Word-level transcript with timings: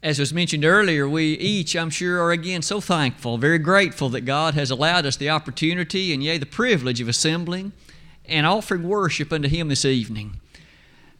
As 0.00 0.20
was 0.20 0.32
mentioned 0.32 0.64
earlier, 0.64 1.08
we 1.08 1.32
each, 1.38 1.74
I'm 1.74 1.90
sure, 1.90 2.22
are 2.22 2.30
again 2.30 2.62
so 2.62 2.80
thankful, 2.80 3.36
very 3.36 3.58
grateful 3.58 4.08
that 4.10 4.20
God 4.20 4.54
has 4.54 4.70
allowed 4.70 5.04
us 5.04 5.16
the 5.16 5.28
opportunity 5.28 6.14
and, 6.14 6.22
yea, 6.22 6.38
the 6.38 6.46
privilege 6.46 7.00
of 7.00 7.08
assembling 7.08 7.72
and 8.24 8.46
offering 8.46 8.84
worship 8.84 9.32
unto 9.32 9.48
Him 9.48 9.66
this 9.66 9.84
evening. 9.84 10.38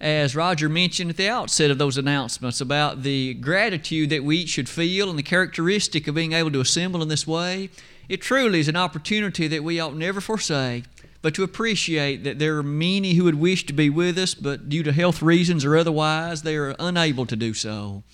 As 0.01 0.37
Roger 0.37 0.69
mentioned 0.69 1.11
at 1.11 1.17
the 1.17 1.29
outset 1.29 1.73
of 1.73 1.79
those 1.79 1.99
announcements 1.99 2.61
about 2.61 3.03
the 3.03 3.35
gratitude 3.35 4.11
that 4.11 4.23
we 4.23 4.39
each 4.39 4.51
should 4.51 4.69
feel 4.69 5.11
and 5.11 5.19
the 5.19 5.25
characteristic 5.25 6.07
of 6.07 6.15
being 6.15 6.33
able 6.33 6.53
to 6.53 6.61
assemble 6.61 7.03
in 7.03 7.09
this 7.09 7.27
way, 7.27 7.71
it 8.09 8.23
truly 8.23 8.61
is 8.61 8.69
an 8.69 8.77
opportunity 8.77 9.49
that 9.49 9.65
we 9.65 9.81
ought 9.81 9.97
never 9.97 10.21
forsake, 10.21 10.85
but 11.21 11.35
to 11.35 11.43
appreciate 11.43 12.23
that 12.23 12.39
there 12.39 12.57
are 12.59 12.63
many 12.63 13.15
who 13.15 13.25
would 13.25 13.35
wish 13.41 13.67
to 13.67 13.73
be 13.73 13.91
with 13.91 14.17
us, 14.17 14.35
but 14.35 14.69
due 14.69 14.85
to 14.85 14.93
health 14.93 15.21
reasons 15.21 15.65
or 15.65 15.77
otherwise, 15.77 16.43
they 16.43 16.55
are 16.55 16.77
unable 16.79 17.27
to 17.27 17.35
do 17.35 17.53
so. 17.53 18.05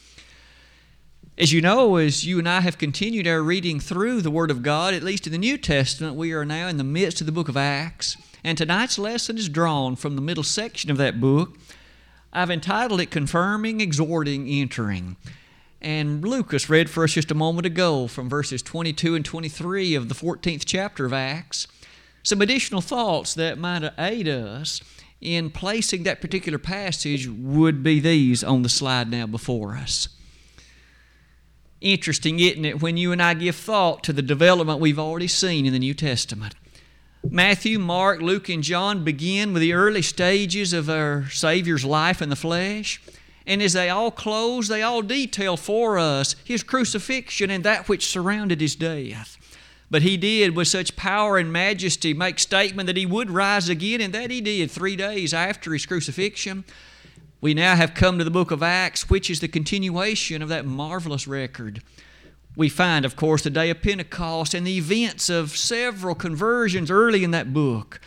As 1.37 1.53
you 1.53 1.61
know, 1.61 1.97
as 1.97 2.25
you 2.25 2.39
and 2.39 2.49
I 2.49 2.61
have 2.61 2.79
continued 2.79 3.27
our 3.27 3.43
reading 3.43 3.81
through 3.81 4.23
the 4.23 4.31
Word 4.31 4.53
of 4.53 4.63
God, 4.63 4.95
at 4.95 5.03
least 5.03 5.27
in 5.27 5.33
the 5.33 5.39
New 5.39 5.59
Testament, 5.59 6.15
we 6.15 6.33
are 6.33 6.45
now 6.45 6.69
in 6.69 6.77
the 6.77 6.85
midst 6.85 7.21
of 7.21 7.27
the 7.27 7.33
book 7.33 7.49
of 7.49 7.57
Acts. 7.57 8.17
And 8.45 8.57
tonight's 8.57 9.01
lesson 9.01 9.37
is 9.37 9.49
drawn 9.49 9.97
from 9.97 10.15
the 10.15 10.23
middle 10.23 10.45
section 10.45 10.93
of 10.93 10.97
that 10.99 11.21
book. 11.21 11.59
I've 12.33 12.53
entitled 12.53 13.01
it 13.01 13.11
Confirming, 13.11 13.81
Exhorting, 13.81 14.47
Entering. 14.47 15.17
And 15.81 16.23
Lucas 16.23 16.71
read 16.71 16.89
for 16.89 17.03
us 17.03 17.15
just 17.15 17.33
a 17.33 17.35
moment 17.35 17.67
ago 17.67 18.07
from 18.07 18.29
verses 18.29 18.63
22 18.63 19.17
and 19.17 19.25
23 19.25 19.97
of 19.97 20.09
the 20.09 20.15
14th 20.15 20.63
chapter 20.65 21.05
of 21.05 21.13
Acts 21.13 21.67
some 22.23 22.41
additional 22.41 22.81
thoughts 22.81 23.35
that 23.35 23.59
might 23.59 23.93
aid 23.99 24.29
us 24.29 24.81
in 25.21 25.51
placing 25.51 26.05
that 26.05 26.23
particular 26.23 26.59
passage 26.59 27.29
would 27.29 27.83
be 27.83 28.01
these 28.01 28.43
on 28.43 28.63
the 28.63 28.69
slide 28.69 29.11
now 29.11 29.27
before 29.27 29.75
us 29.75 30.09
interesting, 31.81 32.41
isn't 32.41 32.65
it, 32.65 32.83
when 32.83 32.97
you 32.97 33.13
and 33.13 33.23
I 33.23 33.35
give 33.35 33.57
thought 33.57 34.03
to 34.05 34.13
the 34.13 34.23
development 34.23 34.81
we've 34.81 34.99
already 34.99 35.29
seen 35.29 35.67
in 35.67 35.73
the 35.73 35.79
New 35.79 35.95
Testament. 35.95 36.55
Matthew, 37.31 37.79
Mark, 37.79 38.21
Luke, 38.21 38.49
and 38.49 38.63
John 38.63 39.03
begin 39.03 39.53
with 39.53 39.63
the 39.63 39.73
early 39.73 40.03
stages 40.03 40.73
of 40.73 40.91
our 40.91 41.29
Savior's 41.31 41.85
life 41.85 42.21
in 42.21 42.29
the 42.29 42.37
flesh. 42.37 43.01
And 43.47 43.63
as 43.63 43.73
they 43.73 43.91
all 43.91 44.11
close, 44.11 44.69
they 44.69 44.83
all 44.83 45.03
detail 45.03 45.57
for 45.57 45.99
us 45.99 46.37
his 46.45 46.63
crucifixion 46.63 47.51
and 47.51 47.65
that 47.65 47.89
which 47.89 48.07
surrounded 48.07 48.61
his 48.61 48.77
death. 48.77 49.39
But 49.91 50.03
he 50.03 50.17
did, 50.17 50.57
with 50.57 50.69
such 50.69 50.97
power 50.97 51.39
and 51.39 51.53
majesty, 51.53 52.15
make 52.15 52.39
statement 52.39 52.87
that 52.87 52.97
he 52.97 53.07
would 53.07 53.31
rise 53.31 53.69
again, 53.69 54.01
and 54.01 54.13
that 54.15 54.31
he 54.31 54.41
did 54.41 54.71
three 54.71 54.97
days 54.97 55.33
after 55.33 55.73
his 55.73 55.87
crucifixion. 55.87 56.65
We 57.41 57.55
now 57.55 57.77
have 57.77 57.95
come 57.95 58.19
to 58.19 58.25
the 58.25 58.31
book 58.31 58.51
of 58.51 58.63
Acts, 58.63 59.11
which 59.11 59.29
is 59.29 59.41
the 59.41 59.49
continuation 59.49 60.41
of 60.41 60.49
that 60.49 60.65
marvelous 60.65 61.29
record. 61.29 61.83
We 62.57 62.69
find, 62.69 63.05
of 63.05 63.17
course, 63.17 63.43
the 63.43 63.51
day 63.51 63.71
of 63.71 63.83
Pentecost 63.83 64.55
and 64.55 64.67
the 64.67 64.79
events 64.79 65.29
of 65.29 65.57
several 65.57 66.15
conversions 66.15 66.91
early 66.91 67.25
in 67.25 67.33
that 67.33 67.53
book. 67.53 68.01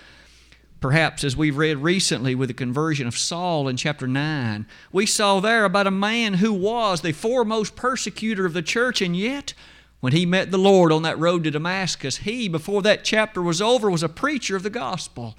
Perhaps 0.80 1.24
as 1.24 1.36
we've 1.36 1.58
read 1.58 1.78
recently 1.78 2.36
with 2.36 2.50
the 2.50 2.54
conversion 2.54 3.08
of 3.08 3.18
Saul 3.18 3.68
in 3.68 3.78
chapter 3.78 4.08
9, 4.08 4.66
we 4.92 5.06
saw 5.06 5.40
there 5.40 5.66
about 5.66 5.88
a 5.88 5.92
man 5.92 6.36
who 6.36 6.54
was 6.54 7.02
the 7.02 7.12
foremost 7.12 7.76
persecutor 7.76 8.46
of 8.46 8.54
the 8.54 8.62
church, 8.62 9.02
and 9.02 9.16
yet 9.16 9.54
when 10.00 10.14
he 10.14 10.26
met 10.26 10.52
the 10.52 10.58
Lord 10.58 10.92
on 10.92 11.02
that 11.02 11.20
road 11.20 11.44
to 11.44 11.52
Damascus, 11.52 12.18
he, 12.18 12.48
before 12.48 12.82
that 12.84 13.04
chapter 13.04 13.42
was 13.42 13.62
over, 13.62 13.90
was 13.90 14.04
a 14.04 14.10
preacher 14.10 14.56
of 14.56 14.64
the 14.64 14.70
gospel. 14.70 15.36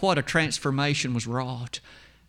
What 0.00 0.18
a 0.18 0.22
transformation 0.22 1.14
was 1.14 1.26
wrought 1.26 1.80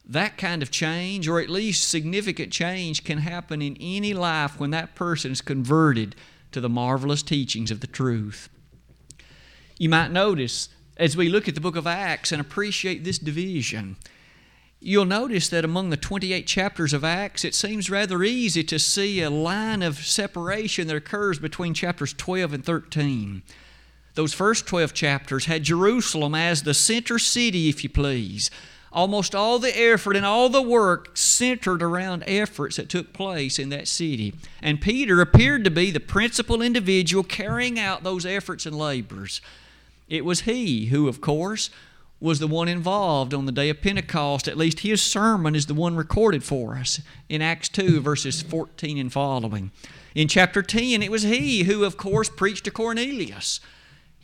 that 0.10 0.38
kind 0.38 0.62
of 0.62 0.72
change, 0.72 1.28
or 1.28 1.42
at 1.42 1.50
least 1.50 1.90
significant 1.90 2.52
change, 2.52 3.04
can 3.04 3.20
happen 3.20 3.62
in 3.62 3.78
any 3.80 4.14
life 4.14 4.60
when 4.60 4.72
that 4.72 4.96
person 4.96 5.32
is 5.34 5.42
converted 5.42 6.16
to 6.54 6.62
the 6.62 6.70
marvelous 6.70 7.22
teachings 7.22 7.72
of 7.72 7.82
the 7.82 7.88
truth. 7.88 8.48
You 9.78 9.90
might 9.90 10.12
notice 10.12 10.70
as 10.96 11.18
we 11.18 11.28
look 11.30 11.48
at 11.48 11.56
the 11.56 11.62
book 11.62 11.76
of 11.76 11.86
Acts 11.86 12.32
and 12.32 12.40
appreciate 12.40 13.04
this 13.04 13.20
division, 13.20 13.98
you'll 14.80 15.06
notice 15.06 15.50
that 15.50 15.66
among 15.66 15.90
the 15.90 15.98
28 15.98 16.48
chapters 16.48 16.94
of 16.94 17.04
Acts, 17.04 17.44
it 17.44 17.54
seems 17.54 17.90
rather 17.90 18.24
easy 18.24 18.64
to 18.64 18.80
see 18.80 19.22
a 19.22 19.30
line 19.30 19.84
of 19.84 19.98
separation 19.98 20.88
that 20.88 20.96
occurs 20.96 21.38
between 21.38 21.74
chapters 21.74 22.14
12 22.14 22.54
and 22.54 22.66
13. 22.66 23.44
Those 24.16 24.34
first 24.34 24.66
12 24.66 24.94
chapters 24.94 25.46
had 25.46 25.64
Jerusalem 25.64 26.34
as 26.34 26.64
the 26.64 26.74
center 26.74 27.20
city, 27.20 27.68
if 27.68 27.84
you 27.84 27.90
please 27.90 28.50
almost 28.92 29.36
all 29.36 29.60
the 29.60 29.78
effort 29.80 30.16
and 30.16 30.26
all 30.26 30.50
the 30.50 30.62
work 30.62 31.16
centered 31.18 31.84
around 31.84 32.24
efforts 32.26 32.78
that 32.78 32.90
took 32.90 33.14
place 33.14 33.60
in 33.60 33.70
that 33.70 33.88
city. 33.88 34.34
And 34.62 34.82
Peter 34.82 35.22
appeared 35.22 35.64
to 35.64 35.72
be 35.72 35.92
the 35.92 36.00
principal 36.00 36.62
individual 36.62 37.24
carrying 37.24 37.80
out 37.80 38.04
those 38.04 38.26
efforts 38.26 38.66
and 38.66 38.78
labors. 38.78 39.42
It 40.10 40.26
was 40.26 40.42
he 40.42 40.88
who, 40.88 41.08
of 41.08 41.22
course, 41.22 41.70
was 42.20 42.40
the 42.40 42.48
one 42.48 42.68
involved 42.68 43.34
on 43.34 43.46
the 43.46 43.52
day 43.52 43.70
of 43.70 43.82
Pentecost. 43.82 44.48
At 44.48 44.58
least 44.58 44.80
his 44.80 45.02
sermon 45.02 45.56
is 45.56 45.68
the 45.68 45.74
one 45.74 45.96
recorded 45.96 46.44
for 46.44 46.76
us 46.76 47.00
in 47.30 47.42
Acts 47.42 47.70
2, 47.70 48.00
verses 48.02 48.42
14 48.42 48.98
and 48.98 49.14
following. 49.14 49.72
In 50.16 50.28
chapter 50.28 50.64
10, 50.64 51.04
it 51.04 51.12
was 51.12 51.24
he 51.24 51.64
who, 51.64 51.84
of 51.84 51.98
course, 51.98 52.30
preached 52.30 52.64
to 52.66 52.72
Cornelius. 52.72 53.60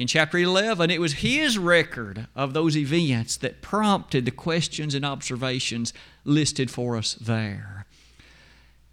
In 0.03 0.08
chapter 0.08 0.38
11, 0.38 0.91
it 0.91 1.00
was 1.00 1.14
his 1.14 1.58
record 1.58 2.28
of 2.36 2.53
those 2.53 2.75
events 2.75 3.38
that 3.38 3.62
prompted 3.62 4.25
the 4.25 4.31
questions 4.31 4.94
and 4.94 5.06
observations 5.06 5.94
listed 6.25 6.69
for 6.69 6.97
us 6.97 7.14
there. 7.14 7.86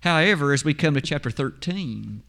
However, 0.05 0.53
as 0.53 0.65
we 0.65 0.73
come 0.73 0.95
to 0.95 1.01
chapter 1.01 1.33
13, 1.33 2.23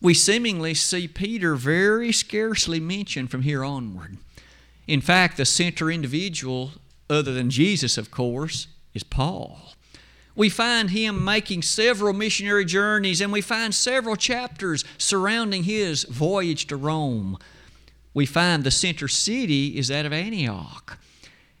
we 0.00 0.14
seemingly 0.14 0.74
see 0.74 1.08
Peter 1.08 1.56
very 1.56 2.12
scarcely 2.12 2.78
mentioned 2.78 3.32
from 3.32 3.42
here 3.42 3.64
onward. 3.64 4.18
In 4.86 5.00
fact, 5.00 5.36
the 5.36 5.44
center 5.44 5.90
individual, 5.90 6.74
other 7.10 7.34
than 7.34 7.50
Jesus, 7.50 7.98
of 7.98 8.12
course, 8.12 8.68
is 8.94 9.02
Paul. 9.02 9.72
We 10.36 10.48
find 10.48 10.90
him 10.90 11.24
making 11.24 11.62
several 11.62 12.12
missionary 12.12 12.64
journeys, 12.64 13.20
and 13.20 13.32
we 13.32 13.40
find 13.40 13.74
several 13.74 14.14
chapters 14.14 14.84
surrounding 14.98 15.64
his 15.64 16.04
voyage 16.04 16.68
to 16.68 16.76
Rome 16.76 17.38
we 18.18 18.26
find 18.26 18.64
the 18.64 18.70
center 18.72 19.06
city 19.06 19.78
is 19.78 19.86
that 19.86 20.04
of 20.04 20.12
Antioch. 20.12 20.98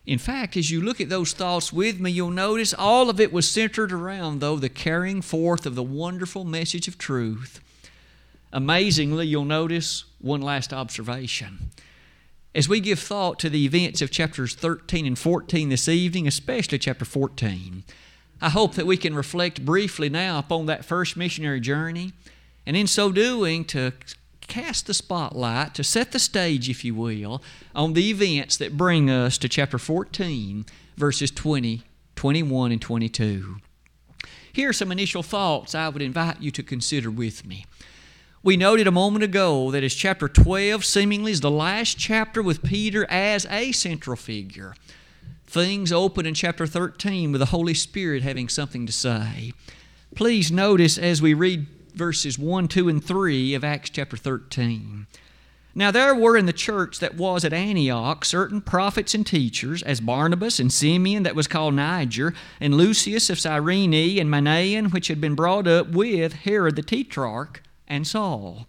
In 0.04 0.18
fact, 0.18 0.56
as 0.56 0.72
you 0.72 0.80
look 0.80 1.00
at 1.00 1.08
those 1.08 1.32
thoughts 1.32 1.72
with 1.72 2.00
me, 2.00 2.10
you'll 2.10 2.30
notice 2.30 2.74
all 2.74 3.08
of 3.08 3.20
it 3.20 3.32
was 3.32 3.48
centered 3.48 3.92
around, 3.92 4.40
though, 4.40 4.56
the 4.56 4.68
carrying 4.68 5.22
forth 5.22 5.66
of 5.66 5.76
the 5.76 5.84
wonderful 5.84 6.42
message 6.42 6.88
of 6.88 6.98
truth. 6.98 7.60
Amazingly, 8.52 9.28
you'll 9.28 9.44
notice 9.44 10.02
one 10.20 10.42
last 10.42 10.72
observation. 10.72 11.70
As 12.56 12.68
we 12.68 12.80
give 12.80 12.98
thought 12.98 13.38
to 13.38 13.48
the 13.48 13.64
events 13.64 14.02
of 14.02 14.10
chapters 14.10 14.56
13 14.56 15.06
and 15.06 15.16
14 15.16 15.68
this 15.68 15.86
evening, 15.86 16.26
especially 16.26 16.80
chapter 16.80 17.04
14, 17.04 17.84
I 18.40 18.48
hope 18.48 18.74
that 18.74 18.86
we 18.86 18.96
can 18.96 19.14
reflect 19.14 19.64
briefly 19.64 20.08
now 20.08 20.40
upon 20.40 20.66
that 20.66 20.84
first 20.84 21.16
missionary 21.16 21.60
journey, 21.60 22.14
and 22.66 22.76
in 22.76 22.88
so 22.88 23.12
doing, 23.12 23.64
to 23.66 23.92
cast 24.48 24.86
the 24.86 24.94
spotlight, 24.94 25.74
to 25.74 25.84
set 25.84 26.12
the 26.12 26.18
stage, 26.18 26.68
if 26.68 26.84
you 26.84 26.94
will, 26.94 27.42
on 27.74 27.92
the 27.92 28.10
events 28.10 28.56
that 28.56 28.76
bring 28.76 29.08
us 29.08 29.38
to 29.38 29.48
chapter 29.48 29.78
14, 29.78 30.66
verses 30.96 31.30
20, 31.30 31.82
21, 32.16 32.72
and 32.72 32.82
22. 32.82 33.58
Here 34.52 34.70
are 34.70 34.72
some 34.72 34.90
initial 34.90 35.22
thoughts 35.22 35.74
I 35.74 35.88
would 35.88 36.02
invite 36.02 36.42
you 36.42 36.50
to 36.50 36.62
consider 36.62 37.10
with 37.10 37.46
me. 37.46 37.66
We 38.42 38.56
noted 38.56 38.86
a 38.86 38.92
moment 38.92 39.24
ago 39.24 39.70
that 39.70 39.84
as 39.84 39.94
chapter 39.94 40.28
12 40.28 40.84
seemingly 40.84 41.32
is 41.32 41.40
the 41.40 41.50
last 41.50 41.98
chapter 41.98 42.42
with 42.42 42.62
Peter 42.62 43.06
as 43.10 43.46
a 43.50 43.72
central 43.72 44.16
figure. 44.16 44.74
Things 45.46 45.92
open 45.92 46.26
in 46.26 46.34
chapter 46.34 46.66
13 46.66 47.32
with 47.32 47.40
the 47.40 47.46
Holy 47.46 47.74
Spirit 47.74 48.22
having 48.22 48.48
something 48.48 48.86
to 48.86 48.92
say. 48.92 49.52
Please 50.14 50.50
notice 50.50 50.98
as 50.98 51.22
we 51.22 51.34
read 51.34 51.66
verses 51.98 52.38
1, 52.38 52.68
2, 52.68 52.88
and 52.88 53.04
3 53.04 53.54
of 53.54 53.64
Acts 53.64 53.90
chapter 53.90 54.16
13. 54.16 55.06
Now 55.74 55.90
there 55.90 56.14
were 56.14 56.36
in 56.36 56.46
the 56.46 56.52
church 56.52 56.98
that 57.00 57.16
was 57.16 57.44
at 57.44 57.52
Antioch 57.52 58.24
certain 58.24 58.60
prophets 58.60 59.14
and 59.14 59.26
teachers, 59.26 59.82
as 59.82 60.00
Barnabas 60.00 60.58
and 60.58 60.72
Simeon 60.72 61.24
that 61.24 61.34
was 61.34 61.48
called 61.48 61.74
Niger, 61.74 62.32
and 62.60 62.74
Lucius 62.74 63.28
of 63.28 63.38
Cyrene, 63.38 64.18
and 64.18 64.30
Manaen, 64.30 64.92
which 64.92 65.08
had 65.08 65.20
been 65.20 65.34
brought 65.34 65.66
up 65.66 65.90
with 65.90 66.32
Herod 66.32 66.76
the 66.76 66.82
Tetrarch, 66.82 67.62
and 67.86 68.06
Saul. 68.06 68.66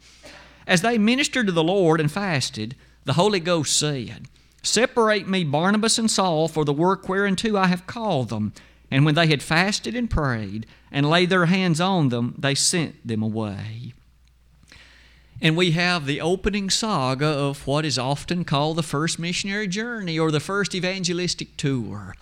As 0.67 0.81
they 0.81 0.97
ministered 0.97 1.45
to 1.47 1.51
the 1.51 1.63
Lord 1.63 1.99
and 1.99 2.11
fasted, 2.11 2.75
the 3.05 3.13
Holy 3.13 3.39
Ghost 3.39 3.77
said, 3.77 4.27
Separate 4.61 5.27
me 5.27 5.43
Barnabas 5.43 5.97
and 5.97 6.11
Saul 6.11 6.47
for 6.47 6.65
the 6.65 6.73
work 6.73 7.07
whereunto 7.07 7.55
I 7.57 7.67
have 7.67 7.87
called 7.87 8.29
them. 8.29 8.53
And 8.91 9.06
when 9.06 9.15
they 9.15 9.27
had 9.27 9.44
fasted 9.44 9.95
and 9.95 10.09
prayed 10.09 10.65
and 10.91 11.09
laid 11.09 11.30
their 11.30 11.45
hands 11.45 11.80
on 11.80 12.09
them, 12.09 12.36
they 12.38 12.56
sent 12.56 13.07
them 13.07 13.21
away. 13.21 13.94
And 15.41 15.56
we 15.56 15.71
have 15.71 16.06
the 16.06 16.19
opening 16.19 16.69
saga 16.69 17.27
of 17.27 17.65
what 17.65 17.86
is 17.86 17.97
often 17.97 18.44
called 18.44 18.77
the 18.77 18.83
first 18.83 19.19
missionary 19.19 19.68
journey 19.68 20.19
or 20.19 20.31
the 20.31 20.39
first 20.41 20.75
evangelistic 20.75 21.56
tour. 21.56 22.15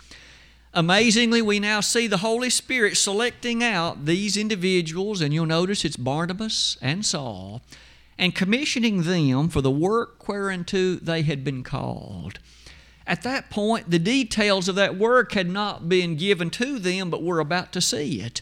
Amazingly, 0.74 1.42
we 1.42 1.60
now 1.60 1.80
see 1.80 2.06
the 2.06 2.18
Holy 2.18 2.52
Spirit 2.52 2.98
selecting 2.98 3.64
out 3.64 4.06
these 4.06 4.38
individuals, 4.38 5.22
and 5.22 5.34
you'll 5.34 5.48
notice 5.48 5.84
it's 5.84 5.98
Barnabas 5.98 6.78
and 6.82 7.04
Saul, 7.04 7.62
and 8.20 8.36
commissioning 8.36 9.04
them 9.04 9.50
for 9.50 9.62
the 9.62 9.72
work 9.72 10.28
whereunto 10.28 10.96
they 10.96 11.24
had 11.24 11.44
been 11.44 11.64
called. 11.64 12.38
At 13.08 13.24
that 13.24 13.50
point, 13.50 13.90
the 13.90 14.00
details 14.00 14.68
of 14.68 14.76
that 14.76 14.98
work 14.98 15.32
had 15.32 15.50
not 15.50 15.88
been 15.88 16.18
given 16.18 16.50
to 16.52 16.78
them, 16.78 17.10
but 17.10 17.24
we're 17.24 17.40
about 17.40 17.72
to 17.72 17.82
see 17.82 18.22
it 18.22 18.42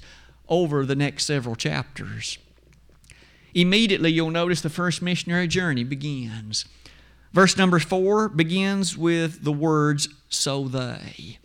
over 0.49 0.85
the 0.85 0.95
next 0.95 1.25
several 1.25 1.55
chapters. 1.55 2.39
Immediately, 3.53 4.11
you'll 4.11 4.31
notice 4.31 4.61
the 4.61 4.69
first 4.71 5.03
missionary 5.03 5.47
journey 5.47 5.83
begins. 5.83 6.65
Verse 7.31 7.55
number 7.57 7.79
four 7.79 8.27
begins 8.27 8.97
with 8.97 9.43
the 9.43 9.51
words, 9.51 10.09
So 10.29 10.67
they. 10.67 11.37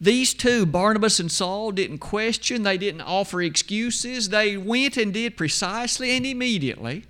These 0.00 0.34
two, 0.34 0.66
Barnabas 0.66 1.20
and 1.20 1.30
Saul, 1.30 1.70
didn't 1.70 1.98
question, 1.98 2.62
they 2.62 2.78
didn't 2.78 3.00
offer 3.02 3.42
excuses. 3.42 4.28
They 4.28 4.56
went 4.56 4.96
and 4.96 5.12
did 5.12 5.36
precisely 5.36 6.10
and 6.16 6.26
immediately 6.26 7.04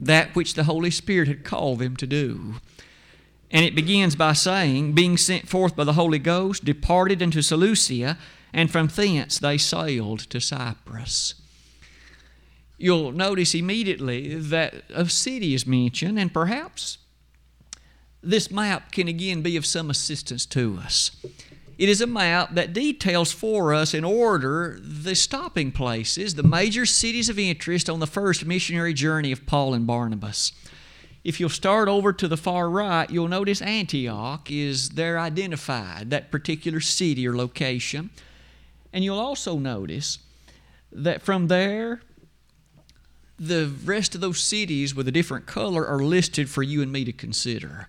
that 0.00 0.34
which 0.36 0.54
the 0.54 0.64
Holy 0.64 0.90
Spirit 0.90 1.28
had 1.28 1.44
called 1.44 1.80
them 1.80 1.96
to 1.96 2.06
do. 2.06 2.54
And 3.50 3.64
it 3.64 3.74
begins 3.74 4.14
by 4.14 4.34
saying, 4.34 4.92
Being 4.92 5.16
sent 5.16 5.48
forth 5.48 5.74
by 5.74 5.84
the 5.84 5.94
Holy 5.94 6.18
Ghost, 6.18 6.64
departed 6.64 7.22
into 7.22 7.42
Seleucia, 7.42 8.18
and 8.52 8.70
from 8.70 8.88
thence 8.88 9.38
they 9.38 9.58
sailed 9.58 10.20
to 10.30 10.40
Cyprus. 10.40 11.34
You'll 12.76 13.12
notice 13.12 13.54
immediately 13.54 14.34
that 14.34 14.84
a 14.94 15.08
city 15.08 15.54
is 15.54 15.66
mentioned, 15.66 16.18
and 16.18 16.32
perhaps 16.32 16.98
this 18.22 18.50
map 18.50 18.92
can 18.92 19.08
again 19.08 19.42
be 19.42 19.56
of 19.56 19.66
some 19.66 19.90
assistance 19.90 20.46
to 20.46 20.78
us. 20.82 21.10
It 21.78 21.88
is 21.88 22.00
a 22.00 22.06
map 22.06 22.54
that 22.54 22.72
details 22.72 23.30
for 23.30 23.72
us 23.72 23.94
in 23.94 24.02
order 24.02 24.78
the 24.80 25.14
stopping 25.14 25.70
places, 25.70 26.34
the 26.34 26.42
major 26.42 26.84
cities 26.84 27.28
of 27.28 27.38
interest 27.38 27.88
on 27.88 28.00
the 28.00 28.06
first 28.06 28.44
missionary 28.44 28.92
journey 28.92 29.30
of 29.30 29.46
Paul 29.46 29.74
and 29.74 29.86
Barnabas. 29.86 30.52
If 31.24 31.40
you'll 31.40 31.48
start 31.48 31.88
over 31.88 32.12
to 32.12 32.28
the 32.28 32.36
far 32.36 32.70
right, 32.70 33.10
you'll 33.10 33.28
notice 33.28 33.60
Antioch 33.60 34.50
is 34.50 34.90
there 34.90 35.18
identified, 35.18 36.10
that 36.10 36.30
particular 36.30 36.80
city 36.80 37.26
or 37.26 37.36
location. 37.36 38.10
And 38.92 39.04
you'll 39.04 39.18
also 39.18 39.58
notice 39.58 40.18
that 40.92 41.22
from 41.22 41.48
there, 41.48 42.00
the 43.38 43.70
rest 43.84 44.14
of 44.14 44.20
those 44.20 44.40
cities 44.40 44.94
with 44.94 45.06
a 45.06 45.12
different 45.12 45.46
color 45.46 45.86
are 45.86 46.00
listed 46.00 46.48
for 46.48 46.62
you 46.62 46.82
and 46.82 46.90
me 46.90 47.04
to 47.04 47.12
consider. 47.12 47.88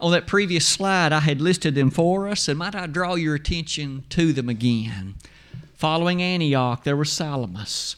On 0.00 0.10
that 0.12 0.26
previous 0.26 0.66
slide, 0.66 1.12
I 1.12 1.20
had 1.20 1.40
listed 1.40 1.74
them 1.74 1.90
for 1.90 2.28
us, 2.28 2.48
and 2.48 2.58
might 2.58 2.74
I 2.74 2.86
draw 2.86 3.14
your 3.14 3.34
attention 3.34 4.04
to 4.10 4.32
them 4.32 4.48
again? 4.48 5.14
Following 5.74 6.22
Antioch, 6.22 6.82
there 6.82 6.96
was 6.96 7.12
Salamis. 7.12 7.96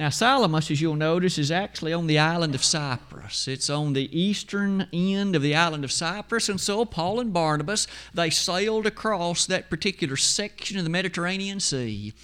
Now, 0.00 0.08
Salamis, 0.08 0.70
as 0.70 0.80
you'll 0.80 0.96
notice, 0.96 1.36
is 1.36 1.50
actually 1.50 1.92
on 1.92 2.06
the 2.06 2.18
island 2.18 2.54
of 2.54 2.64
Cyprus. 2.64 3.46
It's 3.46 3.68
on 3.68 3.92
the 3.92 4.08
eastern 4.18 4.88
end 4.94 5.36
of 5.36 5.42
the 5.42 5.54
island 5.54 5.84
of 5.84 5.92
Cyprus, 5.92 6.48
and 6.48 6.58
so 6.58 6.86
Paul 6.86 7.20
and 7.20 7.34
Barnabas, 7.34 7.86
they 8.14 8.30
sailed 8.30 8.86
across 8.86 9.44
that 9.44 9.68
particular 9.68 10.16
section 10.16 10.78
of 10.78 10.84
the 10.84 10.90
Mediterranean 10.90 11.60
Sea. 11.60 12.14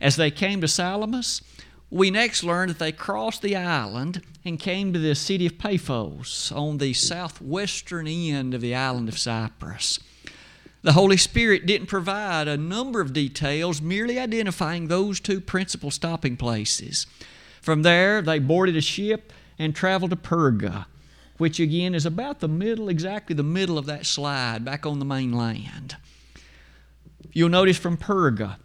As 0.00 0.16
they 0.16 0.30
came 0.30 0.62
to 0.62 0.66
Salamis, 0.66 1.42
we 1.90 2.10
next 2.10 2.42
learn 2.42 2.68
that 2.68 2.78
they 2.78 2.90
crossed 2.90 3.42
the 3.42 3.54
island 3.54 4.22
and 4.42 4.58
came 4.58 4.94
to 4.94 4.98
the 4.98 5.14
city 5.14 5.44
of 5.44 5.58
Paphos 5.58 6.50
on 6.52 6.78
the 6.78 6.94
southwestern 6.94 8.06
end 8.06 8.54
of 8.54 8.62
the 8.62 8.74
island 8.74 9.10
of 9.10 9.18
Cyprus. 9.18 10.00
The 10.82 10.92
Holy 10.92 11.18
Spirit 11.18 11.66
didn't 11.66 11.88
provide 11.88 12.48
a 12.48 12.56
number 12.56 13.02
of 13.02 13.12
details, 13.12 13.82
merely 13.82 14.18
identifying 14.18 14.88
those 14.88 15.20
two 15.20 15.40
principal 15.40 15.90
stopping 15.90 16.38
places. 16.38 17.06
From 17.60 17.82
there, 17.82 18.22
they 18.22 18.38
boarded 18.38 18.76
a 18.76 18.80
ship 18.80 19.32
and 19.58 19.74
traveled 19.74 20.10
to 20.10 20.16
Perga, 20.16 20.86
which 21.36 21.60
again 21.60 21.94
is 21.94 22.06
about 22.06 22.40
the 22.40 22.48
middle, 22.48 22.88
exactly 22.88 23.36
the 23.36 23.42
middle 23.42 23.76
of 23.76 23.84
that 23.86 24.06
slide, 24.06 24.64
back 24.64 24.86
on 24.86 24.98
the 24.98 25.04
mainland. 25.04 25.96
You'll 27.32 27.50
notice 27.50 27.76
from 27.76 27.98
Perga, 27.98 28.56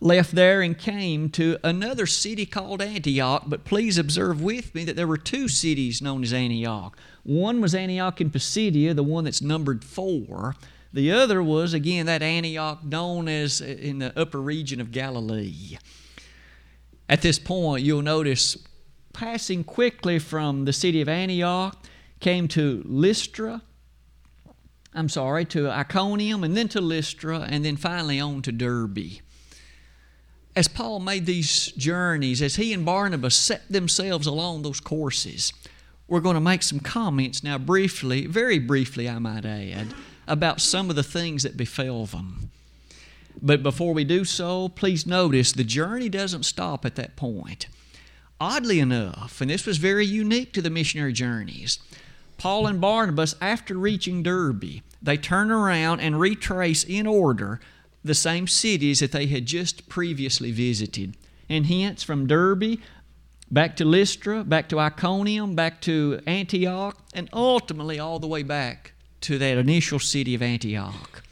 left 0.00 0.34
there 0.34 0.62
and 0.62 0.76
came 0.76 1.28
to 1.30 1.58
another 1.62 2.06
city 2.06 2.46
called 2.46 2.80
Antioch. 2.80 3.44
But 3.46 3.64
please 3.64 3.98
observe 3.98 4.42
with 4.42 4.74
me 4.74 4.84
that 4.84 4.96
there 4.96 5.06
were 5.06 5.18
two 5.18 5.48
cities 5.48 6.02
known 6.02 6.22
as 6.22 6.32
Antioch. 6.32 6.96
One 7.22 7.60
was 7.60 7.74
Antioch 7.74 8.20
in 8.22 8.30
Pisidia, 8.30 8.94
the 8.94 9.02
one 9.02 9.24
that's 9.24 9.42
numbered 9.42 9.84
four. 9.84 10.56
The 10.92 11.12
other 11.12 11.42
was, 11.42 11.72
again, 11.72 12.06
that 12.06 12.22
Antioch 12.22 12.84
known 12.84 13.28
as 13.28 13.62
uh, 13.62 13.66
in 13.66 13.98
the 13.98 14.18
upper 14.18 14.40
region 14.40 14.80
of 14.80 14.92
Galilee. 14.92 15.78
At 17.08 17.22
this 17.22 17.38
point, 17.38 17.82
you'll 17.82 18.02
notice 18.02 18.56
passing 19.12 19.64
quickly 19.64 20.18
from 20.18 20.64
the 20.64 20.72
city 20.72 21.00
of 21.00 21.08
Antioch 21.08 21.76
came 22.20 22.48
to 22.48 22.82
Lystra. 22.86 23.62
I'm 24.94 25.08
sorry, 25.08 25.44
to 25.46 25.70
Iconium, 25.70 26.44
and 26.44 26.56
then 26.56 26.68
to 26.68 26.80
Lystra, 26.80 27.40
and 27.40 27.64
then 27.64 27.76
finally 27.76 28.20
on 28.20 28.42
to 28.42 28.52
Derbe 28.52 29.22
as 30.54 30.68
Paul 30.68 31.00
made 31.00 31.26
these 31.26 31.72
journeys, 31.72 32.42
as 32.42 32.56
he 32.56 32.72
and 32.72 32.84
Barnabas 32.84 33.34
set 33.34 33.68
themselves 33.70 34.26
along 34.26 34.62
those 34.62 34.80
courses, 34.80 35.52
we're 36.08 36.20
going 36.20 36.34
to 36.34 36.40
make 36.40 36.62
some 36.62 36.80
comments 36.80 37.42
now, 37.42 37.56
briefly, 37.56 38.26
very 38.26 38.58
briefly, 38.58 39.08
I 39.08 39.18
might 39.18 39.46
add, 39.46 39.94
about 40.26 40.60
some 40.60 40.90
of 40.90 40.96
the 40.96 41.02
things 41.02 41.42
that 41.42 41.56
befell 41.56 42.06
them. 42.06 42.50
But 43.40 43.62
before 43.62 43.94
we 43.94 44.04
do 44.04 44.24
so, 44.24 44.68
please 44.68 45.06
notice 45.06 45.52
the 45.52 45.64
journey 45.64 46.08
doesn't 46.08 46.44
stop 46.44 46.84
at 46.84 46.96
that 46.96 47.16
point. 47.16 47.66
Oddly 48.40 48.80
enough, 48.80 49.40
and 49.40 49.50
this 49.50 49.66
was 49.66 49.78
very 49.78 50.04
unique 50.04 50.52
to 50.52 50.62
the 50.62 50.70
missionary 50.70 51.12
journeys, 51.12 51.78
Paul 52.38 52.66
and 52.66 52.80
Barnabas, 52.80 53.36
after 53.40 53.76
reaching 53.76 54.24
Derbe, 54.24 54.80
they 55.00 55.16
turn 55.16 55.52
around 55.52 56.00
and 56.00 56.18
retrace 56.18 56.82
in 56.82 57.06
order 57.06 57.60
the 58.04 58.14
same 58.14 58.48
cities 58.48 58.98
that 58.98 59.12
they 59.12 59.26
had 59.26 59.46
just 59.46 59.88
previously 59.88 60.50
visited. 60.50 61.16
And 61.48 61.66
hence, 61.66 62.02
from 62.02 62.26
Derbe 62.26 62.80
back 63.48 63.76
to 63.76 63.84
Lystra, 63.84 64.42
back 64.42 64.68
to 64.70 64.80
Iconium, 64.80 65.54
back 65.54 65.80
to 65.82 66.20
Antioch, 66.26 66.98
and 67.14 67.28
ultimately 67.32 68.00
all 68.00 68.18
the 68.18 68.26
way 68.26 68.42
back 68.42 68.91
to 69.22 69.38
that 69.38 69.58
initial 69.58 69.98
city 69.98 70.34
of 70.34 70.42
Antioch. 70.42 71.22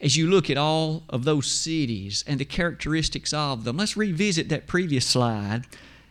As 0.00 0.16
you 0.16 0.28
look 0.28 0.50
at 0.50 0.56
all 0.56 1.04
of 1.08 1.24
those 1.24 1.50
cities 1.50 2.24
and 2.26 2.40
the 2.40 2.44
characteristics 2.44 3.32
of 3.32 3.64
them, 3.64 3.76
let's 3.76 3.96
revisit 3.96 4.48
that 4.48 4.66
previous 4.66 5.06
slide 5.06 5.64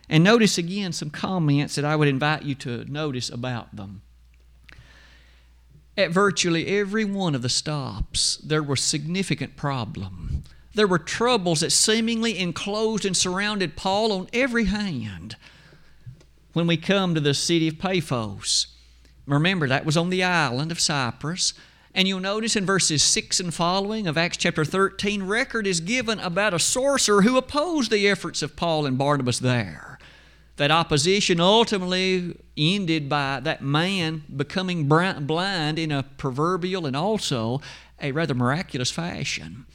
and 0.08 0.24
notice 0.24 0.58
again 0.58 0.92
some 0.92 1.10
comments 1.10 1.74
that 1.74 1.84
I 1.84 1.96
would 1.96 2.08
invite 2.08 2.42
you 2.42 2.54
to 2.56 2.84
notice 2.90 3.30
about 3.30 3.74
them. 3.76 4.02
At 5.96 6.10
virtually 6.10 6.66
every 6.68 7.04
one 7.04 7.34
of 7.34 7.42
the 7.42 7.48
stops, 7.48 8.36
there 8.38 8.62
was 8.62 8.80
significant 8.80 9.56
problem. 9.56 10.44
There 10.74 10.86
were 10.86 10.98
troubles 10.98 11.60
that 11.60 11.70
seemingly 11.70 12.38
enclosed 12.38 13.04
and 13.04 13.16
surrounded 13.16 13.76
Paul 13.76 14.12
on 14.12 14.28
every 14.32 14.64
hand. 14.64 15.36
When 16.54 16.66
we 16.66 16.76
come 16.78 17.14
to 17.14 17.20
the 17.20 17.34
city 17.34 17.68
of 17.68 17.78
Paphos, 17.78 18.68
remember 19.26 19.68
that 19.68 19.84
was 19.84 19.96
on 19.96 20.10
the 20.10 20.22
island 20.22 20.72
of 20.72 20.80
Cyprus. 20.80 21.54
And 21.94 22.08
you'll 22.08 22.20
notice 22.20 22.56
in 22.56 22.64
verses 22.64 23.02
6 23.02 23.38
and 23.38 23.52
following 23.52 24.06
of 24.06 24.16
Acts 24.16 24.38
chapter 24.38 24.64
13, 24.64 25.24
record 25.24 25.66
is 25.66 25.80
given 25.80 26.18
about 26.20 26.54
a 26.54 26.58
sorcerer 26.58 27.22
who 27.22 27.36
opposed 27.36 27.90
the 27.90 28.08
efforts 28.08 28.40
of 28.40 28.56
Paul 28.56 28.86
and 28.86 28.96
Barnabas 28.96 29.38
there. 29.38 29.98
That 30.56 30.70
opposition 30.70 31.40
ultimately 31.40 32.36
ended 32.56 33.08
by 33.08 33.40
that 33.40 33.62
man 33.62 34.24
becoming 34.34 34.88
blind 34.88 35.78
in 35.78 35.92
a 35.92 36.02
proverbial 36.02 36.86
and 36.86 36.96
also 36.96 37.60
a 38.00 38.12
rather 38.12 38.34
miraculous 38.34 38.90
fashion. 38.90 39.66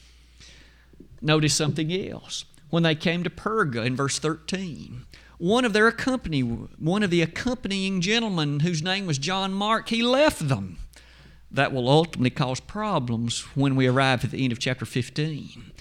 Notice 1.21 1.53
something 1.53 1.91
else. 1.91 2.45
When 2.69 2.83
they 2.83 2.95
came 2.95 3.23
to 3.23 3.29
Perga 3.29 3.85
in 3.85 3.95
verse 3.95 4.19
13, 4.19 5.05
one 5.37 5.65
of 5.65 5.73
their 5.73 5.87
accompany, 5.87 6.41
one 6.41 7.03
of 7.03 7.09
the 7.09 7.21
accompanying 7.21 8.01
gentlemen 8.01 8.61
whose 8.61 8.81
name 8.81 9.05
was 9.05 9.17
John 9.17 9.53
Mark, 9.53 9.89
he 9.89 10.01
left 10.01 10.47
them. 10.47 10.77
That 11.51 11.71
will 11.71 11.87
ultimately 11.87 12.29
cause 12.29 12.59
problems 12.59 13.41
when 13.55 13.75
we 13.75 13.87
arrive 13.87 14.23
at 14.23 14.31
the 14.31 14.43
end 14.43 14.51
of 14.51 14.59
chapter 14.59 14.85
15. 14.85 15.71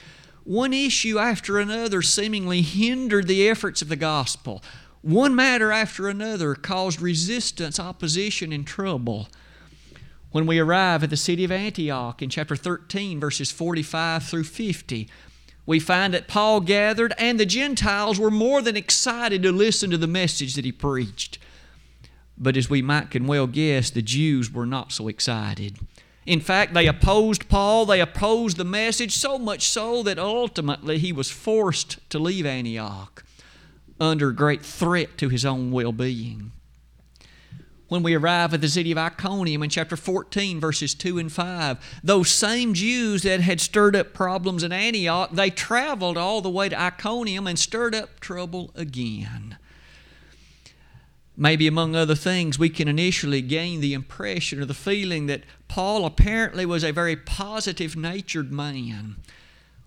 One 0.44 0.72
issue 0.72 1.18
after 1.18 1.58
another 1.58 2.02
seemingly 2.02 2.62
hindered 2.62 3.26
the 3.26 3.48
efforts 3.48 3.82
of 3.82 3.88
the 3.88 3.96
gospel. 3.96 4.62
One 5.02 5.34
matter 5.34 5.72
after 5.72 6.08
another 6.08 6.54
caused 6.54 7.00
resistance, 7.00 7.80
opposition, 7.80 8.52
and 8.52 8.66
trouble. 8.66 9.28
When 10.30 10.46
we 10.46 10.58
arrive 10.58 11.02
at 11.02 11.10
the 11.10 11.16
city 11.16 11.44
of 11.44 11.50
Antioch 11.50 12.22
in 12.22 12.28
chapter 12.28 12.54
13, 12.54 13.18
verses 13.18 13.50
45 13.50 14.22
through 14.22 14.44
50, 14.44 15.08
we 15.66 15.80
find 15.80 16.14
that 16.14 16.28
Paul 16.28 16.60
gathered 16.60 17.12
and 17.18 17.38
the 17.38 17.44
Gentiles 17.46 18.18
were 18.18 18.30
more 18.30 18.62
than 18.62 18.76
excited 18.76 19.42
to 19.42 19.52
listen 19.52 19.90
to 19.90 19.98
the 19.98 20.06
message 20.06 20.54
that 20.54 20.64
he 20.64 20.72
preached. 20.72 21.38
But 22.38 22.56
as 22.56 22.70
we 22.70 22.82
might 22.82 23.10
can 23.10 23.26
well 23.26 23.46
guess, 23.46 23.90
the 23.90 24.02
Jews 24.02 24.52
were 24.52 24.66
not 24.66 24.92
so 24.92 25.08
excited. 25.08 25.78
In 26.24 26.40
fact, 26.40 26.74
they 26.74 26.86
opposed 26.86 27.48
Paul, 27.48 27.86
they 27.86 28.00
opposed 28.00 28.56
the 28.56 28.64
message, 28.64 29.12
so 29.12 29.38
much 29.38 29.68
so 29.68 30.02
that 30.02 30.18
ultimately 30.18 30.98
he 30.98 31.12
was 31.12 31.30
forced 31.30 31.98
to 32.10 32.18
leave 32.18 32.46
Antioch 32.46 33.24
under 34.00 34.32
great 34.32 34.62
threat 34.62 35.16
to 35.18 35.28
his 35.28 35.44
own 35.44 35.70
well 35.70 35.92
being. 35.92 36.52
When 37.88 38.02
we 38.02 38.14
arrive 38.14 38.52
at 38.52 38.60
the 38.60 38.68
city 38.68 38.90
of 38.90 38.98
Iconium 38.98 39.62
in 39.62 39.70
chapter 39.70 39.96
14, 39.96 40.58
verses 40.58 40.92
2 40.94 41.18
and 41.18 41.30
5, 41.30 42.00
those 42.02 42.30
same 42.30 42.74
Jews 42.74 43.22
that 43.22 43.40
had 43.40 43.60
stirred 43.60 43.94
up 43.94 44.12
problems 44.12 44.64
in 44.64 44.72
Antioch, 44.72 45.30
they 45.30 45.50
traveled 45.50 46.16
all 46.16 46.40
the 46.40 46.50
way 46.50 46.68
to 46.68 46.80
Iconium 46.80 47.46
and 47.46 47.56
stirred 47.56 47.94
up 47.94 48.18
trouble 48.18 48.72
again. 48.74 49.56
Maybe 51.36 51.66
among 51.66 51.94
other 51.94 52.14
things, 52.14 52.58
we 52.58 52.70
can 52.70 52.88
initially 52.88 53.42
gain 53.42 53.80
the 53.80 53.94
impression 53.94 54.60
or 54.60 54.64
the 54.64 54.74
feeling 54.74 55.26
that 55.26 55.44
Paul 55.68 56.06
apparently 56.06 56.66
was 56.66 56.82
a 56.82 56.92
very 56.92 57.14
positive 57.14 57.94
natured 57.94 58.50
man. 58.50 59.16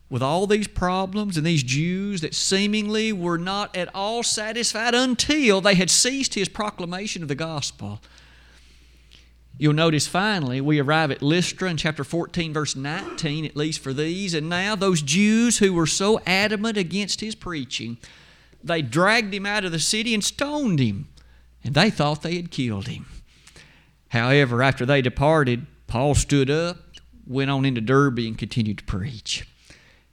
With 0.09 0.23
all 0.23 0.47
these 0.47 0.67
problems 0.67 1.37
and 1.37 1.45
these 1.45 1.61
Jews 1.61 2.21
that 2.21 2.33
seemingly 2.33 3.13
were 3.13 3.37
not 3.37 3.75
at 3.75 3.93
all 3.93 4.23
satisfied 4.23 4.95
until 4.95 5.61
they 5.61 5.75
had 5.75 5.89
ceased 5.91 6.33
his 6.33 6.49
proclamation 6.49 7.21
of 7.21 7.27
the 7.27 7.35
gospel. 7.35 8.01
You'll 9.59 9.73
notice 9.73 10.07
finally, 10.07 10.61
we 10.61 10.79
arrive 10.79 11.11
at 11.11 11.21
Lystra 11.21 11.69
in 11.69 11.77
chapter 11.77 12.03
14, 12.03 12.53
verse 12.53 12.75
19, 12.75 13.45
at 13.45 13.55
least 13.55 13.81
for 13.81 13.93
these. 13.93 14.33
And 14.33 14.49
now, 14.49 14.75
those 14.75 15.01
Jews 15.01 15.59
who 15.59 15.73
were 15.73 15.85
so 15.85 16.19
adamant 16.25 16.77
against 16.77 17.21
his 17.21 17.35
preaching, 17.35 17.97
they 18.63 18.81
dragged 18.81 19.33
him 19.33 19.45
out 19.45 19.65
of 19.65 19.71
the 19.71 19.79
city 19.79 20.13
and 20.13 20.23
stoned 20.23 20.79
him 20.79 21.09
and 21.63 21.75
they 21.75 21.89
thought 21.89 22.21
they 22.21 22.35
had 22.35 22.51
killed 22.51 22.87
him. 22.87 23.05
However, 24.09 24.63
after 24.63 24.85
they 24.85 25.01
departed, 25.01 25.67
Paul 25.87 26.15
stood 26.15 26.49
up, 26.49 26.77
went 27.27 27.51
on 27.51 27.65
into 27.65 27.81
Derbe, 27.81 28.19
and 28.19 28.37
continued 28.37 28.79
to 28.79 28.83
preach. 28.85 29.47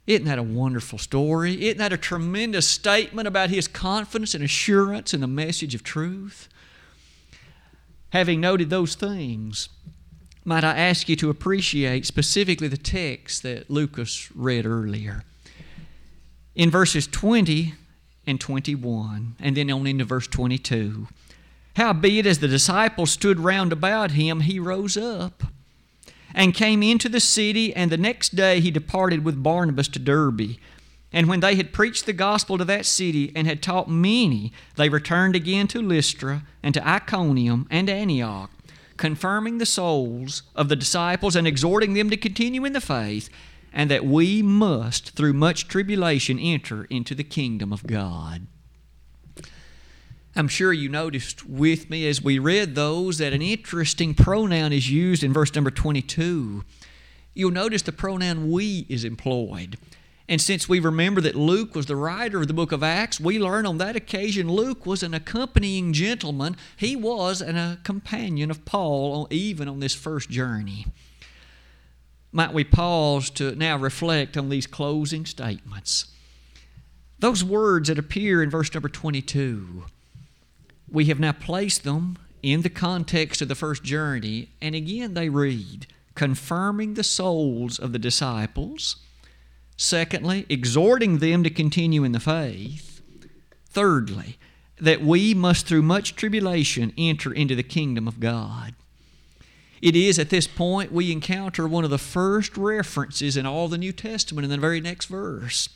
Isn't 0.07 0.25
that 0.25 0.39
a 0.39 0.43
wonderful 0.43 0.97
story? 0.97 1.65
Isn't 1.65 1.79
that 1.79 1.91
a 1.91 1.97
tremendous 1.97 2.65
statement 2.65 3.27
about 3.27 3.49
his 3.49 3.67
confidence 3.67 4.33
and 4.33 4.43
assurance 4.43 5.13
in 5.13 5.19
the 5.19 5.27
message 5.27 5.75
of 5.75 5.83
truth? 5.83 6.47
Having 8.11 8.39
noted 8.39 8.69
those 8.69 8.95
things, 8.95 9.67
might 10.45 10.63
I 10.63 10.77
ask 10.77 11.09
you 11.09 11.17
to 11.17 11.29
appreciate 11.29 12.05
specifically 12.05 12.69
the 12.69 12.77
text 12.77 13.43
that 13.43 13.69
Lucas 13.69 14.31
read 14.33 14.65
earlier? 14.65 15.25
In 16.55 16.71
verses 16.71 17.05
20 17.05 17.73
and 18.25 18.39
21, 18.39 19.35
and 19.41 19.57
then 19.57 19.69
on 19.69 19.85
into 19.85 20.05
verse 20.05 20.27
22. 20.27 21.07
Howbeit, 21.75 22.25
as 22.25 22.39
the 22.39 22.47
disciples 22.47 23.11
stood 23.11 23.41
round 23.41 23.73
about 23.73 24.11
him, 24.11 24.39
he 24.39 24.57
rose 24.57 24.95
up 24.95 25.43
and 26.37 26.53
came 26.53 26.83
into 26.83 27.09
the 27.09 27.19
city, 27.19 27.75
and 27.75 27.91
the 27.91 27.97
next 27.97 28.35
day 28.35 28.59
he 28.59 28.69
departed 28.69 29.25
with 29.25 29.41
Barnabas 29.41 29.87
to 29.87 29.97
Derbe. 29.97 30.57
And 31.11 31.27
when 31.27 31.39
they 31.39 31.55
had 31.55 31.73
preached 31.73 32.05
the 32.05 32.13
gospel 32.13 32.59
to 32.59 32.65
that 32.65 32.85
city 32.85 33.31
and 33.35 33.47
had 33.47 33.63
taught 33.63 33.89
many, 33.89 34.53
they 34.75 34.87
returned 34.87 35.35
again 35.35 35.67
to 35.69 35.81
Lystra 35.81 36.43
and 36.61 36.75
to 36.75 36.87
Iconium 36.87 37.65
and 37.71 37.89
Antioch, 37.89 38.51
confirming 38.97 39.57
the 39.57 39.65
souls 39.65 40.43
of 40.55 40.69
the 40.69 40.75
disciples 40.75 41.35
and 41.35 41.47
exhorting 41.47 41.95
them 41.95 42.11
to 42.11 42.17
continue 42.17 42.65
in 42.65 42.73
the 42.73 42.81
faith, 42.81 43.31
and 43.73 43.89
that 43.89 44.05
we 44.05 44.43
must, 44.43 45.15
through 45.15 45.33
much 45.33 45.67
tribulation, 45.67 46.37
enter 46.37 46.83
into 46.91 47.15
the 47.15 47.23
kingdom 47.23 47.73
of 47.73 47.87
God. 47.87 48.45
I'm 50.37 50.47
sure 50.47 50.71
you 50.71 50.87
noticed 50.87 51.49
with 51.49 51.89
me 51.89 52.07
as 52.07 52.21
we 52.21 52.37
read 52.37 52.75
those 52.75 53.17
that 53.17 53.33
an 53.33 53.41
interesting 53.41 54.13
pronoun 54.13 54.71
is 54.71 54.87
used 54.87 55.23
in 55.23 55.33
verse 55.33 55.55
number 55.55 55.71
22. 55.71 56.63
You'll 57.33 57.49
notice 57.49 57.81
the 57.81 57.91
pronoun 57.91 58.51
we 58.51 58.85
is 58.87 59.03
employed. 59.03 59.79
And 60.29 60.39
since 60.39 60.69
we 60.69 60.79
remember 60.79 61.21
that 61.21 61.33
Luke 61.33 61.73
was 61.73 61.87
the 61.87 61.95
writer 61.95 62.39
of 62.39 62.47
the 62.47 62.53
book 62.53 62.71
of 62.71 62.83
Acts, 62.83 63.19
we 63.19 63.39
learn 63.39 63.65
on 63.65 63.79
that 63.79 63.95
occasion 63.95 64.47
Luke 64.47 64.85
was 64.85 65.01
an 65.01 65.15
accompanying 65.15 65.91
gentleman. 65.91 66.55
He 66.75 66.95
was 66.95 67.41
an, 67.41 67.57
a 67.57 67.79
companion 67.83 68.51
of 68.51 68.63
Paul, 68.63 69.27
even 69.31 69.67
on 69.67 69.79
this 69.79 69.95
first 69.95 70.29
journey. 70.29 70.85
Might 72.31 72.53
we 72.53 72.63
pause 72.63 73.31
to 73.31 73.55
now 73.55 73.75
reflect 73.75 74.37
on 74.37 74.49
these 74.49 74.67
closing 74.67 75.25
statements? 75.25 76.13
Those 77.17 77.43
words 77.43 77.89
that 77.89 77.97
appear 77.97 78.43
in 78.43 78.51
verse 78.51 78.71
number 78.71 78.89
22 78.89 79.85
we 80.89 81.05
have 81.05 81.19
now 81.19 81.31
placed 81.31 81.83
them 81.83 82.17
in 82.41 82.61
the 82.61 82.69
context 82.69 83.41
of 83.41 83.47
the 83.47 83.55
first 83.55 83.83
journey, 83.83 84.49
and 84.61 84.75
again 84.75 85.13
they 85.13 85.29
read, 85.29 85.87
confirming 86.15 86.93
the 86.93 87.03
souls 87.03 87.79
of 87.79 87.91
the 87.91 87.99
disciples. 87.99 88.97
Secondly, 89.75 90.45
exhorting 90.49 91.19
them 91.19 91.43
to 91.43 91.49
continue 91.49 92.03
in 92.03 92.11
the 92.11 92.19
faith. 92.19 93.01
Thirdly, 93.69 94.37
that 94.79 95.01
we 95.01 95.33
must 95.33 95.67
through 95.67 95.81
much 95.81 96.15
tribulation 96.15 96.93
enter 96.97 97.33
into 97.33 97.55
the 97.55 97.63
kingdom 97.63 98.07
of 98.07 98.19
God. 98.19 98.73
It 99.81 99.95
is 99.95 100.17
at 100.17 100.29
this 100.29 100.47
point 100.47 100.91
we 100.91 101.11
encounter 101.11 101.67
one 101.67 101.83
of 101.83 101.89
the 101.89 101.97
first 101.97 102.57
references 102.57 103.37
in 103.37 103.45
all 103.45 103.67
the 103.67 103.77
New 103.77 103.91
Testament 103.91 104.45
in 104.45 104.49
the 104.49 104.57
very 104.57 104.81
next 104.81 105.05
verse 105.05 105.69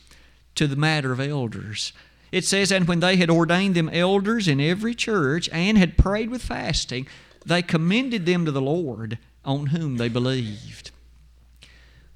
to 0.56 0.68
the 0.68 0.76
matter 0.76 1.12
of 1.12 1.20
elders. 1.20 1.94
It 2.32 2.46
says, 2.46 2.72
And 2.72 2.88
when 2.88 3.02
they 3.02 3.18
had 3.18 3.30
ordained 3.30 3.76
them 3.76 3.90
elders 3.90 4.48
in 4.48 4.62
every 4.62 4.96
church 4.96 5.50
and 5.52 5.78
had 5.78 5.98
prayed 5.98 6.30
with 6.30 6.42
fasting, 6.42 7.08
they 7.46 7.62
commended 7.62 8.26
them 8.26 8.46
to 8.46 8.52
the 8.52 8.62
Lord 8.62 9.18
on 9.44 9.68
whom 9.68 9.98
they 9.98 10.10
believed. 10.10 10.92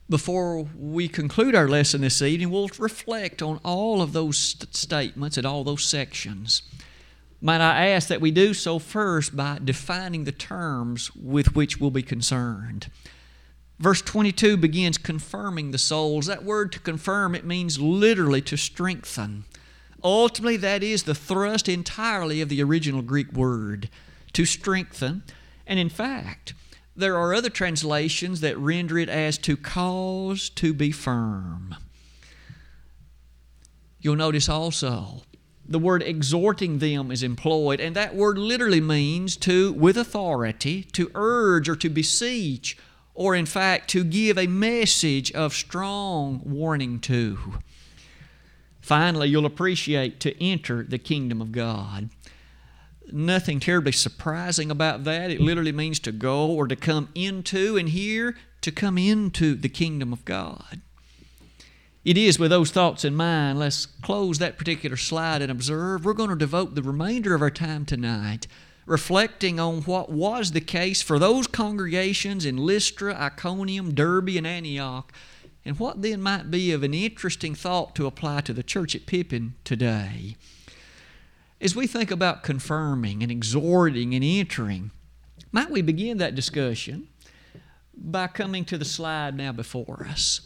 Before 0.07 0.67
we 0.77 1.07
conclude 1.07 1.55
our 1.55 1.67
lesson 1.67 2.01
this 2.01 2.21
evening, 2.21 2.51
we'll 2.51 2.69
reflect 2.77 3.41
on 3.41 3.59
all 3.63 4.03
of 4.03 4.13
those 4.13 4.37
st- 4.37 4.75
statements 4.75 5.35
and 5.35 5.47
all 5.47 5.63
those 5.63 5.83
sections. 5.83 6.61
Might 7.41 7.59
I 7.61 7.87
ask 7.87 8.07
that 8.09 8.21
we 8.21 8.29
do 8.29 8.53
so 8.53 8.77
first 8.77 9.35
by 9.35 9.59
defining 9.63 10.23
the 10.23 10.31
terms 10.31 11.13
with 11.15 11.55
which 11.55 11.79
we'll 11.79 11.91
be 11.91 12.03
concerned? 12.03 12.91
Verse 13.79 14.01
22 14.01 14.57
begins 14.57 14.97
confirming 14.97 15.71
the 15.71 15.77
souls. 15.77 16.27
That 16.27 16.43
word 16.43 16.71
to 16.73 16.79
confirm, 16.79 17.35
it 17.35 17.43
means 17.43 17.79
literally 17.79 18.41
to 18.43 18.57
strengthen. 18.57 19.45
Ultimately, 20.05 20.57
that 20.57 20.83
is 20.83 21.03
the 21.03 21.15
thrust 21.15 21.67
entirely 21.67 22.39
of 22.39 22.47
the 22.47 22.61
original 22.61 23.01
Greek 23.01 23.33
word 23.33 23.89
to 24.33 24.45
strengthen. 24.45 25.23
And 25.65 25.79
in 25.79 25.89
fact, 25.89 26.53
there 26.95 27.17
are 27.17 27.33
other 27.33 27.49
translations 27.49 28.39
that 28.41 28.55
render 28.55 28.99
it 28.99 29.09
as 29.09 29.39
to 29.39 29.57
cause 29.57 30.47
to 30.51 30.75
be 30.75 30.91
firm. 30.91 31.75
You'll 33.99 34.15
notice 34.15 34.47
also 34.47 35.23
the 35.67 35.79
word 35.79 36.03
exhorting 36.03 36.77
them 36.77 37.11
is 37.11 37.23
employed, 37.23 37.79
and 37.79 37.95
that 37.95 38.13
word 38.13 38.37
literally 38.37 38.81
means 38.81 39.35
to, 39.37 39.73
with 39.73 39.97
authority, 39.97 40.83
to 40.93 41.09
urge 41.15 41.67
or 41.67 41.75
to 41.77 41.89
beseech, 41.89 42.77
or 43.15 43.33
in 43.33 43.47
fact, 43.47 43.89
to 43.89 44.03
give 44.03 44.37
a 44.37 44.45
message 44.45 45.31
of 45.31 45.55
strong 45.55 46.43
warning 46.45 46.99
to. 46.99 47.55
Finally, 48.85 49.29
you'll 49.29 49.47
appreciate 49.47 50.19
to 50.19 50.39
enter 50.39 50.83
the 50.83 50.99
kingdom 50.99 51.41
of 51.41 51.51
God. 51.51 52.07
Nothing 53.11 53.59
terribly 53.59 53.91
surprising 53.91 54.69
about 54.69 55.05
that. 55.05 55.31
It 55.31 55.41
literally 55.41 55.71
means 55.71 55.97
to 56.01 56.11
go 56.11 56.51
or 56.51 56.67
to 56.67 56.75
come 56.75 57.09
into, 57.15 57.77
and 57.77 57.89
here, 57.89 58.37
to 58.61 58.71
come 58.71 58.99
into 58.99 59.55
the 59.55 59.69
kingdom 59.69 60.13
of 60.13 60.23
God. 60.23 60.81
It 62.03 62.15
is 62.15 62.37
with 62.37 62.51
those 62.51 62.69
thoughts 62.69 63.03
in 63.03 63.15
mind, 63.15 63.57
let's 63.57 63.87
close 63.87 64.37
that 64.37 64.59
particular 64.59 64.97
slide 64.97 65.41
and 65.41 65.51
observe. 65.51 66.05
We're 66.05 66.13
going 66.13 66.29
to 66.29 66.35
devote 66.35 66.75
the 66.75 66.83
remainder 66.83 67.33
of 67.33 67.41
our 67.41 67.49
time 67.49 67.85
tonight 67.85 68.45
reflecting 68.85 69.59
on 69.59 69.81
what 69.81 70.11
was 70.11 70.51
the 70.51 70.61
case 70.61 71.01
for 71.01 71.17
those 71.17 71.47
congregations 71.47 72.45
in 72.45 72.57
Lystra, 72.57 73.15
Iconium, 73.15 73.95
Derbe, 73.95 74.37
and 74.37 74.45
Antioch 74.45 75.11
and 75.65 75.79
what 75.79 76.01
then 76.01 76.21
might 76.21 76.51
be 76.51 76.71
of 76.71 76.83
an 76.83 76.93
interesting 76.93 77.55
thought 77.55 77.95
to 77.95 78.05
apply 78.05 78.41
to 78.41 78.53
the 78.53 78.63
church 78.63 78.95
at 78.95 79.07
Pippin 79.07 79.55
today? 79.63 80.35
As 81.59 81.75
we 81.75 81.87
think 81.87 82.11
about 82.11 82.43
confirming 82.43 83.23
and 83.23 83.31
exhorting 83.31 84.13
and 84.13 84.23
entering, 84.23 84.91
might 85.51 85.71
we 85.71 85.81
begin 85.81 86.19
that 86.19 86.35
discussion 86.35 87.07
by 87.97 88.27
coming 88.27 88.63
to 88.65 88.77
the 88.77 88.85
slide 88.85 89.35
now 89.35 89.51
before 89.51 90.05
us? 90.07 90.41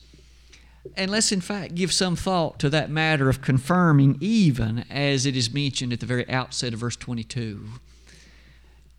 And 0.95 1.11
let's, 1.11 1.31
in 1.31 1.41
fact, 1.41 1.75
give 1.75 1.91
some 1.91 2.15
thought 2.15 2.57
to 2.59 2.69
that 2.69 2.89
matter 2.89 3.27
of 3.27 3.41
confirming, 3.41 4.17
even 4.21 4.85
as 4.89 5.25
it 5.25 5.35
is 5.35 5.53
mentioned 5.53 5.91
at 5.91 5.99
the 5.99 6.05
very 6.05 6.29
outset 6.29 6.73
of 6.73 6.79
verse 6.79 6.95
22. 6.95 7.65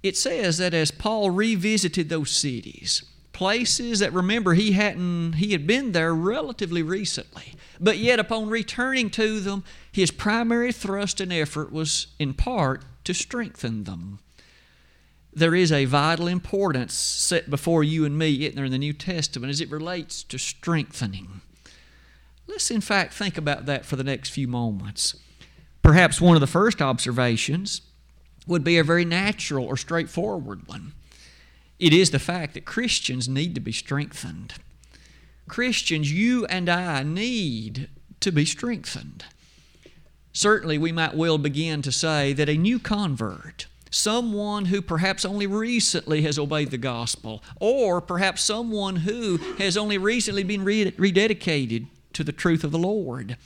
It 0.02 0.16
says 0.16 0.58
that 0.58 0.74
as 0.74 0.90
Paul 0.90 1.30
revisited 1.30 2.08
those 2.08 2.30
cities, 2.30 3.04
places 3.40 4.00
that 4.00 4.12
remember 4.12 4.52
he 4.52 4.72
hadn't 4.72 5.32
he 5.36 5.52
had 5.52 5.66
been 5.66 5.92
there 5.92 6.14
relatively 6.14 6.82
recently 6.82 7.54
but 7.80 7.96
yet 7.96 8.18
upon 8.18 8.50
returning 8.50 9.08
to 9.08 9.40
them 9.40 9.64
his 9.90 10.10
primary 10.10 10.70
thrust 10.70 11.22
and 11.22 11.32
effort 11.32 11.72
was 11.72 12.08
in 12.18 12.34
part 12.34 12.84
to 13.02 13.14
strengthen 13.14 13.84
them 13.84 14.18
there 15.32 15.54
is 15.54 15.72
a 15.72 15.86
vital 15.86 16.26
importance 16.28 16.92
set 16.92 17.48
before 17.48 17.82
you 17.82 18.04
and 18.04 18.18
me 18.18 18.44
in 18.44 18.70
the 18.70 18.76
New 18.76 18.92
Testament 18.92 19.50
as 19.50 19.62
it 19.62 19.70
relates 19.70 20.22
to 20.24 20.38
strengthening. 20.38 21.40
Let's, 22.46 22.70
in 22.70 22.82
fact, 22.82 23.14
think 23.14 23.38
about 23.38 23.64
that 23.64 23.86
for 23.86 23.96
the 23.96 24.04
next 24.04 24.30
few 24.30 24.48
moments. 24.48 25.16
Perhaps 25.82 26.20
one 26.20 26.36
of 26.36 26.40
the 26.40 26.46
first 26.46 26.82
observations 26.82 27.80
would 28.46 28.64
be 28.64 28.76
a 28.76 28.84
very 28.84 29.04
natural 29.04 29.64
or 29.64 29.76
straightforward 29.76 30.66
one. 30.66 30.92
It 31.80 31.94
is 31.94 32.10
the 32.10 32.18
fact 32.18 32.52
that 32.54 32.66
Christians 32.66 33.26
need 33.26 33.54
to 33.54 33.60
be 33.60 33.72
strengthened. 33.72 34.52
Christians, 35.48 36.12
you 36.12 36.44
and 36.44 36.68
I, 36.68 37.02
need 37.02 37.88
to 38.20 38.30
be 38.30 38.44
strengthened. 38.44 39.24
Certainly, 40.34 40.76
we 40.76 40.92
might 40.92 41.14
well 41.14 41.38
begin 41.38 41.80
to 41.82 41.90
say 41.90 42.34
that 42.34 42.50
a 42.50 42.58
new 42.58 42.78
convert, 42.78 43.66
someone 43.90 44.66
who 44.66 44.82
perhaps 44.82 45.24
only 45.24 45.46
recently 45.46 46.20
has 46.22 46.38
obeyed 46.38 46.70
the 46.70 46.76
gospel, 46.76 47.42
or 47.58 48.02
perhaps 48.02 48.42
someone 48.42 48.96
who 48.96 49.38
has 49.58 49.78
only 49.78 49.96
recently 49.96 50.44
been 50.44 50.64
rededicated 50.64 51.86
to 52.12 52.22
the 52.22 52.30
truth 52.30 52.62
of 52.62 52.72
the 52.72 52.78
Lord, 52.78 53.38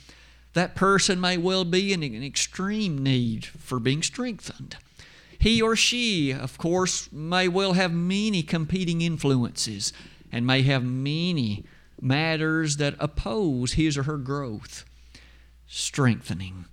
that 0.53 0.75
person 0.75 1.21
may 1.21 1.37
well 1.37 1.63
be 1.63 1.93
in 1.93 2.03
an 2.03 2.23
extreme 2.23 3.01
need 3.01 3.45
for 3.45 3.79
being 3.79 4.03
strengthened. 4.03 4.75
He 5.45 5.61
or 5.61 5.75
she, 5.75 6.33
of 6.33 6.57
course, 6.57 7.11
may 7.11 7.47
well 7.47 7.73
have 7.73 7.93
many 7.93 8.41
competing 8.41 9.01
influences 9.01 9.93
and 10.31 10.43
may 10.43 10.63
have 10.63 10.83
many 10.83 11.65
matters 12.01 12.77
that 12.77 12.95
oppose 12.97 13.73
his 13.73 13.95
or 13.95 14.03
her 14.03 14.17
growth. 14.17 14.85
Strengthening. 15.67 16.65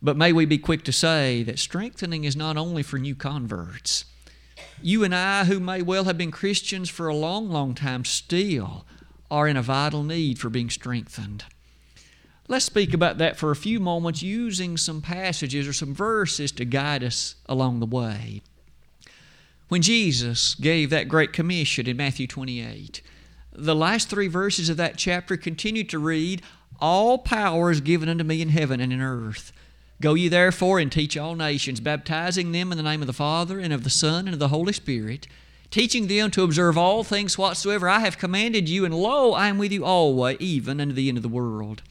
But 0.00 0.16
may 0.16 0.32
we 0.32 0.44
be 0.44 0.56
quick 0.56 0.84
to 0.84 0.92
say 0.92 1.42
that 1.42 1.58
strengthening 1.58 2.22
is 2.22 2.36
not 2.36 2.56
only 2.56 2.84
for 2.84 2.96
new 2.96 3.16
converts. 3.16 4.04
You 4.80 5.02
and 5.02 5.12
I, 5.12 5.46
who 5.46 5.58
may 5.58 5.82
well 5.82 6.04
have 6.04 6.16
been 6.16 6.30
Christians 6.30 6.88
for 6.88 7.08
a 7.08 7.16
long, 7.16 7.50
long 7.50 7.74
time, 7.74 8.04
still 8.04 8.86
are 9.32 9.48
in 9.48 9.56
a 9.56 9.62
vital 9.62 10.04
need 10.04 10.38
for 10.38 10.48
being 10.48 10.70
strengthened. 10.70 11.42
Let's 12.50 12.64
speak 12.64 12.92
about 12.92 13.18
that 13.18 13.36
for 13.36 13.52
a 13.52 13.56
few 13.56 13.78
moments 13.78 14.24
using 14.24 14.76
some 14.76 15.02
passages 15.02 15.68
or 15.68 15.72
some 15.72 15.94
verses 15.94 16.50
to 16.50 16.64
guide 16.64 17.04
us 17.04 17.36
along 17.46 17.78
the 17.78 17.86
way. 17.86 18.42
When 19.68 19.82
Jesus 19.82 20.56
gave 20.56 20.90
that 20.90 21.06
great 21.06 21.32
commission 21.32 21.86
in 21.86 21.96
Matthew 21.96 22.26
28, 22.26 23.02
the 23.52 23.76
last 23.76 24.10
three 24.10 24.26
verses 24.26 24.68
of 24.68 24.76
that 24.78 24.96
chapter 24.96 25.36
continue 25.36 25.84
to 25.84 26.00
read, 26.00 26.42
All 26.80 27.18
power 27.18 27.70
is 27.70 27.80
given 27.80 28.08
unto 28.08 28.24
me 28.24 28.42
in 28.42 28.48
heaven 28.48 28.80
and 28.80 28.92
in 28.92 29.00
earth. 29.00 29.52
Go 30.02 30.14
ye 30.14 30.26
therefore 30.26 30.80
and 30.80 30.90
teach 30.90 31.16
all 31.16 31.36
nations, 31.36 31.78
baptizing 31.78 32.50
them 32.50 32.72
in 32.72 32.76
the 32.76 32.82
name 32.82 33.00
of 33.00 33.06
the 33.06 33.12
Father, 33.12 33.60
and 33.60 33.72
of 33.72 33.84
the 33.84 33.90
Son, 33.90 34.26
and 34.26 34.34
of 34.34 34.40
the 34.40 34.48
Holy 34.48 34.72
Spirit, 34.72 35.28
teaching 35.70 36.08
them 36.08 36.32
to 36.32 36.42
observe 36.42 36.76
all 36.76 37.04
things 37.04 37.38
whatsoever 37.38 37.88
I 37.88 38.00
have 38.00 38.18
commanded 38.18 38.68
you, 38.68 38.84
and 38.84 38.92
lo, 38.92 39.34
I 39.34 39.46
am 39.46 39.56
with 39.56 39.70
you 39.70 39.84
always, 39.84 40.36
even 40.40 40.80
unto 40.80 40.94
the 40.94 41.08
end 41.08 41.16
of 41.16 41.22
the 41.22 41.28
world. 41.28 41.82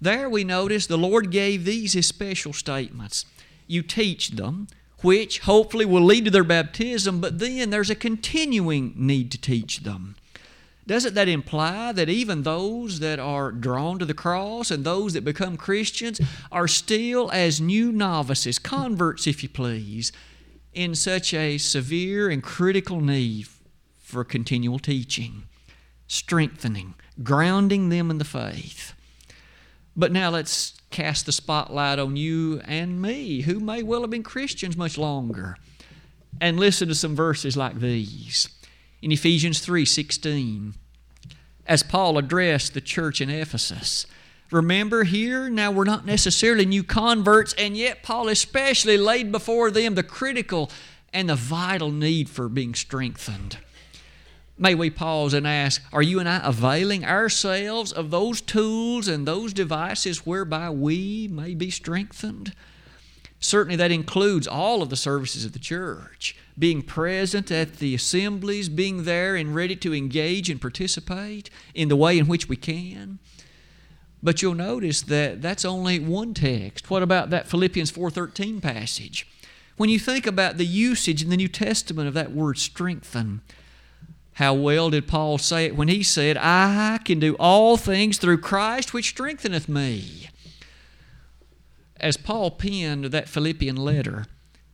There 0.00 0.30
we 0.30 0.44
notice 0.44 0.86
the 0.86 0.96
Lord 0.96 1.30
gave 1.30 1.64
these 1.64 1.94
his 1.94 2.06
special 2.06 2.52
statements. 2.52 3.24
You 3.66 3.82
teach 3.82 4.30
them, 4.30 4.68
which 5.02 5.40
hopefully 5.40 5.84
will 5.84 6.04
lead 6.04 6.24
to 6.24 6.30
their 6.30 6.44
baptism, 6.44 7.20
but 7.20 7.38
then 7.38 7.70
there's 7.70 7.90
a 7.90 7.94
continuing 7.94 8.94
need 8.96 9.30
to 9.32 9.40
teach 9.40 9.80
them. 9.80 10.16
Doesn't 10.86 11.14
that 11.14 11.28
imply 11.28 11.92
that 11.92 12.08
even 12.08 12.44
those 12.44 13.00
that 13.00 13.18
are 13.18 13.52
drawn 13.52 13.98
to 13.98 14.06
the 14.06 14.14
cross 14.14 14.70
and 14.70 14.84
those 14.84 15.12
that 15.12 15.24
become 15.24 15.58
Christians 15.58 16.18
are 16.50 16.66
still, 16.66 17.30
as 17.30 17.60
new 17.60 17.92
novices, 17.92 18.58
converts, 18.58 19.26
if 19.26 19.42
you 19.42 19.50
please, 19.50 20.12
in 20.72 20.94
such 20.94 21.34
a 21.34 21.58
severe 21.58 22.30
and 22.30 22.42
critical 22.42 23.02
need 23.02 23.48
for 23.98 24.24
continual 24.24 24.78
teaching, 24.78 25.42
strengthening, 26.06 26.94
grounding 27.22 27.90
them 27.90 28.10
in 28.10 28.16
the 28.16 28.24
faith? 28.24 28.94
But 29.98 30.12
now 30.12 30.30
let's 30.30 30.80
cast 30.90 31.26
the 31.26 31.32
spotlight 31.32 31.98
on 31.98 32.16
you 32.16 32.60
and 32.64 33.02
me, 33.02 33.40
who 33.40 33.58
may 33.58 33.82
well 33.82 34.02
have 34.02 34.10
been 34.10 34.22
Christians 34.22 34.76
much 34.76 34.96
longer, 34.96 35.56
and 36.40 36.58
listen 36.58 36.86
to 36.86 36.94
some 36.94 37.16
verses 37.16 37.56
like 37.56 37.80
these 37.80 38.48
in 39.02 39.10
Ephesians 39.10 39.58
3:16 39.58 40.74
as 41.66 41.82
Paul 41.82 42.16
addressed 42.16 42.74
the 42.74 42.80
church 42.80 43.20
in 43.20 43.28
Ephesus. 43.28 44.06
Remember 44.52 45.02
here, 45.02 45.50
now 45.50 45.72
we're 45.72 45.84
not 45.84 46.06
necessarily 46.06 46.64
new 46.64 46.84
converts, 46.84 47.52
and 47.54 47.76
yet 47.76 48.04
Paul 48.04 48.28
especially 48.28 48.96
laid 48.96 49.32
before 49.32 49.70
them 49.72 49.96
the 49.96 50.04
critical 50.04 50.70
and 51.12 51.28
the 51.28 51.34
vital 51.34 51.90
need 51.90 52.30
for 52.30 52.48
being 52.48 52.74
strengthened. 52.74 53.58
May 54.60 54.74
we 54.74 54.90
pause 54.90 55.34
and 55.34 55.46
ask 55.46 55.82
Are 55.92 56.02
you 56.02 56.18
and 56.18 56.28
I 56.28 56.40
availing 56.42 57.04
ourselves 57.04 57.92
of 57.92 58.10
those 58.10 58.40
tools 58.40 59.06
and 59.06 59.26
those 59.26 59.52
devices 59.52 60.26
whereby 60.26 60.68
we 60.70 61.28
may 61.30 61.54
be 61.54 61.70
strengthened? 61.70 62.54
Certainly, 63.40 63.76
that 63.76 63.92
includes 63.92 64.48
all 64.48 64.82
of 64.82 64.90
the 64.90 64.96
services 64.96 65.44
of 65.44 65.52
the 65.52 65.60
church 65.60 66.36
being 66.58 66.82
present 66.82 67.52
at 67.52 67.74
the 67.76 67.94
assemblies, 67.94 68.68
being 68.68 69.04
there 69.04 69.36
and 69.36 69.54
ready 69.54 69.76
to 69.76 69.94
engage 69.94 70.50
and 70.50 70.60
participate 70.60 71.48
in 71.72 71.88
the 71.88 71.94
way 71.94 72.18
in 72.18 72.26
which 72.26 72.48
we 72.48 72.56
can. 72.56 73.20
But 74.20 74.42
you'll 74.42 74.54
notice 74.54 75.02
that 75.02 75.40
that's 75.40 75.64
only 75.64 76.00
one 76.00 76.34
text. 76.34 76.90
What 76.90 77.04
about 77.04 77.30
that 77.30 77.46
Philippians 77.46 77.92
4:13 77.92 78.60
passage? 78.60 79.24
When 79.76 79.88
you 79.88 80.00
think 80.00 80.26
about 80.26 80.56
the 80.56 80.66
usage 80.66 81.22
in 81.22 81.30
the 81.30 81.36
New 81.36 81.46
Testament 81.46 82.08
of 82.08 82.14
that 82.14 82.32
word 82.32 82.58
strengthen, 82.58 83.42
how 84.38 84.54
well 84.54 84.90
did 84.90 85.06
Paul 85.06 85.38
say 85.38 85.66
it 85.66 85.76
when 85.76 85.88
he 85.88 86.02
said, 86.02 86.36
I 86.36 86.98
can 87.04 87.20
do 87.20 87.36
all 87.38 87.76
things 87.76 88.18
through 88.18 88.38
Christ 88.38 88.92
which 88.92 89.10
strengtheneth 89.10 89.68
me? 89.68 90.28
as 92.00 92.16
Paul 92.16 92.52
penned 92.52 93.06
that 93.06 93.28
Philippian 93.28 93.76
letter, 93.76 94.26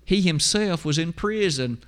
he 0.04 0.20
himself 0.20 0.84
was 0.84 0.98
in 0.98 1.12
prison. 1.12 1.82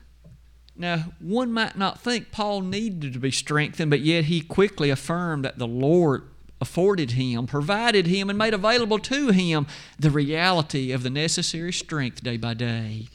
Now, 0.74 1.12
one 1.20 1.52
might 1.52 1.76
not 1.76 2.00
think 2.00 2.30
Paul 2.30 2.62
needed 2.62 3.12
to 3.12 3.18
be 3.18 3.30
strengthened, 3.30 3.90
but 3.90 4.00
yet 4.00 4.24
he 4.24 4.40
quickly 4.40 4.90
affirmed 4.90 5.44
that 5.44 5.58
the 5.58 5.66
Lord 5.66 6.24
afforded 6.60 7.12
him, 7.12 7.46
provided 7.46 8.06
him, 8.06 8.30
and 8.30 8.38
made 8.38 8.54
available 8.54 8.98
to 8.98 9.28
him 9.28 9.66
the 9.98 10.10
reality 10.10 10.92
of 10.92 11.02
the 11.02 11.10
necessary 11.10 11.72
strength 11.72 12.22
day 12.22 12.36
by 12.36 12.54
day. 12.54 13.08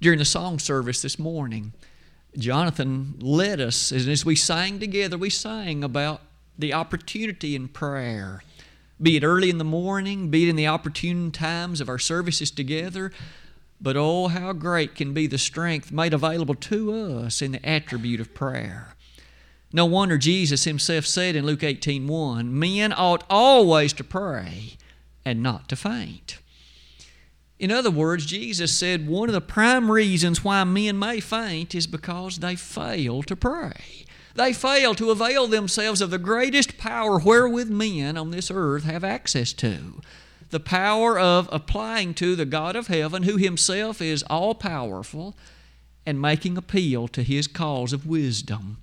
During 0.00 0.18
the 0.18 0.24
song 0.24 0.58
service 0.58 1.02
this 1.02 1.18
morning, 1.18 1.72
Jonathan 2.36 3.14
led 3.20 3.60
us, 3.60 3.90
and 3.90 4.08
as 4.08 4.24
we 4.24 4.36
sang 4.36 4.78
together, 4.78 5.16
we 5.16 5.30
sang 5.30 5.82
about 5.82 6.20
the 6.58 6.72
opportunity 6.72 7.54
in 7.54 7.68
prayer 7.68 8.42
be 9.00 9.16
it 9.16 9.24
early 9.24 9.50
in 9.50 9.58
the 9.58 9.64
morning, 9.64 10.30
be 10.30 10.46
it 10.46 10.50
in 10.50 10.56
the 10.56 10.66
opportune 10.66 11.30
times 11.30 11.80
of 11.80 11.88
our 11.88 11.98
services 11.98 12.50
together. 12.50 13.12
But 13.78 13.96
oh, 13.96 14.28
how 14.28 14.54
great 14.54 14.94
can 14.94 15.12
be 15.12 15.26
the 15.26 15.36
strength 15.36 15.92
made 15.92 16.14
available 16.14 16.54
to 16.54 16.94
us 16.94 17.42
in 17.42 17.52
the 17.52 17.68
attribute 17.68 18.20
of 18.20 18.32
prayer. 18.32 18.94
No 19.70 19.84
wonder 19.84 20.16
Jesus 20.16 20.64
himself 20.64 21.04
said 21.04 21.36
in 21.36 21.44
Luke 21.44 21.62
18 21.62 22.06
1, 22.08 22.58
Men 22.58 22.94
ought 22.96 23.24
always 23.28 23.92
to 23.94 24.04
pray 24.04 24.78
and 25.26 25.42
not 25.42 25.68
to 25.68 25.76
faint. 25.76 26.38
In 27.58 27.70
other 27.70 27.90
words, 27.90 28.26
Jesus 28.26 28.76
said 28.76 29.08
one 29.08 29.28
of 29.28 29.32
the 29.32 29.40
prime 29.40 29.90
reasons 29.90 30.44
why 30.44 30.62
men 30.64 30.98
may 30.98 31.20
faint 31.20 31.74
is 31.74 31.86
because 31.86 32.38
they 32.38 32.54
fail 32.54 33.22
to 33.22 33.34
pray. 33.34 34.04
They 34.34 34.52
fail 34.52 34.94
to 34.96 35.10
avail 35.10 35.46
themselves 35.46 36.02
of 36.02 36.10
the 36.10 36.18
greatest 36.18 36.76
power 36.76 37.18
wherewith 37.18 37.70
men 37.70 38.18
on 38.18 38.30
this 38.30 38.50
earth 38.50 38.84
have 38.84 39.02
access 39.02 39.54
to 39.54 40.00
the 40.50 40.60
power 40.60 41.18
of 41.18 41.48
applying 41.50 42.14
to 42.14 42.36
the 42.36 42.44
God 42.44 42.76
of 42.76 42.86
heaven, 42.86 43.24
who 43.24 43.36
himself 43.36 44.00
is 44.00 44.22
all 44.24 44.54
powerful, 44.54 45.34
and 46.04 46.20
making 46.20 46.56
appeal 46.56 47.08
to 47.08 47.22
his 47.22 47.48
cause 47.48 47.92
of 47.92 48.06
wisdom. 48.06 48.78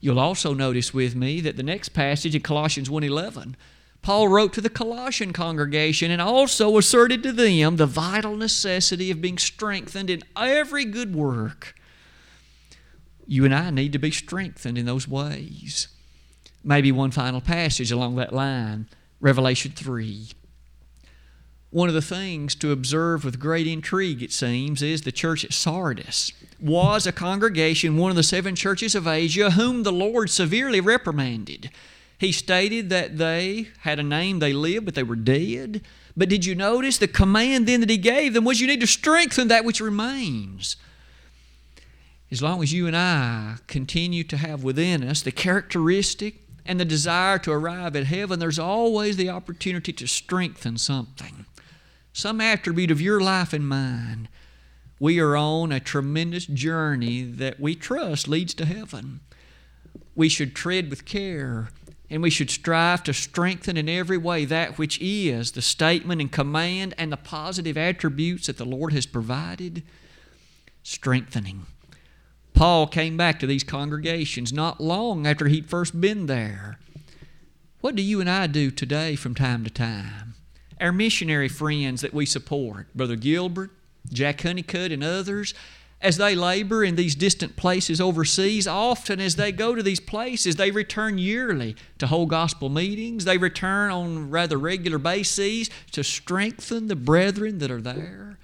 You'll 0.00 0.20
also 0.20 0.54
notice 0.54 0.94
with 0.94 1.16
me 1.16 1.40
that 1.40 1.56
the 1.56 1.62
next 1.62 1.90
passage 1.90 2.34
in 2.34 2.42
Colossians 2.42 2.88
1:11 2.88 3.56
Paul 4.02 4.28
wrote 4.28 4.52
to 4.54 4.60
the 4.60 4.68
Colossian 4.68 5.32
congregation 5.32 6.10
and 6.10 6.20
also 6.20 6.76
asserted 6.76 7.22
to 7.22 7.32
them 7.32 7.76
the 7.76 7.86
vital 7.86 8.36
necessity 8.36 9.10
of 9.10 9.20
being 9.20 9.38
strengthened 9.38 10.10
in 10.10 10.22
every 10.36 10.84
good 10.84 11.14
work 11.14 11.74
you 13.26 13.44
and 13.44 13.54
I 13.54 13.70
need 13.70 13.92
to 13.92 13.98
be 13.98 14.10
strengthened 14.10 14.76
in 14.76 14.86
those 14.86 15.08
ways. 15.08 15.88
Maybe 16.62 16.92
one 16.92 17.10
final 17.10 17.40
passage 17.40 17.90
along 17.90 18.16
that 18.16 18.34
line 18.34 18.88
Revelation 19.20 19.72
3. 19.72 20.28
One 21.70 21.88
of 21.88 21.94
the 21.94 22.02
things 22.02 22.54
to 22.56 22.72
observe 22.72 23.24
with 23.24 23.40
great 23.40 23.66
intrigue, 23.66 24.22
it 24.22 24.32
seems, 24.32 24.82
is 24.82 25.02
the 25.02 25.12
church 25.12 25.44
at 25.44 25.54
Sardis 25.54 26.32
was 26.60 27.06
a 27.06 27.12
congregation, 27.12 27.96
one 27.96 28.10
of 28.10 28.16
the 28.16 28.22
seven 28.22 28.54
churches 28.54 28.94
of 28.94 29.06
Asia, 29.06 29.52
whom 29.52 29.82
the 29.82 29.92
Lord 29.92 30.28
severely 30.28 30.80
reprimanded. 30.80 31.70
He 32.22 32.30
stated 32.30 32.88
that 32.90 33.18
they 33.18 33.66
had 33.80 33.98
a 33.98 34.04
name, 34.04 34.38
they 34.38 34.52
lived, 34.52 34.84
but 34.84 34.94
they 34.94 35.02
were 35.02 35.16
dead. 35.16 35.82
But 36.16 36.28
did 36.28 36.44
you 36.44 36.54
notice 36.54 36.96
the 36.96 37.08
command 37.08 37.66
then 37.66 37.80
that 37.80 37.90
he 37.90 37.98
gave 37.98 38.32
them 38.32 38.44
was 38.44 38.60
you 38.60 38.68
need 38.68 38.80
to 38.80 38.86
strengthen 38.86 39.48
that 39.48 39.64
which 39.64 39.80
remains? 39.80 40.76
As 42.30 42.40
long 42.40 42.62
as 42.62 42.72
you 42.72 42.86
and 42.86 42.96
I 42.96 43.56
continue 43.66 44.22
to 44.22 44.36
have 44.36 44.62
within 44.62 45.02
us 45.02 45.20
the 45.20 45.32
characteristic 45.32 46.36
and 46.64 46.78
the 46.78 46.84
desire 46.84 47.40
to 47.40 47.50
arrive 47.50 47.96
at 47.96 48.06
heaven, 48.06 48.38
there's 48.38 48.56
always 48.56 49.16
the 49.16 49.28
opportunity 49.28 49.92
to 49.92 50.06
strengthen 50.06 50.78
something, 50.78 51.44
some 52.12 52.40
attribute 52.40 52.92
of 52.92 53.00
your 53.00 53.20
life 53.20 53.52
and 53.52 53.68
mine. 53.68 54.28
We 55.00 55.18
are 55.18 55.36
on 55.36 55.72
a 55.72 55.80
tremendous 55.80 56.46
journey 56.46 57.22
that 57.22 57.58
we 57.58 57.74
trust 57.74 58.28
leads 58.28 58.54
to 58.54 58.64
heaven. 58.64 59.22
We 60.14 60.28
should 60.28 60.54
tread 60.54 60.88
with 60.88 61.04
care 61.04 61.70
and 62.12 62.22
we 62.22 62.28
should 62.28 62.50
strive 62.50 63.02
to 63.02 63.14
strengthen 63.14 63.78
in 63.78 63.88
every 63.88 64.18
way 64.18 64.44
that 64.44 64.76
which 64.76 65.00
is 65.00 65.52
the 65.52 65.62
statement 65.62 66.20
and 66.20 66.30
command 66.30 66.92
and 66.98 67.10
the 67.10 67.16
positive 67.16 67.78
attributes 67.78 68.48
that 68.48 68.58
the 68.58 68.66
Lord 68.66 68.92
has 68.92 69.06
provided. 69.06 69.82
Strengthening. 70.82 71.64
Paul 72.52 72.86
came 72.86 73.16
back 73.16 73.40
to 73.40 73.46
these 73.46 73.64
congregations 73.64 74.52
not 74.52 74.78
long 74.78 75.26
after 75.26 75.48
he'd 75.48 75.70
first 75.70 75.98
been 76.02 76.26
there. 76.26 76.78
What 77.80 77.96
do 77.96 78.02
you 78.02 78.20
and 78.20 78.28
I 78.28 78.46
do 78.46 78.70
today 78.70 79.16
from 79.16 79.34
time 79.34 79.64
to 79.64 79.70
time? 79.70 80.34
Our 80.78 80.92
missionary 80.92 81.48
friends 81.48 82.02
that 82.02 82.12
we 82.12 82.26
support, 82.26 82.92
Brother 82.94 83.16
Gilbert, 83.16 83.70
Jack 84.12 84.42
Honeycutt, 84.42 84.92
and 84.92 85.02
others, 85.02 85.54
as 86.02 86.16
they 86.16 86.34
labor 86.34 86.82
in 86.82 86.96
these 86.96 87.14
distant 87.14 87.54
places 87.54 88.00
overseas, 88.00 88.66
often 88.66 89.20
as 89.20 89.36
they 89.36 89.52
go 89.52 89.74
to 89.76 89.82
these 89.82 90.00
places, 90.00 90.56
they 90.56 90.72
return 90.72 91.16
yearly 91.16 91.76
to 91.98 92.08
hold 92.08 92.28
gospel 92.28 92.68
meetings. 92.68 93.24
They 93.24 93.38
return 93.38 93.92
on 93.92 94.28
rather 94.28 94.58
regular 94.58 94.98
bases 94.98 95.70
to 95.92 96.02
strengthen 96.02 96.88
the 96.88 96.96
brethren 96.96 97.58
that 97.58 97.70
are 97.70 97.80
there. 97.80 98.38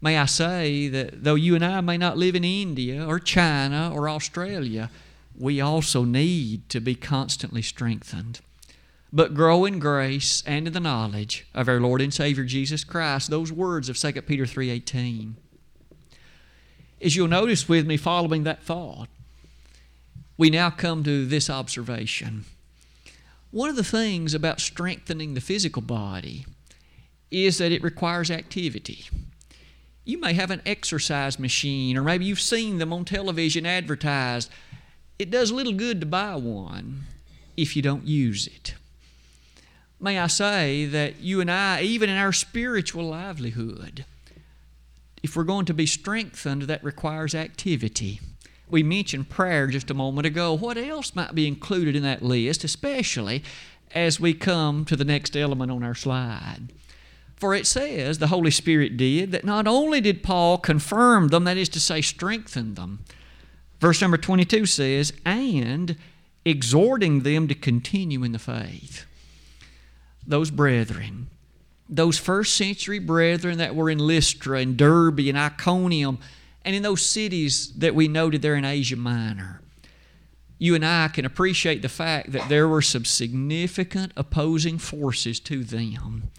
May 0.00 0.16
I 0.16 0.24
say 0.24 0.88
that 0.88 1.24
though 1.24 1.34
you 1.34 1.54
and 1.54 1.64
I 1.64 1.82
may 1.82 1.98
not 1.98 2.16
live 2.16 2.34
in 2.34 2.44
India 2.44 3.06
or 3.06 3.18
China 3.18 3.92
or 3.94 4.08
Australia, 4.08 4.90
we 5.38 5.60
also 5.60 6.04
need 6.04 6.68
to 6.70 6.80
be 6.80 6.94
constantly 6.94 7.62
strengthened. 7.62 8.40
But 9.12 9.34
grow 9.34 9.66
in 9.66 9.78
grace 9.78 10.42
and 10.46 10.66
in 10.66 10.72
the 10.72 10.80
knowledge 10.80 11.46
of 11.54 11.68
our 11.68 11.80
Lord 11.80 12.00
and 12.00 12.12
Savior 12.12 12.44
Jesus 12.44 12.82
Christ. 12.82 13.30
Those 13.30 13.52
words 13.52 13.88
of 13.88 13.98
2 13.98 14.22
Peter 14.22 14.46
3:18 14.46 15.36
as 17.00 17.14
you'll 17.16 17.28
notice 17.28 17.68
with 17.68 17.86
me 17.86 17.96
following 17.96 18.44
that 18.44 18.62
thought, 18.62 19.08
we 20.38 20.50
now 20.50 20.70
come 20.70 21.02
to 21.04 21.26
this 21.26 21.48
observation. 21.48 22.44
One 23.50 23.70
of 23.70 23.76
the 23.76 23.84
things 23.84 24.34
about 24.34 24.60
strengthening 24.60 25.34
the 25.34 25.40
physical 25.40 25.82
body 25.82 26.44
is 27.30 27.58
that 27.58 27.72
it 27.72 27.82
requires 27.82 28.30
activity. 28.30 29.06
You 30.04 30.18
may 30.20 30.34
have 30.34 30.50
an 30.50 30.62
exercise 30.64 31.38
machine, 31.38 31.96
or 31.96 32.02
maybe 32.02 32.26
you've 32.26 32.40
seen 32.40 32.78
them 32.78 32.92
on 32.92 33.04
television 33.04 33.66
advertised. 33.66 34.50
It 35.18 35.30
does 35.30 35.50
little 35.50 35.72
good 35.72 36.00
to 36.00 36.06
buy 36.06 36.36
one 36.36 37.04
if 37.56 37.74
you 37.74 37.82
don't 37.82 38.06
use 38.06 38.46
it. 38.46 38.74
May 39.98 40.18
I 40.18 40.26
say 40.26 40.84
that 40.86 41.20
you 41.20 41.40
and 41.40 41.50
I, 41.50 41.80
even 41.80 42.10
in 42.10 42.16
our 42.16 42.32
spiritual 42.32 43.04
livelihood, 43.04 44.04
if 45.26 45.34
we're 45.34 45.42
going 45.42 45.66
to 45.66 45.74
be 45.74 45.86
strengthened, 45.86 46.62
that 46.62 46.84
requires 46.84 47.34
activity. 47.34 48.20
We 48.70 48.84
mentioned 48.84 49.28
prayer 49.28 49.66
just 49.66 49.90
a 49.90 49.94
moment 49.94 50.24
ago. 50.24 50.54
What 50.54 50.78
else 50.78 51.16
might 51.16 51.34
be 51.34 51.48
included 51.48 51.96
in 51.96 52.04
that 52.04 52.22
list, 52.22 52.62
especially 52.62 53.42
as 53.92 54.20
we 54.20 54.34
come 54.34 54.84
to 54.84 54.94
the 54.94 55.04
next 55.04 55.36
element 55.36 55.72
on 55.72 55.82
our 55.82 55.96
slide? 55.96 56.68
For 57.34 57.54
it 57.54 57.66
says, 57.66 58.18
the 58.18 58.28
Holy 58.28 58.52
Spirit 58.52 58.96
did, 58.96 59.32
that 59.32 59.44
not 59.44 59.66
only 59.66 60.00
did 60.00 60.22
Paul 60.22 60.58
confirm 60.58 61.26
them, 61.26 61.42
that 61.42 61.56
is 61.56 61.68
to 61.70 61.80
say, 61.80 62.00
strengthen 62.02 62.74
them. 62.74 63.00
Verse 63.80 64.00
number 64.00 64.16
22 64.16 64.64
says, 64.64 65.12
and 65.24 65.96
exhorting 66.44 67.22
them 67.22 67.48
to 67.48 67.54
continue 67.56 68.22
in 68.22 68.30
the 68.30 68.38
faith. 68.38 69.06
Those 70.24 70.52
brethren, 70.52 71.30
those 71.88 72.18
first 72.18 72.56
century 72.56 72.98
brethren 72.98 73.58
that 73.58 73.74
were 73.76 73.90
in 73.90 73.98
Lystra 73.98 74.58
and 74.58 74.76
Derbe 74.76 75.20
and 75.20 75.38
Iconium 75.38 76.18
and 76.64 76.74
in 76.74 76.82
those 76.82 77.04
cities 77.04 77.72
that 77.76 77.94
we 77.94 78.08
noted 78.08 78.42
there 78.42 78.56
in 78.56 78.64
Asia 78.64 78.96
Minor. 78.96 79.60
You 80.58 80.74
and 80.74 80.84
I 80.84 81.08
can 81.08 81.24
appreciate 81.24 81.82
the 81.82 81.88
fact 81.88 82.32
that 82.32 82.48
there 82.48 82.66
were 82.66 82.82
some 82.82 83.04
significant 83.04 84.12
opposing 84.16 84.78
forces 84.78 85.38
to 85.40 85.62
them. 85.62 86.30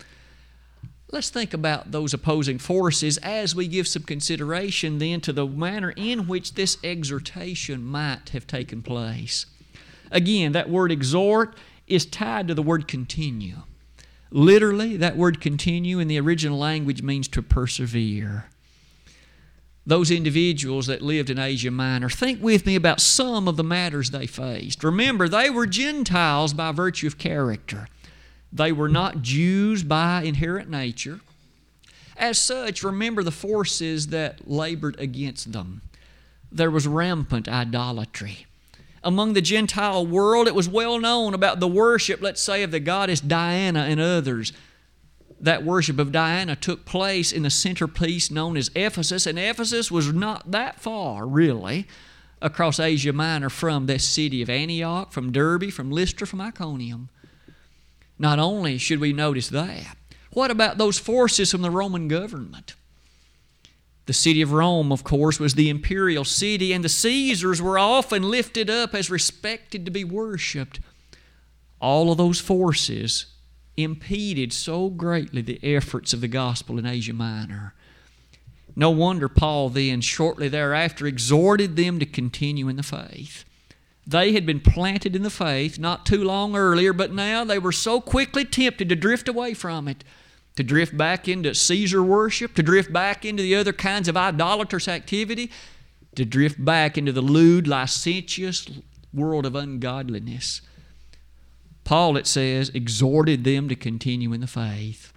Let's 1.09 1.29
think 1.29 1.53
about 1.53 1.91
those 1.91 2.13
opposing 2.13 2.57
forces 2.57 3.17
as 3.19 3.55
we 3.55 3.67
give 3.67 3.87
some 3.87 4.03
consideration 4.03 4.97
then 4.97 5.21
to 5.21 5.31
the 5.31 5.45
manner 5.45 5.93
in 5.95 6.27
which 6.27 6.55
this 6.55 6.77
exhortation 6.83 7.83
might 7.85 8.29
have 8.29 8.45
taken 8.45 8.81
place. 8.81 9.45
Again, 10.11 10.51
that 10.51 10.69
word 10.69 10.91
exhort 10.91 11.55
is 11.87 12.05
tied 12.05 12.49
to 12.49 12.53
the 12.53 12.63
word 12.63 12.87
continue. 12.87 13.57
Literally, 14.31 14.97
that 14.97 15.17
word 15.17 15.39
continue 15.39 15.99
in 15.99 16.07
the 16.07 16.19
original 16.19 16.57
language 16.57 17.01
means 17.01 17.27
to 17.29 17.41
persevere. 17.41 18.45
Those 19.85 20.11
individuals 20.11 20.87
that 20.87 21.01
lived 21.01 21.29
in 21.29 21.39
Asia 21.39 21.71
Minor, 21.71 22.09
think 22.09 22.41
with 22.41 22.65
me 22.65 22.75
about 22.75 22.99
some 22.99 23.47
of 23.47 23.55
the 23.55 23.63
matters 23.63 24.11
they 24.11 24.27
faced. 24.27 24.83
Remember, 24.83 25.29
they 25.29 25.49
were 25.49 25.65
Gentiles 25.65 26.53
by 26.53 26.73
virtue 26.73 27.07
of 27.07 27.17
character, 27.17 27.87
they 28.51 28.71
were 28.71 28.89
not 28.89 29.21
Jews 29.21 29.83
by 29.83 30.23
inherent 30.23 30.69
nature. 30.69 31.21
As 32.17 32.39
such, 32.39 32.81
remember 32.81 33.21
the 33.21 33.31
forces 33.31 34.07
that 34.07 34.49
labored 34.49 34.99
against 34.99 35.51
them. 35.51 35.83
There 36.51 36.71
was 36.71 36.87
rampant 36.87 37.47
idolatry 37.47 38.46
among 39.03 39.33
the 39.33 39.41
Gentile 39.41 40.05
world, 40.05 40.47
it 40.47 40.55
was 40.55 40.69
well 40.69 40.99
known 40.99 41.33
about 41.33 41.59
the 41.59 41.67
worship, 41.67 42.21
let's 42.21 42.41
say, 42.41 42.63
of 42.63 42.71
the 42.71 42.79
goddess 42.79 43.19
Diana 43.19 43.81
and 43.81 43.99
others. 43.99 44.53
That 45.39 45.63
worship 45.63 45.99
of 45.99 46.11
Diana 46.11 46.55
took 46.55 46.85
place 46.85 47.31
in 47.31 47.43
the 47.43 47.49
centerpiece 47.49 48.31
known 48.31 48.57
as 48.57 48.71
Ephesus, 48.75 49.27
and 49.27 49.37
Ephesus 49.37 49.91
was 49.91 50.11
not 50.11 50.51
that 50.51 50.79
far, 50.79 51.27
really, 51.27 51.87
across 52.41 52.79
Asia 52.79 53.13
Minor 53.13 53.49
from 53.49 53.85
this 53.85 54.07
city 54.07 54.41
of 54.41 54.49
Antioch, 54.49 55.11
from 55.11 55.31
Derbe, 55.31 55.71
from 55.71 55.91
Lystra, 55.91 56.25
from 56.25 56.41
Iconium. 56.41 57.09
Not 58.17 58.39
only 58.39 58.77
should 58.77 58.99
we 58.99 59.13
notice 59.13 59.49
that, 59.49 59.95
what 60.31 60.49
about 60.49 60.77
those 60.77 60.97
forces 60.97 61.51
from 61.51 61.61
the 61.61 61.71
Roman 61.71 62.07
government? 62.07 62.75
The 64.07 64.13
city 64.13 64.41
of 64.41 64.53
Rome, 64.53 64.93
of 64.93 65.03
course, 65.03 65.37
was 65.37 65.55
the 65.55 65.69
imperial 65.69 66.23
city, 66.23 66.71
and 66.71 66.81
the 66.81 66.89
Caesars 66.89 67.61
were 67.61 67.77
often 67.77 68.23
lifted 68.23 68.69
up 68.69 68.95
as 68.95 69.11
respected 69.11 69.83
to 69.83 69.91
be 69.91 70.05
worshiped. 70.05 70.79
All 71.81 72.09
of 72.09 72.17
those 72.17 72.39
forces 72.39 73.25
impeded 73.75 74.53
so 74.53 74.89
greatly 74.89 75.41
the 75.41 75.59
efforts 75.61 76.13
of 76.13 76.21
the 76.21 76.29
gospel 76.29 76.79
in 76.79 76.85
Asia 76.85 77.11
Minor. 77.11 77.73
No 78.77 78.91
wonder 78.91 79.27
Paul 79.27 79.69
then, 79.69 79.99
shortly 79.99 80.47
thereafter, 80.47 81.05
exhorted 81.05 81.75
them 81.75 81.99
to 81.99 82.05
continue 82.05 82.69
in 82.69 82.77
the 82.77 82.83
faith. 82.83 83.43
They 84.05 84.31
had 84.31 84.45
been 84.45 84.61
planted 84.61 85.17
in 85.17 85.23
the 85.23 85.29
faith 85.29 85.77
not 85.77 86.05
too 86.05 86.23
long 86.23 86.55
earlier, 86.55 86.93
but 86.93 87.11
now 87.11 87.43
they 87.43 87.59
were 87.59 87.73
so 87.73 87.99
quickly 87.99 88.45
tempted 88.45 88.87
to 88.87 88.95
drift 88.95 89.27
away 89.27 89.53
from 89.53 89.89
it 89.89 90.05
to 90.57 90.63
drift 90.63 90.97
back 90.97 91.27
into 91.27 91.53
Caesar 91.53 92.01
worship, 92.01 92.55
to 92.55 92.63
drift 92.63 92.91
back 92.91 93.23
into 93.23 93.43
the 93.43 93.55
other 93.55 93.71
kinds 93.71 94.07
of 94.07 94.17
idolatrous 94.17 94.87
activity, 94.87 95.51
to 96.15 96.25
drift 96.25 96.65
back 96.65 96.97
into 96.97 97.11
the 97.11 97.21
lewd, 97.21 97.67
licentious 97.67 98.67
world 99.13 99.45
of 99.45 99.55
ungodliness. 99.55 100.61
Paul, 101.83 102.17
it 102.17 102.25
says, 102.25 102.69
exhorted 102.69 103.43
them 103.43 103.69
to 103.69 103.75
continue 103.75 104.33
in 104.33 104.41
the 104.41 104.47
faith. 104.47 105.13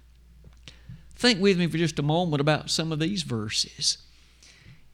Think 1.15 1.41
with 1.41 1.57
me 1.57 1.65
for 1.65 1.77
just 1.77 1.97
a 1.97 2.03
moment 2.03 2.39
about 2.39 2.69
some 2.69 2.91
of 2.91 2.99
these 2.99 3.23
verses. 3.23 3.97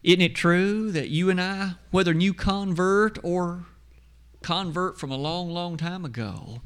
Isn't 0.02 0.22
it 0.22 0.34
true 0.34 0.92
that 0.92 1.10
you 1.10 1.30
and 1.30 1.42
I, 1.42 1.74
whether 1.92 2.14
new 2.14 2.34
convert 2.34 3.20
or 3.22 3.66
convert 4.42 4.98
from 4.98 5.12
a 5.12 5.18
long, 5.18 5.50
long 5.50 5.76
time 5.76 6.06
ago, 6.06 6.62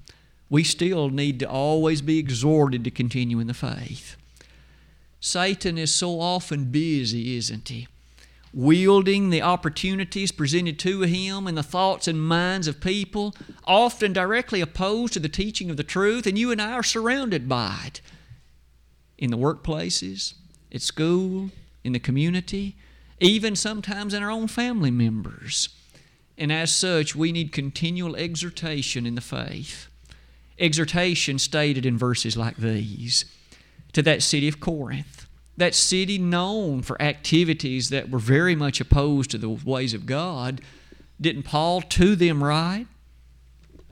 we 0.51 0.65
still 0.65 1.09
need 1.09 1.39
to 1.39 1.49
always 1.49 2.01
be 2.01 2.19
exhorted 2.19 2.83
to 2.83 2.91
continue 2.91 3.39
in 3.39 3.47
the 3.47 3.53
faith. 3.53 4.17
Satan 5.21 5.77
is 5.77 5.93
so 5.93 6.19
often 6.19 6.65
busy, 6.65 7.37
isn't 7.37 7.69
he? 7.69 7.87
Wielding 8.53 9.29
the 9.29 9.41
opportunities 9.41 10.33
presented 10.33 10.77
to 10.79 11.01
him 11.01 11.47
and 11.47 11.57
the 11.57 11.63
thoughts 11.63 12.05
and 12.05 12.21
minds 12.21 12.67
of 12.67 12.81
people, 12.81 13.33
often 13.63 14.11
directly 14.11 14.59
opposed 14.59 15.13
to 15.13 15.21
the 15.21 15.29
teaching 15.29 15.69
of 15.69 15.77
the 15.77 15.85
truth, 15.85 16.27
and 16.27 16.37
you 16.37 16.51
and 16.51 16.61
I 16.61 16.73
are 16.73 16.83
surrounded 16.83 17.47
by 17.47 17.83
it. 17.85 18.01
In 19.17 19.31
the 19.31 19.37
workplaces, 19.37 20.33
at 20.73 20.81
school, 20.81 21.51
in 21.85 21.93
the 21.93 21.99
community, 21.99 22.75
even 23.21 23.55
sometimes 23.55 24.13
in 24.13 24.21
our 24.21 24.31
own 24.31 24.49
family 24.49 24.91
members. 24.91 25.69
And 26.37 26.51
as 26.51 26.75
such, 26.75 27.15
we 27.15 27.31
need 27.31 27.53
continual 27.53 28.17
exhortation 28.17 29.05
in 29.05 29.15
the 29.15 29.21
faith. 29.21 29.87
Exhortation 30.61 31.39
stated 31.39 31.85
in 31.85 31.97
verses 31.97 32.37
like 32.37 32.55
these 32.57 33.25
to 33.93 34.01
that 34.03 34.21
city 34.21 34.47
of 34.47 34.59
Corinth, 34.59 35.27
that 35.57 35.75
city 35.75 36.17
known 36.17 36.81
for 36.81 37.01
activities 37.01 37.89
that 37.89 38.09
were 38.09 38.19
very 38.19 38.55
much 38.55 38.79
opposed 38.79 39.31
to 39.31 39.37
the 39.37 39.49
ways 39.49 39.93
of 39.93 40.05
God. 40.05 40.61
Didn't 41.19 41.43
Paul 41.43 41.81
to 41.81 42.15
them 42.15 42.43
write 42.43 42.87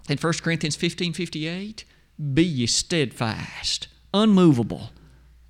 in 0.07 0.17
1 0.17 0.33
Corinthians 0.41 0.75
15 0.75 1.13
58? 1.13 1.85
Be 2.33 2.43
ye 2.43 2.65
steadfast, 2.67 3.87
unmovable, 4.13 4.91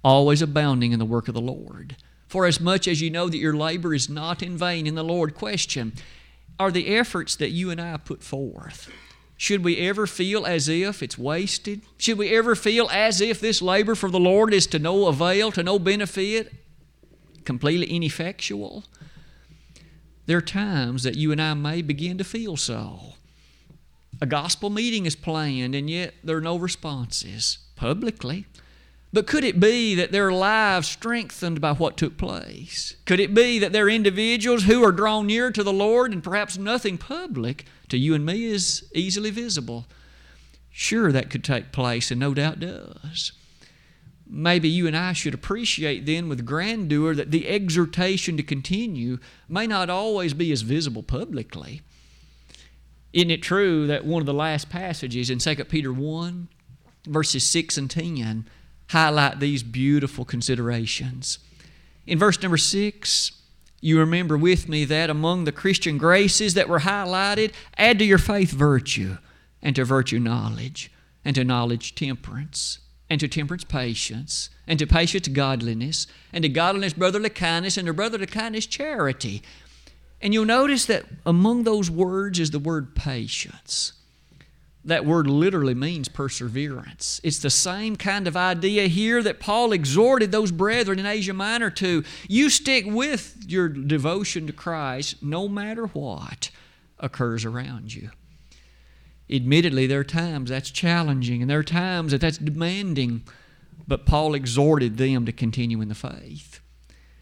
always 0.04 0.42
abounding 0.42 0.94
in 0.94 1.00
the 1.00 1.06
work 1.06 1.28
of 1.28 1.34
the 1.34 1.42
Lord. 1.42 1.98
For 2.28 2.46
as 2.46 2.60
much 2.60 2.88
as 2.88 3.02
you 3.02 3.10
know 3.10 3.28
that 3.28 3.38
your 3.38 3.56
labor 3.56 3.94
is 3.94 4.08
not 4.08 4.42
in 4.42 4.56
vain 4.56 4.88
in 4.88 4.96
the 4.96 5.04
Lord, 5.04 5.36
question 5.36 5.94
are 6.60 6.72
the 6.72 6.96
efforts 6.96 7.36
that 7.38 7.50
you 7.50 7.72
and 7.72 7.82
I 7.82 7.98
put 7.98 8.24
forth. 8.24 8.90
Should 9.42 9.64
we 9.64 9.78
ever 9.78 10.06
feel 10.06 10.46
as 10.46 10.68
if 10.68 11.02
it's 11.02 11.18
wasted? 11.18 11.82
Should 11.98 12.18
we 12.18 12.36
ever 12.36 12.56
feel 12.56 12.90
as 12.92 13.22
if 13.22 13.40
this 13.40 13.62
labor 13.62 13.96
for 13.96 14.12
the 14.12 14.20
Lord 14.20 14.54
is 14.54 14.68
to 14.68 14.80
no 14.80 15.08
avail, 15.08 15.50
to 15.54 15.64
no 15.64 15.80
benefit, 15.80 16.52
completely 17.46 17.88
ineffectual? 17.88 18.84
There 20.26 20.40
are 20.40 20.42
times 20.42 21.04
that 21.04 21.16
you 21.16 21.32
and 21.32 21.42
I 21.42 21.54
may 21.54 21.82
begin 21.82 22.18
to 22.18 22.26
feel 22.26 22.58
so. 22.58 23.14
A 24.20 24.26
gospel 24.26 24.70
meeting 24.70 25.06
is 25.06 25.16
planned, 25.16 25.74
and 25.74 25.90
yet 25.90 26.16
there 26.22 26.36
are 26.36 26.42
no 26.42 26.58
responses 26.58 27.60
publicly. 27.78 28.46
But 29.14 29.26
could 29.26 29.46
it 29.46 29.58
be 29.58 29.96
that 29.96 30.12
their 30.12 30.34
lives 30.34 30.90
strengthened 30.90 31.62
by 31.62 31.72
what 31.72 31.96
took 31.96 32.18
place? 32.18 32.98
Could 33.06 33.22
it 33.22 33.34
be 33.34 33.58
that 33.60 33.72
they're 33.72 33.88
individuals 33.88 34.64
who 34.64 34.84
are 34.84 34.92
drawn 34.92 35.28
near 35.28 35.50
to 35.50 35.64
the 35.64 35.72
Lord 35.72 36.12
and 36.12 36.22
perhaps 36.22 36.58
nothing 36.58 36.98
public 36.98 37.66
to 37.90 37.98
you 37.98 38.14
and 38.14 38.26
me 38.26 38.46
is 38.46 38.90
easily 38.94 39.32
visible? 39.32 39.86
Sure, 40.72 41.12
that 41.12 41.30
could 41.30 41.44
take 41.44 41.72
place, 41.72 42.12
and 42.12 42.20
no 42.20 42.34
doubt 42.34 42.60
does. 42.60 43.32
Maybe 44.26 44.70
you 44.70 44.86
and 44.86 44.96
I 44.96 45.14
should 45.14 45.34
appreciate 45.34 46.06
then 46.06 46.30
with 46.30 46.46
grandeur 46.46 47.16
that 47.16 47.32
the 47.32 47.48
exhortation 47.48 48.38
to 48.38 48.44
continue 48.44 49.18
may 49.48 49.66
not 49.66 49.90
always 49.90 50.34
be 50.34 50.52
as 50.52 50.62
visible 50.62 51.02
publicly. 51.02 51.82
Isn't 53.12 53.32
it 53.32 53.42
true 53.42 53.88
that 53.88 54.06
one 54.06 54.22
of 54.22 54.28
the 54.28 54.34
last 54.34 54.70
passages 54.70 55.32
in 55.32 55.40
2 55.40 55.56
Peter 55.66 55.92
1, 55.92 56.48
verses 57.08 57.44
6 57.44 57.78
and 57.78 57.90
10, 57.90 58.48
highlight 58.90 59.40
these 59.40 59.64
beautiful 59.64 60.26
considerations. 60.26 61.40
In 62.06 62.18
verse 62.18 62.42
number 62.42 62.58
six, 62.58 63.39
you 63.82 64.00
remember 64.00 64.38
with 64.38 64.68
me 64.68 64.86
that 64.86 65.10
among 65.10 65.44
the 65.44 65.52
Christian 65.52 65.98
graces 65.98 66.54
that 66.54 66.70
were 66.70 66.80
highlighted, 66.80 67.54
add 67.78 68.00
to 68.00 68.06
your 68.06 68.18
faith 68.18 68.52
virtue, 68.52 69.18
and 69.62 69.76
to 69.76 69.86
virtue 69.86 70.20
knowledge, 70.20 70.92
and 71.24 71.36
to 71.36 71.44
knowledge 71.44 71.96
temperance, 71.96 72.80
and 73.10 73.20
to 73.20 73.28
temperance 73.28 73.64
patience, 73.64 74.50
and 74.68 74.80
to 74.80 74.88
patience 74.88 75.28
godliness, 75.28 76.08
and 76.34 76.44
to 76.44 76.50
godliness 76.50 76.94
brotherly 76.94 77.30
kindness, 77.30 77.78
and 77.78 77.88
to 77.88 77.94
brotherly 77.94 78.28
kindness 78.28 78.66
charity. 78.66 79.42
And 80.22 80.34
you'll 80.34 80.46
notice 80.46 80.86
that 80.86 81.06
among 81.26 81.64
those 81.64 81.90
words 81.90 82.40
is 82.40 82.52
the 82.52 82.60
word 82.60 82.96
patience. 82.96 83.94
That 84.86 85.06
word 85.06 85.28
literally 85.28 85.74
means 85.74 86.08
perseverance. 86.08 87.20
It's 87.24 87.40
the 87.40 87.50
same 87.50 87.98
kind 87.98 88.28
of 88.28 88.38
idea 88.38 88.88
here 88.88 89.22
that 89.22 89.40
Paul 89.40 89.74
exhorted 89.74 90.32
those 90.32 90.52
brethren 90.52 91.00
in 91.00 91.06
Asia 91.06 91.34
Minor 91.34 91.70
to. 91.72 92.04
You 92.30 92.50
stick 92.50 92.86
with 92.88 93.44
your 93.46 93.68
devotion 93.68 94.48
to 94.48 94.54
Christ 94.54 95.22
no 95.22 95.50
matter 95.50 95.88
what 95.88 96.50
occurs 96.98 97.44
around 97.44 97.94
you. 97.94 98.12
Admittedly, 99.30 99.86
there 99.86 100.00
are 100.00 100.06
times 100.06 100.50
that's 100.50 100.72
challenging 100.72 101.42
and 101.42 101.50
there 101.50 101.60
are 101.60 101.64
times 101.64 102.12
that 102.12 102.22
that's 102.22 102.38
demanding, 102.38 103.24
but 103.86 104.06
Paul 104.06 104.34
exhorted 104.34 104.98
them 104.98 105.26
to 105.26 105.32
continue 105.32 105.82
in 105.82 105.90
the 105.90 105.96
faith. 105.96 106.62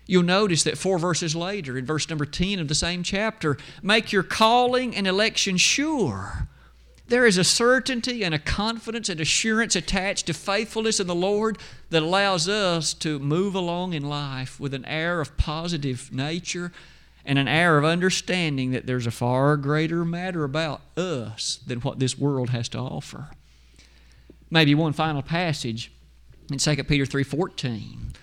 You'll 0.06 0.24
notice 0.24 0.64
that 0.64 0.78
four 0.78 1.00
verses 1.00 1.36
later, 1.36 1.78
in 1.78 1.86
verse 1.86 2.08
number 2.08 2.26
10 2.26 2.60
of 2.60 2.70
the 2.70 2.76
same 2.76 3.04
chapter, 3.04 3.58
make 3.82 4.14
your 4.14 4.24
calling 4.24 4.96
and 4.96 5.06
election 5.06 5.58
sure. 5.58 6.48
There 7.08 7.26
is 7.26 7.38
a 7.38 7.44
certainty 7.46 8.24
and 8.24 8.36
a 8.36 8.40
confidence 8.40 9.08
and 9.08 9.22
assurance 9.22 9.78
attached 9.78 10.26
to 10.26 10.34
faithfulness 10.34 11.00
in 11.00 11.08
the 11.08 11.16
Lord 11.16 11.58
that 11.90 12.04
allows 12.04 12.50
us 12.50 12.94
to 12.96 13.18
move 13.18 13.56
along 13.56 13.94
in 13.94 14.04
life 14.04 14.60
with 14.60 14.74
an 14.74 14.84
air 14.86 15.22
of 15.22 15.38
positive 15.38 16.12
nature 16.12 16.74
and 17.24 17.40
an 17.40 17.48
air 17.48 17.78
of 17.78 17.86
understanding 17.86 18.72
that 18.72 18.88
there's 18.88 19.08
a 19.08 19.12
far 19.12 19.56
greater 19.56 20.04
matter 20.04 20.44
about 20.44 20.82
us 20.98 21.60
than 21.66 21.80
what 21.80 22.00
this 22.00 22.18
world 22.18 22.50
has 22.50 22.68
to 22.70 22.78
offer. 22.78 23.30
Maybe 24.50 24.76
one 24.76 24.94
final 24.94 25.22
passage 25.22 25.92
in 26.52 26.58
2 26.58 26.84
Peter 26.84 27.06
3:14. 27.06 28.14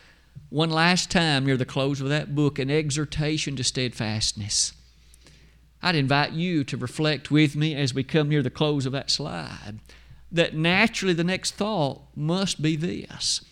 One 0.50 0.70
last 0.70 1.10
time 1.10 1.46
near 1.46 1.56
the 1.56 1.64
close 1.64 2.02
of 2.02 2.10
that 2.10 2.34
book 2.34 2.58
an 2.58 2.70
exhortation 2.70 3.56
to 3.56 3.64
steadfastness. 3.64 4.74
I'd 5.84 5.96
invite 5.96 6.32
you 6.32 6.64
to 6.64 6.78
reflect 6.78 7.30
with 7.30 7.54
me 7.54 7.74
as 7.74 7.92
we 7.92 8.04
come 8.04 8.30
near 8.30 8.42
the 8.42 8.48
close 8.48 8.86
of 8.86 8.92
that 8.92 9.10
slide 9.10 9.80
that 10.32 10.54
naturally 10.54 11.12
the 11.12 11.22
next 11.22 11.52
thought 11.52 12.00
must 12.16 12.62
be 12.62 12.74
this. 12.74 13.44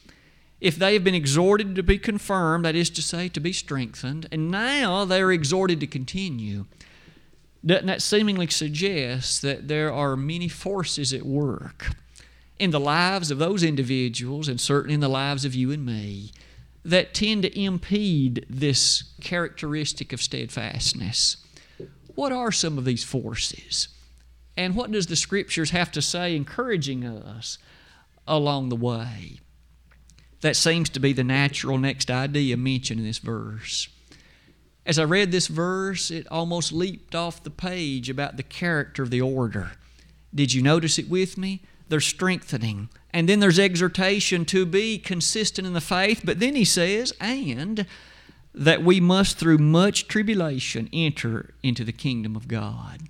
If 0.58 0.76
they 0.76 0.94
have 0.94 1.04
been 1.04 1.14
exhorted 1.14 1.76
to 1.76 1.82
be 1.82 1.98
confirmed, 1.98 2.64
that 2.64 2.74
is 2.74 2.88
to 2.90 3.02
say, 3.02 3.28
to 3.28 3.40
be 3.40 3.52
strengthened, 3.52 4.28
and 4.32 4.50
now 4.50 5.04
they 5.04 5.20
are 5.20 5.30
exhorted 5.30 5.78
to 5.80 5.86
continue, 5.86 6.64
doesn't 7.64 7.86
that 7.86 8.00
seemingly 8.00 8.46
suggest 8.46 9.42
that 9.42 9.68
there 9.68 9.92
are 9.92 10.16
many 10.16 10.48
forces 10.48 11.12
at 11.12 11.26
work 11.26 11.90
in 12.58 12.70
the 12.70 12.80
lives 12.80 13.30
of 13.30 13.38
those 13.38 13.62
individuals, 13.62 14.48
and 14.48 14.58
certainly 14.58 14.94
in 14.94 15.00
the 15.00 15.08
lives 15.08 15.44
of 15.44 15.54
you 15.54 15.70
and 15.70 15.84
me, 15.84 16.32
that 16.82 17.12
tend 17.12 17.42
to 17.42 17.60
impede 17.60 18.46
this 18.48 19.12
characteristic 19.20 20.14
of 20.14 20.22
steadfastness? 20.22 21.41
What 22.14 22.32
are 22.32 22.52
some 22.52 22.78
of 22.78 22.84
these 22.84 23.04
forces? 23.04 23.88
And 24.56 24.76
what 24.76 24.90
does 24.90 25.06
the 25.06 25.16
scriptures 25.16 25.70
have 25.70 25.90
to 25.92 26.02
say 26.02 26.36
encouraging 26.36 27.04
us 27.04 27.58
along 28.26 28.68
the 28.68 28.76
way? 28.76 29.40
That 30.42 30.56
seems 30.56 30.90
to 30.90 31.00
be 31.00 31.12
the 31.12 31.24
natural 31.24 31.78
next 31.78 32.10
idea 32.10 32.56
mentioned 32.56 33.00
in 33.00 33.06
this 33.06 33.18
verse. 33.18 33.88
As 34.84 34.98
I 34.98 35.04
read 35.04 35.30
this 35.30 35.46
verse, 35.46 36.10
it 36.10 36.26
almost 36.28 36.72
leaped 36.72 37.14
off 37.14 37.44
the 37.44 37.50
page 37.50 38.10
about 38.10 38.36
the 38.36 38.42
character 38.42 39.02
of 39.02 39.10
the 39.10 39.20
order. 39.20 39.72
Did 40.34 40.52
you 40.52 40.60
notice 40.60 40.98
it 40.98 41.08
with 41.08 41.38
me? 41.38 41.60
There's 41.88 42.06
strengthening. 42.06 42.88
And 43.12 43.28
then 43.28 43.38
there's 43.38 43.58
exhortation 43.58 44.44
to 44.46 44.66
be 44.66 44.98
consistent 44.98 45.66
in 45.66 45.74
the 45.74 45.80
faith. 45.80 46.22
But 46.24 46.40
then 46.40 46.56
he 46.56 46.64
says, 46.64 47.12
and 47.20 47.86
that 48.54 48.82
we 48.82 49.00
must, 49.00 49.38
through 49.38 49.58
much 49.58 50.08
tribulation, 50.08 50.88
enter 50.92 51.54
into 51.62 51.84
the 51.84 51.92
kingdom 51.92 52.36
of 52.36 52.48
God. 52.48 53.02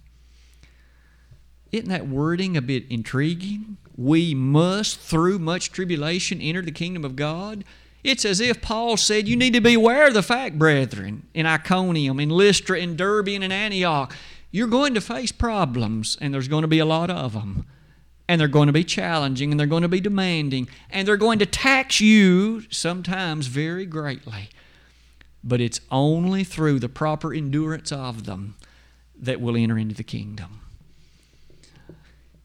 Isn't 1.72 1.88
that 1.88 2.06
wording 2.06 2.56
a 2.56 2.62
bit 2.62 2.84
intriguing? 2.90 3.78
We 3.96 4.34
must, 4.34 5.00
through 5.00 5.38
much 5.38 5.72
tribulation, 5.72 6.40
enter 6.40 6.62
the 6.62 6.70
kingdom 6.70 7.04
of 7.04 7.16
God. 7.16 7.64
It's 8.04 8.24
as 8.24 8.40
if 8.40 8.60
Paul 8.60 8.96
said, 8.96 9.26
You 9.26 9.36
need 9.36 9.54
to 9.54 9.60
be 9.60 9.74
aware 9.74 10.06
of 10.06 10.14
the 10.14 10.22
fact, 10.22 10.58
brethren, 10.58 11.26
in 11.34 11.46
Iconium, 11.46 12.20
in 12.20 12.28
Lystra, 12.28 12.78
in 12.78 12.96
Derbe, 12.96 13.28
and 13.28 13.44
in 13.44 13.52
Antioch. 13.52 14.14
You're 14.50 14.68
going 14.68 14.94
to 14.94 15.00
face 15.00 15.32
problems, 15.32 16.18
and 16.20 16.32
there's 16.32 16.48
going 16.48 16.62
to 16.62 16.68
be 16.68 16.78
a 16.78 16.84
lot 16.84 17.10
of 17.10 17.32
them. 17.32 17.64
And 18.28 18.40
they're 18.40 18.48
going 18.48 18.66
to 18.66 18.72
be 18.72 18.84
challenging, 18.84 19.50
and 19.50 19.58
they're 19.58 19.66
going 19.66 19.82
to 19.82 19.88
be 19.88 20.00
demanding, 20.00 20.68
and 20.90 21.08
they're 21.08 21.16
going 21.16 21.38
to 21.38 21.46
tax 21.46 22.00
you 22.00 22.62
sometimes 22.70 23.46
very 23.46 23.86
greatly 23.86 24.50
but 25.44 25.60
it's 25.60 25.80
only 25.90 26.44
through 26.44 26.78
the 26.78 26.88
proper 26.88 27.34
endurance 27.34 27.90
of 27.90 28.24
them 28.24 28.54
that 29.18 29.40
we'll 29.40 29.56
enter 29.56 29.78
into 29.78 29.94
the 29.94 30.02
kingdom. 30.02 30.60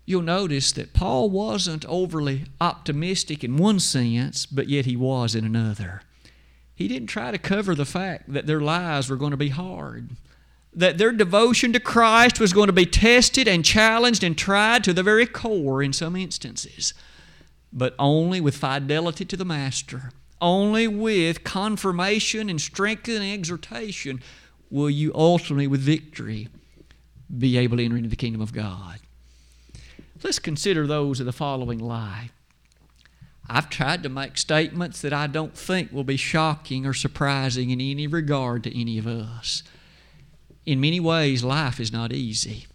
You'll 0.05 0.21
notice 0.21 0.71
that 0.71 0.93
Paul 0.93 1.29
wasn't 1.29 1.85
overly 1.85 2.45
optimistic 2.61 3.43
in 3.43 3.57
one 3.57 3.79
sense, 3.79 4.45
but 4.45 4.69
yet 4.69 4.85
he 4.85 4.95
was 4.95 5.35
in 5.35 5.43
another. 5.43 6.01
He 6.73 6.87
didn't 6.87 7.07
try 7.07 7.31
to 7.31 7.37
cover 7.37 7.75
the 7.75 7.85
fact 7.85 8.31
that 8.31 8.47
their 8.47 8.61
lives 8.61 9.09
were 9.09 9.17
going 9.17 9.31
to 9.31 9.37
be 9.37 9.49
hard, 9.49 10.11
that 10.73 10.97
their 10.97 11.11
devotion 11.11 11.73
to 11.73 11.79
Christ 11.79 12.39
was 12.39 12.53
going 12.53 12.67
to 12.67 12.73
be 12.73 12.85
tested 12.85 13.47
and 13.47 13.65
challenged 13.65 14.23
and 14.23 14.37
tried 14.37 14.83
to 14.85 14.93
the 14.93 15.03
very 15.03 15.25
core 15.25 15.83
in 15.83 15.91
some 15.91 16.15
instances, 16.15 16.93
but 17.73 17.93
only 17.99 18.39
with 18.39 18.55
fidelity 18.55 19.25
to 19.25 19.35
the 19.35 19.43
Master 19.43 20.11
only 20.41 20.87
with 20.87 21.43
confirmation 21.43 22.49
and 22.49 22.61
strengthening 22.61 23.21
and 23.21 23.39
exhortation 23.39 24.21
will 24.69 24.89
you 24.89 25.11
ultimately, 25.15 25.67
with 25.67 25.81
victory, 25.81 26.47
be 27.35 27.57
able 27.57 27.77
to 27.77 27.85
enter 27.85 27.97
into 27.97 28.09
the 28.09 28.15
kingdom 28.15 28.41
of 28.41 28.53
God. 28.53 28.99
Let's 30.23 30.39
consider 30.39 30.87
those 30.87 31.19
of 31.19 31.25
the 31.25 31.31
following 31.31 31.79
life. 31.79 32.31
I've 33.49 33.69
tried 33.69 34.03
to 34.03 34.09
make 34.09 34.37
statements 34.37 35.01
that 35.01 35.13
I 35.13 35.27
don't 35.27 35.57
think 35.57 35.91
will 35.91 36.03
be 36.03 36.17
shocking 36.17 36.85
or 36.85 36.93
surprising 36.93 37.69
in 37.69 37.79
any 37.79 38.07
regard 38.07 38.63
to 38.63 38.79
any 38.79 38.97
of 38.97 39.07
us. 39.07 39.63
In 40.65 40.81
many 40.81 40.99
ways, 40.99 41.43
life 41.43 41.79
is 41.79 41.93
not 41.93 42.11
easy. 42.11 42.67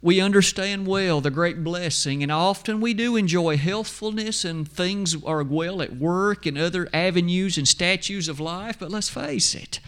We 0.00 0.20
understand 0.20 0.86
well 0.86 1.20
the 1.20 1.30
great 1.30 1.64
blessing, 1.64 2.22
and 2.22 2.30
often 2.30 2.80
we 2.80 2.94
do 2.94 3.16
enjoy 3.16 3.56
healthfulness 3.56 4.44
and 4.44 4.68
things 4.68 5.16
are 5.24 5.42
well 5.42 5.82
at 5.82 5.96
work 5.96 6.46
and 6.46 6.56
other 6.56 6.88
avenues 6.92 7.58
and 7.58 7.66
statues 7.66 8.28
of 8.28 8.38
life, 8.38 8.78
but 8.78 8.92
let's 8.92 9.08
face 9.08 9.56
it, 9.56 9.80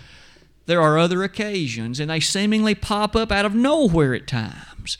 there 0.67 0.83
are 0.83 0.99
other 0.99 1.23
occasions, 1.23 2.01
and 2.01 2.11
they 2.11 2.19
seemingly 2.19 2.75
pop 2.75 3.15
up 3.15 3.31
out 3.31 3.45
of 3.45 3.55
nowhere 3.55 4.13
at 4.13 4.27
times, 4.27 4.99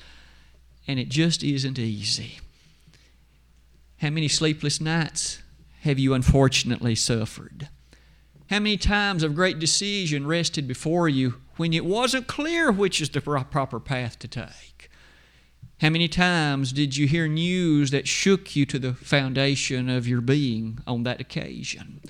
and 0.87 1.01
it 1.01 1.09
just 1.09 1.43
isn't 1.43 1.79
easy. 1.79 2.39
How 3.99 4.11
many 4.11 4.29
sleepless 4.29 4.81
nights 4.81 5.43
have 5.81 5.99
you 5.99 6.15
unfortunately 6.15 6.95
suffered? 6.95 7.69
How 8.49 8.61
many 8.61 8.77
times 8.77 9.23
of 9.25 9.35
great 9.35 9.59
decision 9.59 10.27
rested 10.27 10.69
before 10.69 11.09
you 11.09 11.41
when 11.57 11.73
it 11.73 11.85
wasn't 11.85 12.27
clear 12.29 12.71
which 12.71 13.01
is 13.01 13.11
the 13.11 13.21
proper 13.21 13.81
path 13.81 14.19
to 14.21 14.29
take? 14.29 14.90
How 15.81 15.89
many 15.89 16.09
times 16.09 16.73
did 16.73 16.99
you 16.99 17.07
hear 17.07 17.27
news 17.27 17.91
that 17.91 18.07
shook 18.07 18.55
you 18.55 18.67
to 18.67 18.79
the 18.79 18.93
foundation 18.93 19.89
of 19.89 20.07
your 20.07 20.21
being 20.21 20.79
on 20.87 21.05
that 21.05 21.23
occasion? 21.23 22.03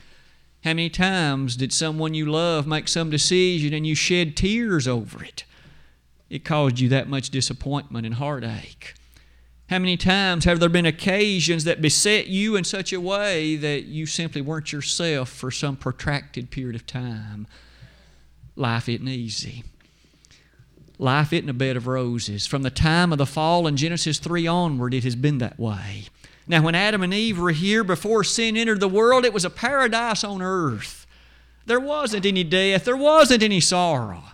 How 0.64 0.70
many 0.70 0.90
times 0.90 1.54
did 1.54 1.72
someone 1.72 2.12
you 2.12 2.26
love 2.26 2.66
make 2.66 2.88
some 2.88 3.10
decision 3.10 3.72
and 3.72 3.86
you 3.86 3.94
shed 3.94 4.36
tears 4.36 4.88
over 4.88 5.22
it? 5.22 5.44
It 6.28 6.44
caused 6.44 6.80
you 6.80 6.88
that 6.88 7.08
much 7.08 7.30
disappointment 7.30 8.06
and 8.06 8.16
heartache. 8.16 8.94
How 9.68 9.78
many 9.78 9.96
times 9.96 10.46
have 10.46 10.58
there 10.58 10.68
been 10.68 10.84
occasions 10.84 11.62
that 11.62 11.80
beset 11.80 12.26
you 12.26 12.56
in 12.56 12.64
such 12.64 12.92
a 12.92 13.00
way 13.00 13.54
that 13.54 13.84
you 13.84 14.04
simply 14.04 14.40
weren't 14.40 14.72
yourself 14.72 15.28
for 15.28 15.52
some 15.52 15.76
protracted 15.76 16.50
period 16.50 16.74
of 16.74 16.88
time? 16.88 17.46
Life 18.56 18.88
isn't 18.88 19.06
easy. 19.06 19.62
Life 21.00 21.32
isn't 21.32 21.48
a 21.48 21.54
bed 21.54 21.78
of 21.78 21.86
roses. 21.86 22.46
From 22.46 22.60
the 22.60 22.70
time 22.70 23.10
of 23.10 23.16
the 23.16 23.24
fall 23.24 23.66
in 23.66 23.78
Genesis 23.78 24.18
3 24.18 24.46
onward, 24.46 24.92
it 24.92 25.02
has 25.04 25.16
been 25.16 25.38
that 25.38 25.58
way. 25.58 26.04
Now, 26.46 26.62
when 26.62 26.74
Adam 26.74 27.02
and 27.02 27.14
Eve 27.14 27.38
were 27.38 27.52
here 27.52 27.82
before 27.82 28.22
sin 28.22 28.54
entered 28.54 28.80
the 28.80 28.88
world, 28.88 29.24
it 29.24 29.32
was 29.32 29.46
a 29.46 29.50
paradise 29.50 30.22
on 30.24 30.42
earth. 30.42 31.06
There 31.64 31.80
wasn't 31.80 32.26
any 32.26 32.44
death, 32.44 32.84
there 32.84 32.98
wasn't 32.98 33.42
any 33.42 33.60
sorrow. 33.60 34.24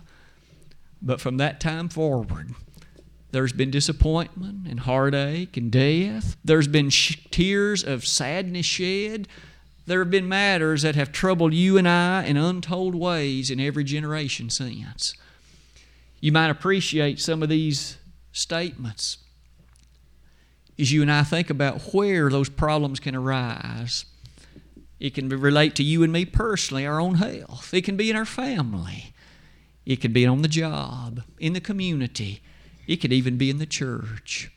But 1.01 1.21
from 1.21 1.37
that 1.37 1.61
time 1.61 1.87
forward, 1.87 2.49
there's 3.31 3.53
been 3.53 3.71
disappointment 3.71 4.67
and 4.67 4.81
heartache 4.81 5.55
and 5.55 5.71
death. 5.71 6.35
There's 6.43 6.67
been 6.67 6.89
sh- 6.89 7.15
tears 7.31 7.81
of 7.81 8.05
sadness 8.05 8.65
shed. 8.65 9.29
There 9.85 9.99
have 9.99 10.11
been 10.11 10.27
matters 10.27 10.81
that 10.81 10.95
have 10.95 11.13
troubled 11.13 11.53
you 11.53 11.77
and 11.77 11.87
I 11.87 12.25
in 12.25 12.35
untold 12.35 12.93
ways 12.93 13.49
in 13.49 13.61
every 13.61 13.85
generation 13.85 14.49
since 14.49 15.13
you 16.19 16.31
might 16.31 16.49
appreciate 16.49 17.19
some 17.19 17.43
of 17.43 17.49
these 17.49 17.97
statements 18.31 19.17
as 20.79 20.91
you 20.91 21.01
and 21.01 21.11
I 21.11 21.23
think 21.23 21.49
about 21.49 21.81
where 21.93 22.29
those 22.29 22.49
problems 22.49 22.99
can 22.99 23.15
arise. 23.15 24.05
It 24.99 25.13
can 25.13 25.29
relate 25.29 25.75
to 25.75 25.83
you 25.83 26.03
and 26.03 26.13
me 26.13 26.25
personally, 26.25 26.85
our 26.85 26.99
own 26.99 27.15
health. 27.15 27.73
It 27.73 27.83
can 27.83 27.97
be 27.97 28.09
in 28.09 28.15
our 28.15 28.25
family. 28.25 29.13
It 29.85 29.97
could 29.97 30.13
be 30.13 30.25
on 30.25 30.41
the 30.41 30.47
job, 30.47 31.23
in 31.39 31.53
the 31.53 31.61
community. 31.61 32.41
It 32.87 32.97
could 32.97 33.13
even 33.13 33.37
be 33.37 33.49
in 33.49 33.57
the 33.57 33.65
church. 33.65 34.51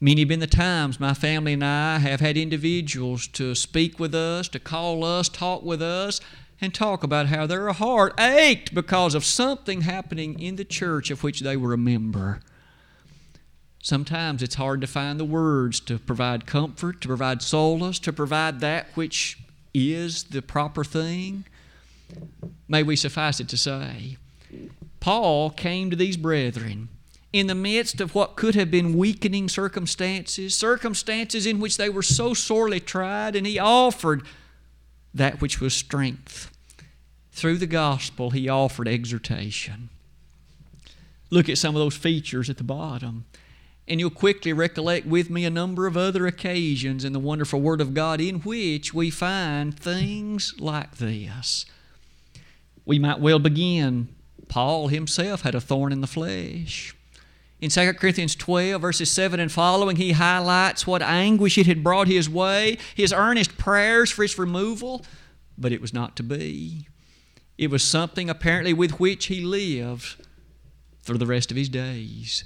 Many 0.00 0.22
have 0.22 0.28
been 0.28 0.40
the 0.40 0.46
times 0.46 1.00
my 1.00 1.14
family 1.14 1.54
and 1.54 1.64
I 1.64 1.98
have 1.98 2.20
had 2.20 2.36
individuals 2.36 3.26
to 3.28 3.54
speak 3.54 3.98
with 3.98 4.14
us, 4.14 4.48
to 4.48 4.58
call 4.58 5.04
us, 5.04 5.28
talk 5.28 5.62
with 5.62 5.80
us, 5.80 6.20
and 6.64 6.74
talk 6.74 7.04
about 7.04 7.26
how 7.26 7.46
their 7.46 7.70
heart 7.72 8.18
ached 8.18 8.74
because 8.74 9.14
of 9.14 9.24
something 9.24 9.82
happening 9.82 10.40
in 10.40 10.56
the 10.56 10.64
church 10.64 11.10
of 11.10 11.22
which 11.22 11.40
they 11.40 11.56
were 11.56 11.72
a 11.72 11.78
member. 11.78 12.40
Sometimes 13.82 14.42
it's 14.42 14.54
hard 14.54 14.80
to 14.80 14.86
find 14.86 15.20
the 15.20 15.26
words 15.26 15.78
to 15.80 15.98
provide 15.98 16.46
comfort, 16.46 17.02
to 17.02 17.08
provide 17.08 17.42
solace, 17.42 17.98
to 17.98 18.12
provide 18.12 18.60
that 18.60 18.86
which 18.94 19.38
is 19.74 20.24
the 20.24 20.40
proper 20.40 20.82
thing. 20.82 21.44
May 22.66 22.82
we 22.82 22.96
suffice 22.96 23.40
it 23.40 23.48
to 23.50 23.58
say, 23.58 24.16
Paul 25.00 25.50
came 25.50 25.90
to 25.90 25.96
these 25.96 26.16
brethren 26.16 26.88
in 27.34 27.46
the 27.46 27.54
midst 27.54 28.00
of 28.00 28.14
what 28.14 28.36
could 28.36 28.54
have 28.54 28.70
been 28.70 28.96
weakening 28.96 29.50
circumstances, 29.50 30.56
circumstances 30.56 31.44
in 31.44 31.60
which 31.60 31.76
they 31.76 31.90
were 31.90 32.02
so 32.02 32.32
sorely 32.32 32.80
tried, 32.80 33.36
and 33.36 33.46
he 33.46 33.58
offered 33.58 34.22
that 35.12 35.42
which 35.42 35.60
was 35.60 35.74
strength. 35.74 36.50
Through 37.34 37.58
the 37.58 37.66
gospel, 37.66 38.30
he 38.30 38.48
offered 38.48 38.86
exhortation. 38.86 39.88
Look 41.30 41.48
at 41.48 41.58
some 41.58 41.74
of 41.74 41.80
those 41.80 41.96
features 41.96 42.48
at 42.48 42.58
the 42.58 42.64
bottom, 42.64 43.24
and 43.88 43.98
you'll 43.98 44.10
quickly 44.10 44.52
recollect 44.52 45.04
with 45.04 45.30
me 45.30 45.44
a 45.44 45.50
number 45.50 45.88
of 45.88 45.96
other 45.96 46.28
occasions 46.28 47.04
in 47.04 47.12
the 47.12 47.18
wonderful 47.18 47.60
Word 47.60 47.80
of 47.80 47.92
God 47.92 48.20
in 48.20 48.36
which 48.42 48.94
we 48.94 49.10
find 49.10 49.76
things 49.76 50.54
like 50.60 50.98
this. 50.98 51.66
We 52.86 53.00
might 53.00 53.18
well 53.18 53.40
begin. 53.40 54.14
Paul 54.46 54.86
himself 54.86 55.42
had 55.42 55.56
a 55.56 55.60
thorn 55.60 55.90
in 55.90 56.02
the 56.02 56.06
flesh. 56.06 56.94
In 57.60 57.68
2 57.68 57.94
Corinthians 57.94 58.36
12, 58.36 58.80
verses 58.80 59.10
7 59.10 59.40
and 59.40 59.50
following, 59.50 59.96
he 59.96 60.12
highlights 60.12 60.86
what 60.86 61.02
anguish 61.02 61.58
it 61.58 61.66
had 61.66 61.82
brought 61.82 62.06
his 62.06 62.30
way, 62.30 62.78
his 62.94 63.12
earnest 63.12 63.58
prayers 63.58 64.12
for 64.12 64.22
its 64.22 64.38
removal, 64.38 65.04
but 65.58 65.72
it 65.72 65.80
was 65.80 65.92
not 65.92 66.14
to 66.14 66.22
be. 66.22 66.86
It 67.56 67.70
was 67.70 67.82
something 67.82 68.28
apparently 68.28 68.72
with 68.72 68.98
which 68.98 69.26
he 69.26 69.40
lived 69.40 70.16
for 71.02 71.16
the 71.16 71.26
rest 71.26 71.50
of 71.50 71.56
his 71.56 71.68
days. 71.68 72.44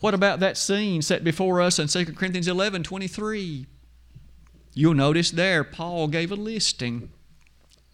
What 0.00 0.14
about 0.14 0.40
that 0.40 0.56
scene 0.56 1.02
set 1.02 1.24
before 1.24 1.60
us 1.60 1.78
in 1.78 1.88
2 1.88 2.12
Corinthians 2.14 2.48
11 2.48 2.82
23? 2.82 3.66
You'll 4.72 4.94
notice 4.94 5.30
there, 5.30 5.64
Paul 5.64 6.08
gave 6.08 6.30
a 6.30 6.36
listing 6.36 7.10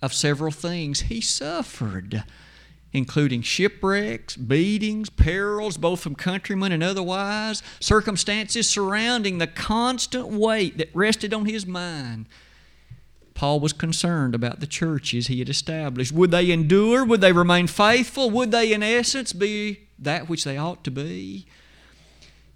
of 0.02 0.12
several 0.12 0.52
things 0.52 1.02
he 1.02 1.20
suffered 1.20 2.22
including 2.96 3.42
shipwrecks, 3.42 4.36
beatings, 4.36 5.10
perils, 5.10 5.76
both 5.76 6.00
from 6.00 6.14
countrymen 6.14 6.72
and 6.72 6.82
otherwise, 6.82 7.62
circumstances 7.78 8.68
surrounding 8.68 9.36
the 9.36 9.46
constant 9.46 10.28
weight 10.28 10.78
that 10.78 10.88
rested 10.94 11.34
on 11.34 11.44
his 11.44 11.66
mind. 11.66 12.26
Paul 13.36 13.60
was 13.60 13.72
concerned 13.72 14.34
about 14.34 14.58
the 14.58 14.66
churches 14.66 15.28
he 15.28 15.38
had 15.38 15.48
established. 15.48 16.10
Would 16.10 16.32
they 16.32 16.50
endure? 16.50 17.04
Would 17.04 17.20
they 17.20 17.32
remain 17.32 17.68
faithful? 17.68 18.30
Would 18.30 18.50
they, 18.50 18.72
in 18.72 18.82
essence, 18.82 19.32
be 19.32 19.86
that 19.98 20.28
which 20.28 20.42
they 20.42 20.56
ought 20.56 20.82
to 20.82 20.90
be? 20.90 21.46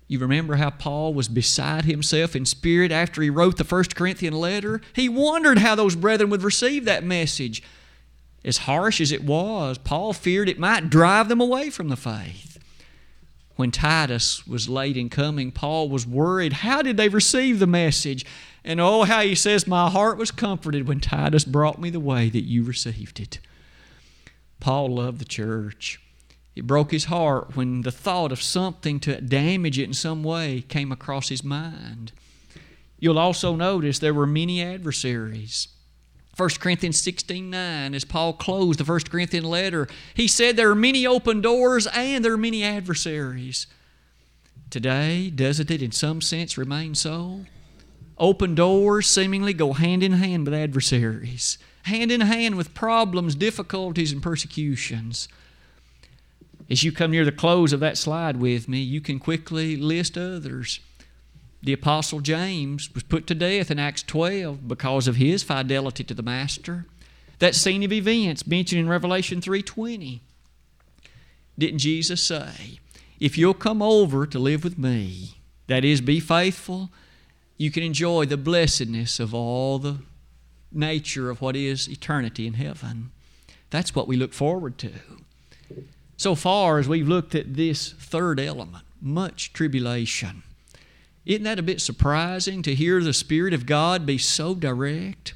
You 0.09 0.19
remember 0.19 0.57
how 0.57 0.71
Paul 0.71 1.15
was 1.15 1.29
beside 1.29 1.85
himself 1.85 2.35
in 2.35 2.45
spirit 2.45 2.91
after 2.91 3.23
he 3.23 3.31
wrote 3.31 3.59
the 3.59 3.65
First 3.65 3.95
Corinthian 3.95 4.35
letter? 4.35 4.81
He 4.93 5.09
wondered 5.09 5.59
how 5.59 5.77
those 5.77 5.95
brethren 5.95 6.31
would 6.31 6.43
receive 6.43 6.85
that 6.87 7.05
message 7.05 7.63
as 8.45 8.59
harsh 8.59 9.01
as 9.01 9.13
it 9.13 9.23
was, 9.23 9.79
Paul 9.79 10.13
feared 10.13 10.49
it 10.49 10.59
might 10.59 10.91
drive 10.91 11.29
them 11.29 11.41
away 11.41 11.71
from 11.71 11.89
the 11.89 11.97
faith. 11.97 12.50
When 13.61 13.71
Titus 13.71 14.47
was 14.47 14.71
late 14.71 14.97
in 14.97 15.11
coming, 15.11 15.53
Paul 15.53 15.91
was 15.91 16.07
worried. 16.07 16.55
How 16.55 16.81
did 16.81 16.97
they 16.97 17.11
receive 17.11 17.59
the 17.59 17.67
message? 17.67 18.25
And 18.65 18.81
oh, 18.81 19.03
how 19.03 19.21
he 19.21 19.35
says, 19.35 19.67
My 19.67 19.91
heart 19.91 20.17
was 20.17 20.31
comforted 20.31 20.89
when 20.89 20.99
Titus 20.99 21.45
brought 21.45 21.79
me 21.79 21.91
the 21.91 22.01
way 22.01 22.31
that 22.31 22.45
you 22.45 22.65
received 22.65 23.21
it. 23.21 23.39
Paul 24.61 24.95
loved 24.95 25.19
the 25.19 25.27
church. 25.27 26.01
It 26.57 26.67
broke 26.67 26.91
his 26.91 27.05
heart 27.05 27.55
when 27.55 27.83
the 27.83 27.93
thought 27.93 28.33
of 28.33 28.41
something 28.41 28.99
to 29.01 29.21
damage 29.21 29.79
it 29.79 29.85
in 29.85 29.93
some 29.93 30.25
way 30.25 30.63
came 30.67 30.91
across 30.91 31.29
his 31.29 31.45
mind. 31.45 32.13
You'll 32.99 33.19
also 33.19 33.57
notice 33.57 33.99
there 33.99 34.15
were 34.15 34.27
many 34.27 34.63
adversaries. 34.63 35.69
1 36.37 36.51
Corinthians 36.61 36.99
16 36.99 37.51
9, 37.51 37.95
as 37.95 38.05
Paul 38.05 38.33
closed 38.33 38.81
the 38.81 38.85
1 38.85 39.01
Corinthian 39.11 39.45
letter, 39.45 39.89
he 40.15 40.27
said 40.29 40.57
there 40.57 40.71
are 40.71 40.77
many 40.77 41.07
open 41.07 41.41
doors 41.41 41.87
and 41.89 42.25
there 42.25 42.33
are 42.33 42.39
many 42.39 42.63
adversaries. 42.63 43.67
Today, 44.71 45.31
doesn't 45.31 45.71
it 45.71 45.83
in 45.83 45.93
some 45.93 46.21
sense 46.21 46.57
remain 46.57 46.95
so? 46.95 47.47
Open 48.19 48.55
doors 48.55 49.09
seemingly 49.09 49.53
go 49.53 49.73
hand 49.73 50.03
in 50.03 50.13
hand 50.13 50.45
with 50.45 50.55
adversaries, 50.55 51.59
hand 51.85 52.13
in 52.13 52.21
hand 52.21 52.55
with 52.55 52.75
problems, 52.75 53.35
difficulties, 53.35 54.13
and 54.13 54.23
persecutions. 54.23 55.27
As 56.71 56.85
you 56.85 56.93
come 56.93 57.11
near 57.11 57.25
the 57.25 57.33
close 57.33 57.73
of 57.73 57.81
that 57.81 57.99
slide 57.99 58.37
with 58.37 58.69
me, 58.69 58.79
you 58.79 59.01
can 59.01 59.19
quickly 59.19 59.77
list 59.77 60.17
others. 60.17 60.79
The 61.63 61.73
apostle 61.75 62.21
James 62.21 62.93
was 62.95 63.03
put 63.03 63.27
to 63.27 63.35
death 63.35 63.71
in 63.71 63.79
Acts 63.79 64.03
12 64.03 64.67
because 64.67 65.07
of 65.07 65.17
his 65.17 65.43
fidelity 65.43 66.03
to 66.05 66.15
the 66.15 66.23
master. 66.23 66.87
That 67.39 67.55
scene 67.55 67.83
of 67.83 67.93
events 67.93 68.47
mentioned 68.47 68.81
in 68.81 68.89
Revelation 68.89 69.41
3:20. 69.41 70.21
Didn't 71.59 71.79
Jesus 71.79 72.23
say, 72.23 72.81
"If 73.19 73.37
you'll 73.37 73.55
come 73.55 73.83
over 73.83 74.27
to 74.27 74.39
live 74.39 74.65
with 74.65 74.79
me, 74.79 75.35
that 75.67 75.85
is 75.85 76.01
be 76.01 76.21
faithful, 76.21 76.91
you 77.59 77.71
can 77.71 77.83
enjoy 77.83 78.25
the 78.25 78.39
blessedness 78.39 79.21
of 79.21 79.35
all 79.35 79.79
the 79.79 79.99
nature 80.73 81.29
of 81.29 81.43
what 81.43 81.57
is 81.57 81.89
eternity 81.89 82.47
in 82.47 82.55
heaven." 82.55 83.11
That's 83.69 83.95
what 83.95 84.09
we 84.09 84.17
look 84.17 84.33
forward 84.33 84.79
to. 84.79 84.93
So 86.17 86.35
far 86.35 86.79
as 86.79 86.89
we've 86.89 87.09
looked 87.09 87.35
at 87.35 87.55
this 87.55 87.93
third 87.93 88.41
element, 88.41 88.85
much 89.01 89.53
tribulation. 89.53 90.43
Isn't 91.27 91.45
that 91.45 91.59
a 91.59 91.63
bit 91.63 91.81
surprising 91.81 92.63
to 92.63 92.75
hear 92.75 93.03
the 93.03 93.13
Spirit 93.13 93.53
of 93.53 93.67
God 93.67 94.07
be 94.07 94.19
so 94.19 94.55
direct? 94.55 95.35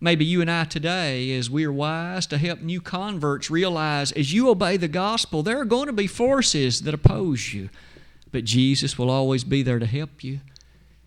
Maybe 0.00 0.24
you 0.24 0.40
and 0.40 0.50
I 0.50 0.64
today, 0.64 1.34
as 1.36 1.48
we 1.50 1.64
are 1.64 1.72
wise 1.72 2.26
to 2.26 2.38
help 2.38 2.60
new 2.60 2.80
converts 2.80 3.50
realize 3.50 4.12
as 4.12 4.32
you 4.32 4.50
obey 4.50 4.76
the 4.76 4.88
gospel, 4.88 5.42
there 5.42 5.60
are 5.60 5.64
going 5.64 5.86
to 5.86 5.92
be 5.92 6.06
forces 6.06 6.82
that 6.82 6.94
oppose 6.94 7.54
you, 7.54 7.70
but 8.32 8.44
Jesus 8.44 8.98
will 8.98 9.10
always 9.10 9.44
be 9.44 9.62
there 9.62 9.78
to 9.78 9.86
help 9.86 10.24
you. 10.24 10.40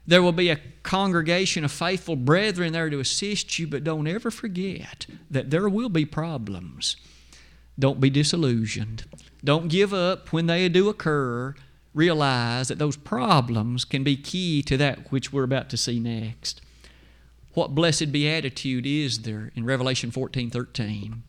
There 0.07 0.23
will 0.23 0.31
be 0.31 0.49
a 0.49 0.61
congregation 0.83 1.65
of 1.65 1.71
faithful 1.71 2.15
brethren 2.15 2.71
there 2.71 2.89
to 2.89 2.99
assist 2.99 3.59
you, 3.59 3.67
but 3.67 3.83
don't 3.83 4.07
ever 4.07 4.31
forget 4.31 5.05
that 5.29 5.49
there 5.49 5.67
will 5.67 5.89
be 5.89 6.05
problems. 6.05 6.95
Don't 7.77 7.99
be 7.99 8.09
disillusioned. 8.09 9.03
Don't 9.43 9.67
give 9.67 9.93
up 9.93 10.31
when 10.31 10.47
they 10.47 10.69
do 10.69 10.87
occur. 10.87 11.55
Realize 11.97 12.67
that 12.67 12.77
those 12.77 12.95
problems 12.95 13.83
can 13.83 14.03
be 14.03 14.15
key 14.15 14.61
to 14.61 14.77
that 14.77 15.11
which 15.11 15.33
we're 15.33 15.41
about 15.41 15.67
to 15.71 15.77
see 15.77 15.99
next. 15.99 16.61
What 17.55 17.73
blessed 17.73 18.11
beatitude 18.11 18.85
is 18.85 19.23
there 19.23 19.51
in 19.55 19.65
Revelation 19.65 20.11
14 20.11 20.51
13? 20.51 21.23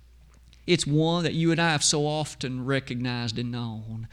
It's 0.66 0.86
one 0.86 1.24
that 1.24 1.32
you 1.32 1.50
and 1.50 1.58
I 1.58 1.70
have 1.70 1.82
so 1.82 2.02
often 2.06 2.66
recognized 2.66 3.38
and 3.38 3.50
known. 3.50 4.08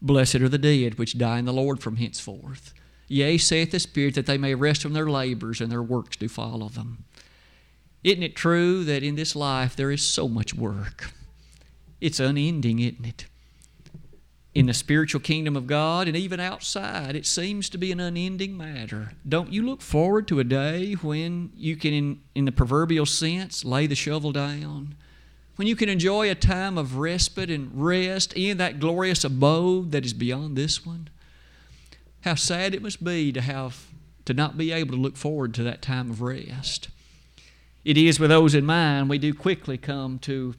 Blessed 0.00 0.40
are 0.40 0.48
the 0.48 0.58
dead 0.58 0.98
which 0.98 1.18
die 1.18 1.38
in 1.38 1.44
the 1.44 1.52
Lord 1.52 1.78
from 1.78 1.98
henceforth. 1.98 2.74
Yea, 3.06 3.38
saith 3.38 3.70
the 3.70 3.78
Spirit, 3.78 4.16
that 4.16 4.26
they 4.26 4.38
may 4.38 4.56
rest 4.56 4.82
from 4.82 4.94
their 4.94 5.08
labors 5.08 5.60
and 5.60 5.70
their 5.70 5.84
works 5.84 6.16
do 6.16 6.28
follow 6.28 6.68
them. 6.68 7.04
Isn't 8.02 8.24
it 8.24 8.34
true 8.34 8.82
that 8.82 9.04
in 9.04 9.14
this 9.14 9.36
life 9.36 9.76
there 9.76 9.92
is 9.92 10.04
so 10.04 10.26
much 10.26 10.52
work? 10.52 11.12
It's 12.00 12.18
unending, 12.18 12.80
isn't 12.80 13.06
it? 13.06 13.26
In 14.54 14.66
the 14.66 14.74
spiritual 14.74 15.20
kingdom 15.20 15.56
of 15.56 15.66
God 15.66 16.08
and 16.08 16.16
even 16.16 16.38
outside, 16.38 17.16
it 17.16 17.24
seems 17.24 17.70
to 17.70 17.78
be 17.78 17.90
an 17.90 18.00
unending 18.00 18.56
matter. 18.56 19.12
Don't 19.26 19.52
you 19.52 19.62
look 19.62 19.80
forward 19.80 20.28
to 20.28 20.40
a 20.40 20.44
day 20.44 20.92
when 20.94 21.52
you 21.56 21.74
can, 21.76 21.94
in, 21.94 22.20
in 22.34 22.44
the 22.44 22.52
proverbial 22.52 23.06
sense, 23.06 23.64
lay 23.64 23.86
the 23.86 23.94
shovel 23.94 24.30
down? 24.30 24.94
When 25.56 25.68
you 25.68 25.76
can 25.76 25.88
enjoy 25.88 26.30
a 26.30 26.34
time 26.34 26.76
of 26.76 26.98
respite 26.98 27.50
and 27.50 27.70
rest 27.72 28.34
in 28.34 28.58
that 28.58 28.78
glorious 28.78 29.24
abode 29.24 29.92
that 29.92 30.04
is 30.04 30.12
beyond 30.12 30.56
this 30.56 30.84
one? 30.84 31.08
How 32.20 32.34
sad 32.34 32.74
it 32.74 32.82
must 32.82 33.02
be 33.02 33.32
to 33.32 33.40
have 33.40 33.86
to 34.24 34.34
not 34.34 34.56
be 34.56 34.72
able 34.72 34.94
to 34.94 35.00
look 35.00 35.16
forward 35.16 35.54
to 35.54 35.62
that 35.64 35.82
time 35.82 36.10
of 36.10 36.22
rest. 36.22 36.88
It 37.84 37.98
is 37.98 38.20
with 38.20 38.30
those 38.30 38.54
in 38.54 38.64
mind 38.64 39.08
we 39.08 39.18
do 39.18 39.34
quickly 39.34 39.76
come 39.76 40.18
to 40.20 40.54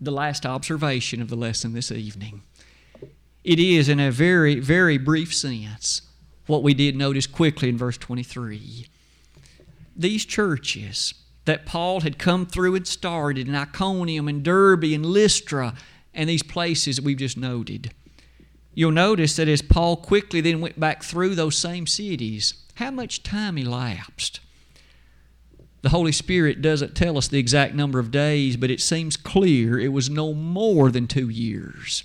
the 0.00 0.10
last 0.10 0.46
observation 0.46 1.20
of 1.20 1.28
the 1.28 1.36
lesson 1.36 1.72
this 1.72 1.92
evening. 1.92 2.42
It 3.46 3.60
is, 3.60 3.88
in 3.88 4.00
a 4.00 4.10
very, 4.10 4.58
very 4.58 4.98
brief 4.98 5.32
sense, 5.32 6.02
what 6.48 6.64
we 6.64 6.74
did 6.74 6.96
notice 6.96 7.28
quickly 7.28 7.68
in 7.68 7.78
verse 7.78 7.96
23. 7.96 8.88
These 9.94 10.24
churches 10.24 11.14
that 11.44 11.64
Paul 11.64 12.00
had 12.00 12.18
come 12.18 12.44
through 12.46 12.74
and 12.74 12.84
started 12.84 13.46
in 13.46 13.54
Iconium 13.54 14.26
and 14.26 14.42
Derbe 14.42 14.92
and 14.92 15.06
Lystra 15.06 15.74
and 16.12 16.28
these 16.28 16.42
places 16.42 16.96
that 16.96 17.04
we've 17.04 17.18
just 17.18 17.36
noted. 17.36 17.92
You'll 18.74 18.90
notice 18.90 19.36
that 19.36 19.46
as 19.46 19.62
Paul 19.62 19.96
quickly 19.96 20.40
then 20.40 20.60
went 20.60 20.80
back 20.80 21.04
through 21.04 21.36
those 21.36 21.56
same 21.56 21.86
cities, 21.86 22.52
how 22.74 22.90
much 22.90 23.22
time 23.22 23.58
elapsed? 23.58 24.40
The 25.82 25.90
Holy 25.90 26.10
Spirit 26.10 26.60
doesn't 26.60 26.96
tell 26.96 27.16
us 27.16 27.28
the 27.28 27.38
exact 27.38 27.76
number 27.76 28.00
of 28.00 28.10
days, 28.10 28.56
but 28.56 28.72
it 28.72 28.80
seems 28.80 29.16
clear 29.16 29.78
it 29.78 29.92
was 29.92 30.10
no 30.10 30.34
more 30.34 30.90
than 30.90 31.06
two 31.06 31.28
years. 31.28 32.02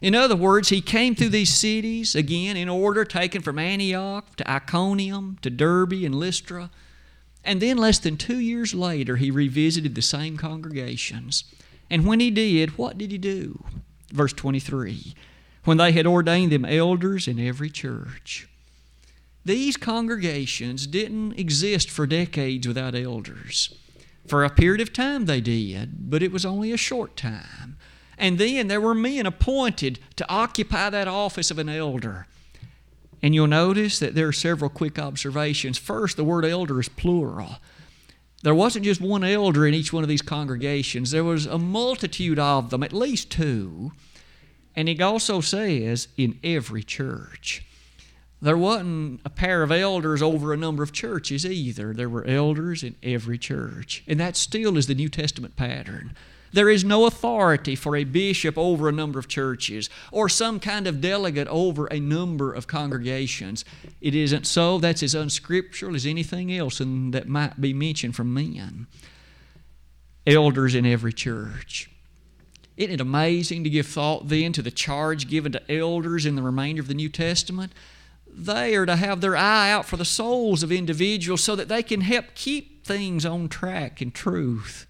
In 0.00 0.14
other 0.14 0.36
words, 0.36 0.70
he 0.70 0.80
came 0.80 1.14
through 1.14 1.28
these 1.28 1.54
cities, 1.54 2.14
again, 2.14 2.56
in 2.56 2.68
order, 2.68 3.04
taken 3.04 3.42
from 3.42 3.58
Antioch 3.58 4.34
to 4.36 4.50
Iconium 4.50 5.38
to 5.42 5.50
Derbe 5.50 6.04
and 6.04 6.14
Lystra. 6.14 6.70
And 7.44 7.60
then, 7.60 7.76
less 7.76 7.98
than 7.98 8.16
two 8.16 8.38
years 8.38 8.74
later, 8.74 9.16
he 9.16 9.30
revisited 9.30 9.94
the 9.94 10.02
same 10.02 10.36
congregations. 10.36 11.44
And 11.90 12.06
when 12.06 12.20
he 12.20 12.30
did, 12.30 12.78
what 12.78 12.96
did 12.96 13.10
he 13.10 13.18
do? 13.18 13.62
Verse 14.10 14.32
23 14.32 15.14
When 15.64 15.76
they 15.76 15.92
had 15.92 16.06
ordained 16.06 16.52
them 16.52 16.64
elders 16.64 17.28
in 17.28 17.38
every 17.38 17.70
church. 17.70 18.48
These 19.44 19.76
congregations 19.76 20.86
didn't 20.86 21.38
exist 21.38 21.90
for 21.90 22.06
decades 22.06 22.68
without 22.68 22.94
elders. 22.94 23.74
For 24.26 24.44
a 24.44 24.50
period 24.50 24.80
of 24.80 24.92
time 24.92 25.24
they 25.24 25.40
did, 25.40 26.10
but 26.10 26.22
it 26.22 26.30
was 26.30 26.44
only 26.44 26.72
a 26.72 26.76
short 26.76 27.16
time. 27.16 27.76
And 28.20 28.36
then 28.38 28.68
there 28.68 28.82
were 28.82 28.94
men 28.94 29.24
appointed 29.24 29.98
to 30.16 30.30
occupy 30.30 30.90
that 30.90 31.08
office 31.08 31.50
of 31.50 31.58
an 31.58 31.70
elder. 31.70 32.26
And 33.22 33.34
you'll 33.34 33.46
notice 33.46 33.98
that 33.98 34.14
there 34.14 34.28
are 34.28 34.32
several 34.32 34.68
quick 34.68 34.98
observations. 34.98 35.78
First, 35.78 36.18
the 36.18 36.24
word 36.24 36.44
elder 36.44 36.78
is 36.78 36.90
plural. 36.90 37.56
There 38.42 38.54
wasn't 38.54 38.84
just 38.84 39.00
one 39.00 39.24
elder 39.24 39.66
in 39.66 39.72
each 39.72 39.92
one 39.92 40.02
of 40.02 40.08
these 40.08 40.22
congregations, 40.22 41.10
there 41.10 41.24
was 41.24 41.46
a 41.46 41.58
multitude 41.58 42.38
of 42.38 42.70
them, 42.70 42.82
at 42.82 42.92
least 42.92 43.30
two. 43.30 43.92
And 44.76 44.88
he 44.88 45.00
also 45.02 45.40
says, 45.40 46.08
in 46.16 46.38
every 46.44 46.82
church. 46.82 47.64
There 48.40 48.56
wasn't 48.56 49.20
a 49.24 49.30
pair 49.30 49.62
of 49.62 49.72
elders 49.72 50.22
over 50.22 50.52
a 50.52 50.56
number 50.56 50.82
of 50.82 50.92
churches 50.92 51.44
either. 51.44 51.92
There 51.92 52.08
were 52.08 52.24
elders 52.24 52.82
in 52.82 52.96
every 53.02 53.36
church. 53.36 54.02
And 54.06 54.20
that 54.20 54.36
still 54.36 54.78
is 54.78 54.86
the 54.86 54.94
New 54.94 55.08
Testament 55.08 55.56
pattern. 55.56 56.14
There 56.52 56.68
is 56.68 56.84
no 56.84 57.06
authority 57.06 57.76
for 57.76 57.94
a 57.94 58.04
bishop 58.04 58.58
over 58.58 58.88
a 58.88 58.92
number 58.92 59.18
of 59.18 59.28
churches 59.28 59.88
or 60.10 60.28
some 60.28 60.58
kind 60.58 60.86
of 60.86 61.00
delegate 61.00 61.48
over 61.48 61.86
a 61.86 62.00
number 62.00 62.52
of 62.52 62.66
congregations. 62.66 63.64
It 64.00 64.14
isn't 64.14 64.46
so. 64.46 64.78
That's 64.78 65.02
as 65.02 65.14
unscriptural 65.14 65.94
as 65.94 66.06
anything 66.06 66.52
else 66.52 66.80
and 66.80 67.12
that 67.14 67.28
might 67.28 67.60
be 67.60 67.72
mentioned 67.72 68.16
from 68.16 68.34
men. 68.34 68.86
Elders 70.26 70.74
in 70.74 70.84
every 70.84 71.12
church. 71.12 71.90
Isn't 72.76 72.94
it 72.94 73.00
amazing 73.00 73.62
to 73.64 73.70
give 73.70 73.86
thought 73.86 74.28
then 74.28 74.52
to 74.54 74.62
the 74.62 74.70
charge 74.70 75.28
given 75.28 75.52
to 75.52 75.72
elders 75.72 76.26
in 76.26 76.34
the 76.34 76.42
remainder 76.42 76.80
of 76.80 76.88
the 76.88 76.94
New 76.94 77.10
Testament? 77.10 77.72
They 78.26 78.74
are 78.74 78.86
to 78.86 78.96
have 78.96 79.20
their 79.20 79.36
eye 79.36 79.70
out 79.70 79.86
for 79.86 79.96
the 79.96 80.04
souls 80.04 80.62
of 80.62 80.72
individuals 80.72 81.42
so 81.42 81.54
that 81.56 81.68
they 81.68 81.82
can 81.82 82.00
help 82.00 82.26
keep 82.34 82.86
things 82.86 83.26
on 83.26 83.48
track 83.48 84.00
in 84.00 84.12
truth. 84.12 84.86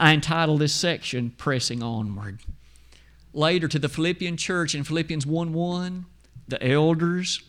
I 0.00 0.14
entitled 0.14 0.62
this 0.62 0.72
section 0.74 1.34
Pressing 1.36 1.82
Onward. 1.82 2.40
Later 3.34 3.68
to 3.68 3.78
the 3.78 3.88
Philippian 3.90 4.38
church 4.38 4.74
in 4.74 4.82
Philippians 4.82 5.26
1 5.26 5.52
1, 5.52 6.06
the 6.48 6.66
elders 6.66 7.42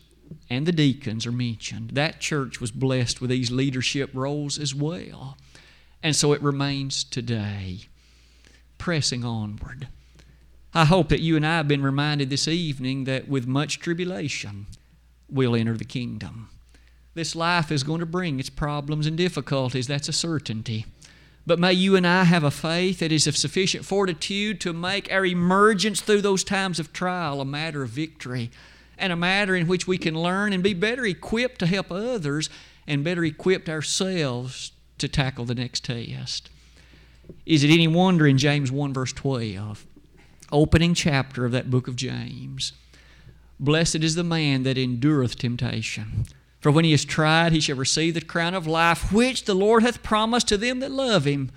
and 0.49 0.65
the 0.65 0.73
deacons 0.73 1.25
are 1.25 1.31
mentioned. 1.31 1.91
That 1.91 2.19
church 2.19 2.59
was 2.59 2.71
blessed 2.71 3.21
with 3.21 3.29
these 3.29 3.51
leadership 3.51 4.09
roles 4.13 4.59
as 4.59 4.75
well. 4.75 5.37
And 6.03 6.13
so 6.13 6.33
it 6.33 6.41
remains 6.41 7.05
today. 7.05 7.85
Pressing 8.77 9.23
onward. 9.23 9.87
I 10.73 10.83
hope 10.83 11.07
that 11.07 11.21
you 11.21 11.37
and 11.37 11.47
I 11.47 11.57
have 11.57 11.69
been 11.69 11.83
reminded 11.83 12.29
this 12.29 12.49
evening 12.49 13.05
that 13.05 13.29
with 13.29 13.47
much 13.47 13.79
tribulation, 13.79 14.67
we'll 15.29 15.55
enter 15.55 15.77
the 15.77 15.85
kingdom. 15.85 16.49
This 17.13 17.33
life 17.33 17.71
is 17.71 17.83
going 17.83 18.01
to 18.01 18.05
bring 18.05 18.41
its 18.41 18.49
problems 18.49 19.07
and 19.07 19.17
difficulties, 19.17 19.87
that's 19.87 20.09
a 20.09 20.13
certainty. 20.13 20.85
But 21.45 21.59
may 21.59 21.73
you 21.73 21.95
and 21.95 22.05
I 22.05 22.25
have 22.25 22.43
a 22.43 22.51
faith 22.51 22.99
that 22.99 23.11
is 23.11 23.27
of 23.27 23.35
sufficient 23.35 23.83
fortitude 23.83 24.61
to 24.61 24.73
make 24.73 25.11
our 25.11 25.25
emergence 25.25 26.01
through 26.01 26.21
those 26.21 26.43
times 26.43 26.79
of 26.79 26.93
trial 26.93 27.41
a 27.41 27.45
matter 27.45 27.81
of 27.81 27.89
victory 27.89 28.51
and 28.97 29.11
a 29.11 29.15
matter 29.15 29.55
in 29.55 29.67
which 29.67 29.87
we 29.87 29.97
can 29.97 30.13
learn 30.13 30.53
and 30.53 30.61
be 30.61 30.75
better 30.75 31.05
equipped 31.05 31.59
to 31.59 31.65
help 31.65 31.91
others 31.91 32.49
and 32.85 33.03
better 33.03 33.25
equipped 33.25 33.69
ourselves 33.69 34.71
to 34.99 35.07
tackle 35.07 35.45
the 35.45 35.55
next 35.55 35.85
test. 35.85 36.49
Is 37.45 37.63
it 37.63 37.71
any 37.71 37.87
wonder 37.87 38.27
in 38.27 38.37
James 38.37 38.71
1, 38.71 38.93
verse 38.93 39.13
12? 39.13 39.87
opening 40.51 40.93
chapter 40.93 41.45
of 41.45 41.51
that 41.53 41.69
book 41.69 41.87
of 41.87 41.95
James. 41.95 42.73
Blessed 43.59 43.97
is 43.97 44.15
the 44.15 44.23
man 44.23 44.63
that 44.63 44.77
endureth 44.77 45.37
temptation. 45.37 46.25
For 46.61 46.71
when 46.71 46.85
he 46.85 46.93
is 46.93 47.03
tried, 47.03 47.51
he 47.51 47.59
shall 47.59 47.75
receive 47.75 48.13
the 48.13 48.21
crown 48.21 48.53
of 48.53 48.67
life, 48.67 49.11
which 49.11 49.45
the 49.45 49.55
Lord 49.55 49.81
hath 49.81 50.03
promised 50.03 50.47
to 50.49 50.57
them 50.57 50.79
that 50.79 50.91
love 50.91 51.25
him. 51.25 51.51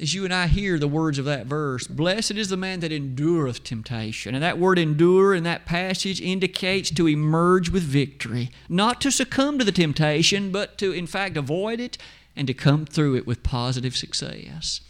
As 0.00 0.14
you 0.14 0.24
and 0.24 0.32
I 0.32 0.46
hear 0.46 0.78
the 0.78 0.88
words 0.88 1.18
of 1.18 1.24
that 1.26 1.46
verse, 1.46 1.86
blessed 1.86 2.32
is 2.32 2.48
the 2.48 2.56
man 2.56 2.80
that 2.80 2.92
endureth 2.92 3.62
temptation. 3.62 4.34
And 4.34 4.42
that 4.42 4.58
word 4.58 4.78
endure 4.78 5.34
in 5.34 5.42
that 5.44 5.64
passage 5.66 6.20
indicates 6.20 6.90
to 6.90 7.08
emerge 7.08 7.70
with 7.70 7.82
victory, 7.82 8.50
not 8.68 9.00
to 9.02 9.10
succumb 9.10 9.58
to 9.58 9.64
the 9.64 9.72
temptation, 9.72 10.50
but 10.50 10.76
to, 10.78 10.92
in 10.92 11.06
fact, 11.06 11.36
avoid 11.36 11.80
it 11.80 11.96
and 12.34 12.46
to 12.46 12.54
come 12.54 12.84
through 12.84 13.16
it 13.16 13.26
with 13.26 13.42
positive 13.42 13.96
success. 13.96 14.80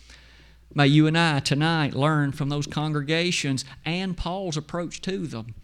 May 0.74 0.88
you 0.88 1.06
and 1.06 1.16
I 1.16 1.40
tonight 1.40 1.94
learn 1.94 2.32
from 2.32 2.48
those 2.48 2.66
congregations 2.66 3.64
and 3.84 4.16
Paul's 4.16 4.56
approach 4.56 5.00
to 5.02 5.26
them. 5.26 5.54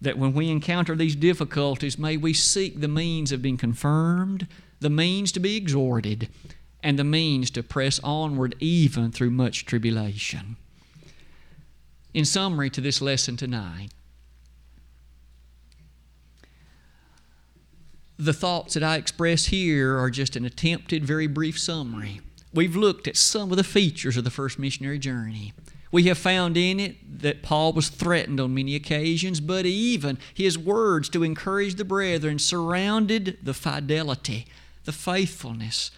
That 0.00 0.18
when 0.18 0.32
we 0.32 0.48
encounter 0.48 0.94
these 0.94 1.16
difficulties, 1.16 1.98
may 1.98 2.16
we 2.16 2.32
seek 2.32 2.80
the 2.80 2.88
means 2.88 3.32
of 3.32 3.42
being 3.42 3.56
confirmed, 3.56 4.46
the 4.80 4.90
means 4.90 5.32
to 5.32 5.40
be 5.40 5.56
exhorted, 5.56 6.28
and 6.82 6.98
the 6.98 7.04
means 7.04 7.50
to 7.50 7.62
press 7.62 7.98
onward 8.04 8.54
even 8.60 9.10
through 9.10 9.30
much 9.30 9.66
tribulation. 9.66 10.56
In 12.14 12.24
summary 12.24 12.70
to 12.70 12.80
this 12.80 13.02
lesson 13.02 13.36
tonight, 13.36 13.90
the 18.18 18.32
thoughts 18.32 18.74
that 18.74 18.82
I 18.82 18.96
express 18.96 19.46
here 19.46 19.98
are 19.98 20.10
just 20.10 20.34
an 20.36 20.44
attempted, 20.44 21.04
very 21.04 21.26
brief 21.26 21.58
summary. 21.58 22.20
We've 22.52 22.74
looked 22.74 23.06
at 23.06 23.16
some 23.16 23.50
of 23.50 23.56
the 23.56 23.64
features 23.64 24.16
of 24.16 24.24
the 24.24 24.30
first 24.30 24.58
missionary 24.58 24.98
journey. 24.98 25.52
We 25.90 26.04
have 26.04 26.18
found 26.18 26.56
in 26.56 26.78
it 26.80 27.20
that 27.20 27.42
Paul 27.42 27.72
was 27.72 27.88
threatened 27.88 28.40
on 28.40 28.54
many 28.54 28.74
occasions, 28.74 29.40
but 29.40 29.64
even 29.66 30.18
his 30.34 30.58
words 30.58 31.08
to 31.10 31.22
encourage 31.22 31.76
the 31.76 31.84
brethren 31.84 32.38
surrounded 32.38 33.38
the 33.42 33.54
fidelity, 33.54 34.46
the 34.84 34.92
faithfulness. 34.92 35.90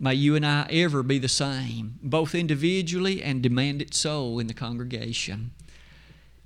May 0.00 0.14
you 0.14 0.36
and 0.36 0.46
I 0.46 0.66
ever 0.70 1.02
be 1.02 1.18
the 1.18 1.28
same, 1.28 1.98
both 2.02 2.34
individually 2.34 3.22
and 3.22 3.42
demand 3.42 3.82
it 3.82 3.94
so 3.94 4.38
in 4.38 4.46
the 4.46 4.54
congregation. 4.54 5.50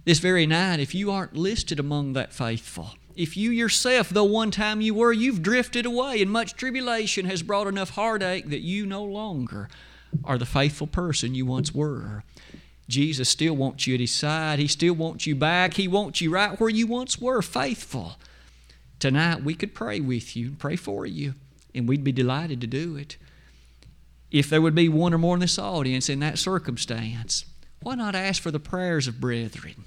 This 0.05 0.18
very 0.18 0.47
night, 0.47 0.80
if 0.80 0.95
you 0.95 1.11
aren't 1.11 1.37
listed 1.37 1.78
among 1.78 2.14
that 2.14 2.33
faithful, 2.33 2.95
if 3.14 3.37
you 3.37 3.51
yourself, 3.51 4.09
though 4.09 4.24
one 4.24 4.51
time 4.51 4.80
you 4.80 4.95
were, 4.95 5.12
you've 5.12 5.43
drifted 5.43 5.87
away 5.87 6.22
and 6.22 6.30
much 6.30 6.55
tribulation 6.55 7.26
has 7.26 7.43
brought 7.43 7.66
enough 7.66 7.91
heartache 7.91 8.49
that 8.49 8.61
you 8.61 8.87
no 8.87 9.05
longer 9.05 9.68
are 10.24 10.39
the 10.39 10.47
faithful 10.47 10.87
person 10.87 11.35
you 11.35 11.47
once 11.47 11.74
were. 11.74 12.24
Jesus 12.93 13.30
still 13.30 13.55
wants 13.55 13.86
you 13.86 13.95
at 13.95 14.01
his 14.01 14.14
side. 14.14 14.59
He 14.59 14.68
still 14.68 14.93
wants 14.93 15.26
you 15.26 15.34
back. 15.34 15.74
He 15.74 15.88
wants 15.88 16.20
you 16.20 16.30
right 16.30 16.61
where 16.61 16.68
you 16.68 16.86
once 16.86 17.18
were, 17.18 17.40
faithful. 17.40 18.16
Tonight 18.99 19.43
we 19.43 19.55
could 19.55 19.74
pray 19.74 19.99
with 19.99 20.36
you, 20.36 20.49
and 20.49 20.59
pray 20.59 20.76
for 20.76 21.07
you, 21.07 21.34
and 21.74 21.88
we'd 21.88 22.05
be 22.05 22.12
delighted 22.12 22.61
to 22.61 22.66
do 22.66 22.95
it. 22.97 23.16
If 24.30 24.49
there 24.49 24.61
would 24.61 24.74
be 24.74 24.88
one 24.90 25.14
or 25.14 25.18
more 25.18 25.34
in 25.34 25.40
this 25.40 25.59
audience 25.59 26.09
in 26.09 26.20
that 26.20 26.38
circumstance, 26.38 27.47
why 27.80 27.95
not 27.95 28.14
ask 28.14 28.43
for 28.43 28.51
the 28.51 28.61
prayers 28.61 29.09
of 29.09 29.20
brethren? 29.20 29.84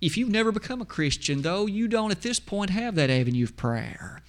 If 0.00 0.16
you've 0.16 0.30
never 0.30 0.52
become 0.52 0.80
a 0.80 0.86
Christian, 0.86 1.42
though, 1.42 1.66
you 1.66 1.88
don't 1.88 2.12
at 2.12 2.22
this 2.22 2.40
point 2.40 2.70
have 2.70 2.94
that 2.94 3.10
avenue 3.10 3.44
of 3.44 3.56
prayer. 3.56 4.22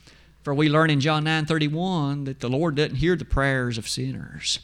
For 0.43 0.56
we 0.56 0.70
learn 0.70 0.89
in 0.89 0.99
John 0.99 1.24
9 1.24 1.45
31 1.45 2.24
that 2.24 2.39
the 2.39 2.49
Lord 2.49 2.76
doesn't 2.76 2.95
hear 2.95 3.16
the 3.16 3.26
prayers 3.26 3.78
of 3.78 3.88
sinners. 3.88 4.60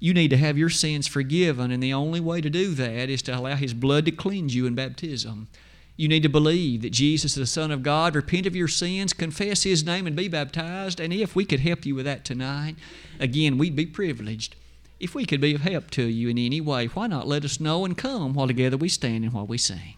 You 0.00 0.14
need 0.14 0.30
to 0.30 0.38
have 0.38 0.56
your 0.56 0.70
sins 0.70 1.06
forgiven, 1.06 1.70
and 1.70 1.82
the 1.82 1.92
only 1.92 2.20
way 2.20 2.40
to 2.40 2.48
do 2.48 2.74
that 2.74 3.10
is 3.10 3.20
to 3.22 3.38
allow 3.38 3.54
His 3.54 3.74
blood 3.74 4.06
to 4.06 4.10
cleanse 4.10 4.54
you 4.54 4.66
in 4.66 4.74
baptism. 4.74 5.48
You 5.96 6.08
need 6.08 6.22
to 6.22 6.30
believe 6.30 6.80
that 6.80 6.92
Jesus 6.92 7.32
is 7.32 7.36
the 7.36 7.46
Son 7.46 7.70
of 7.70 7.82
God, 7.82 8.16
repent 8.16 8.46
of 8.46 8.56
your 8.56 8.66
sins, 8.66 9.12
confess 9.12 9.64
His 9.64 9.84
name, 9.84 10.06
and 10.06 10.16
be 10.16 10.28
baptized. 10.28 10.98
And 10.98 11.12
if 11.12 11.36
we 11.36 11.44
could 11.44 11.60
help 11.60 11.84
you 11.84 11.94
with 11.94 12.06
that 12.06 12.24
tonight, 12.24 12.76
again, 13.18 13.58
we'd 13.58 13.76
be 13.76 13.84
privileged. 13.84 14.56
If 14.98 15.14
we 15.14 15.26
could 15.26 15.42
be 15.42 15.54
of 15.54 15.60
help 15.60 15.90
to 15.90 16.04
you 16.04 16.30
in 16.30 16.38
any 16.38 16.62
way, 16.62 16.86
why 16.86 17.06
not 17.06 17.28
let 17.28 17.44
us 17.44 17.60
know 17.60 17.84
and 17.84 17.96
come 17.96 18.32
while 18.32 18.46
together 18.46 18.78
we 18.78 18.88
stand 18.88 19.24
and 19.24 19.34
while 19.34 19.46
we 19.46 19.58
sing? 19.58 19.96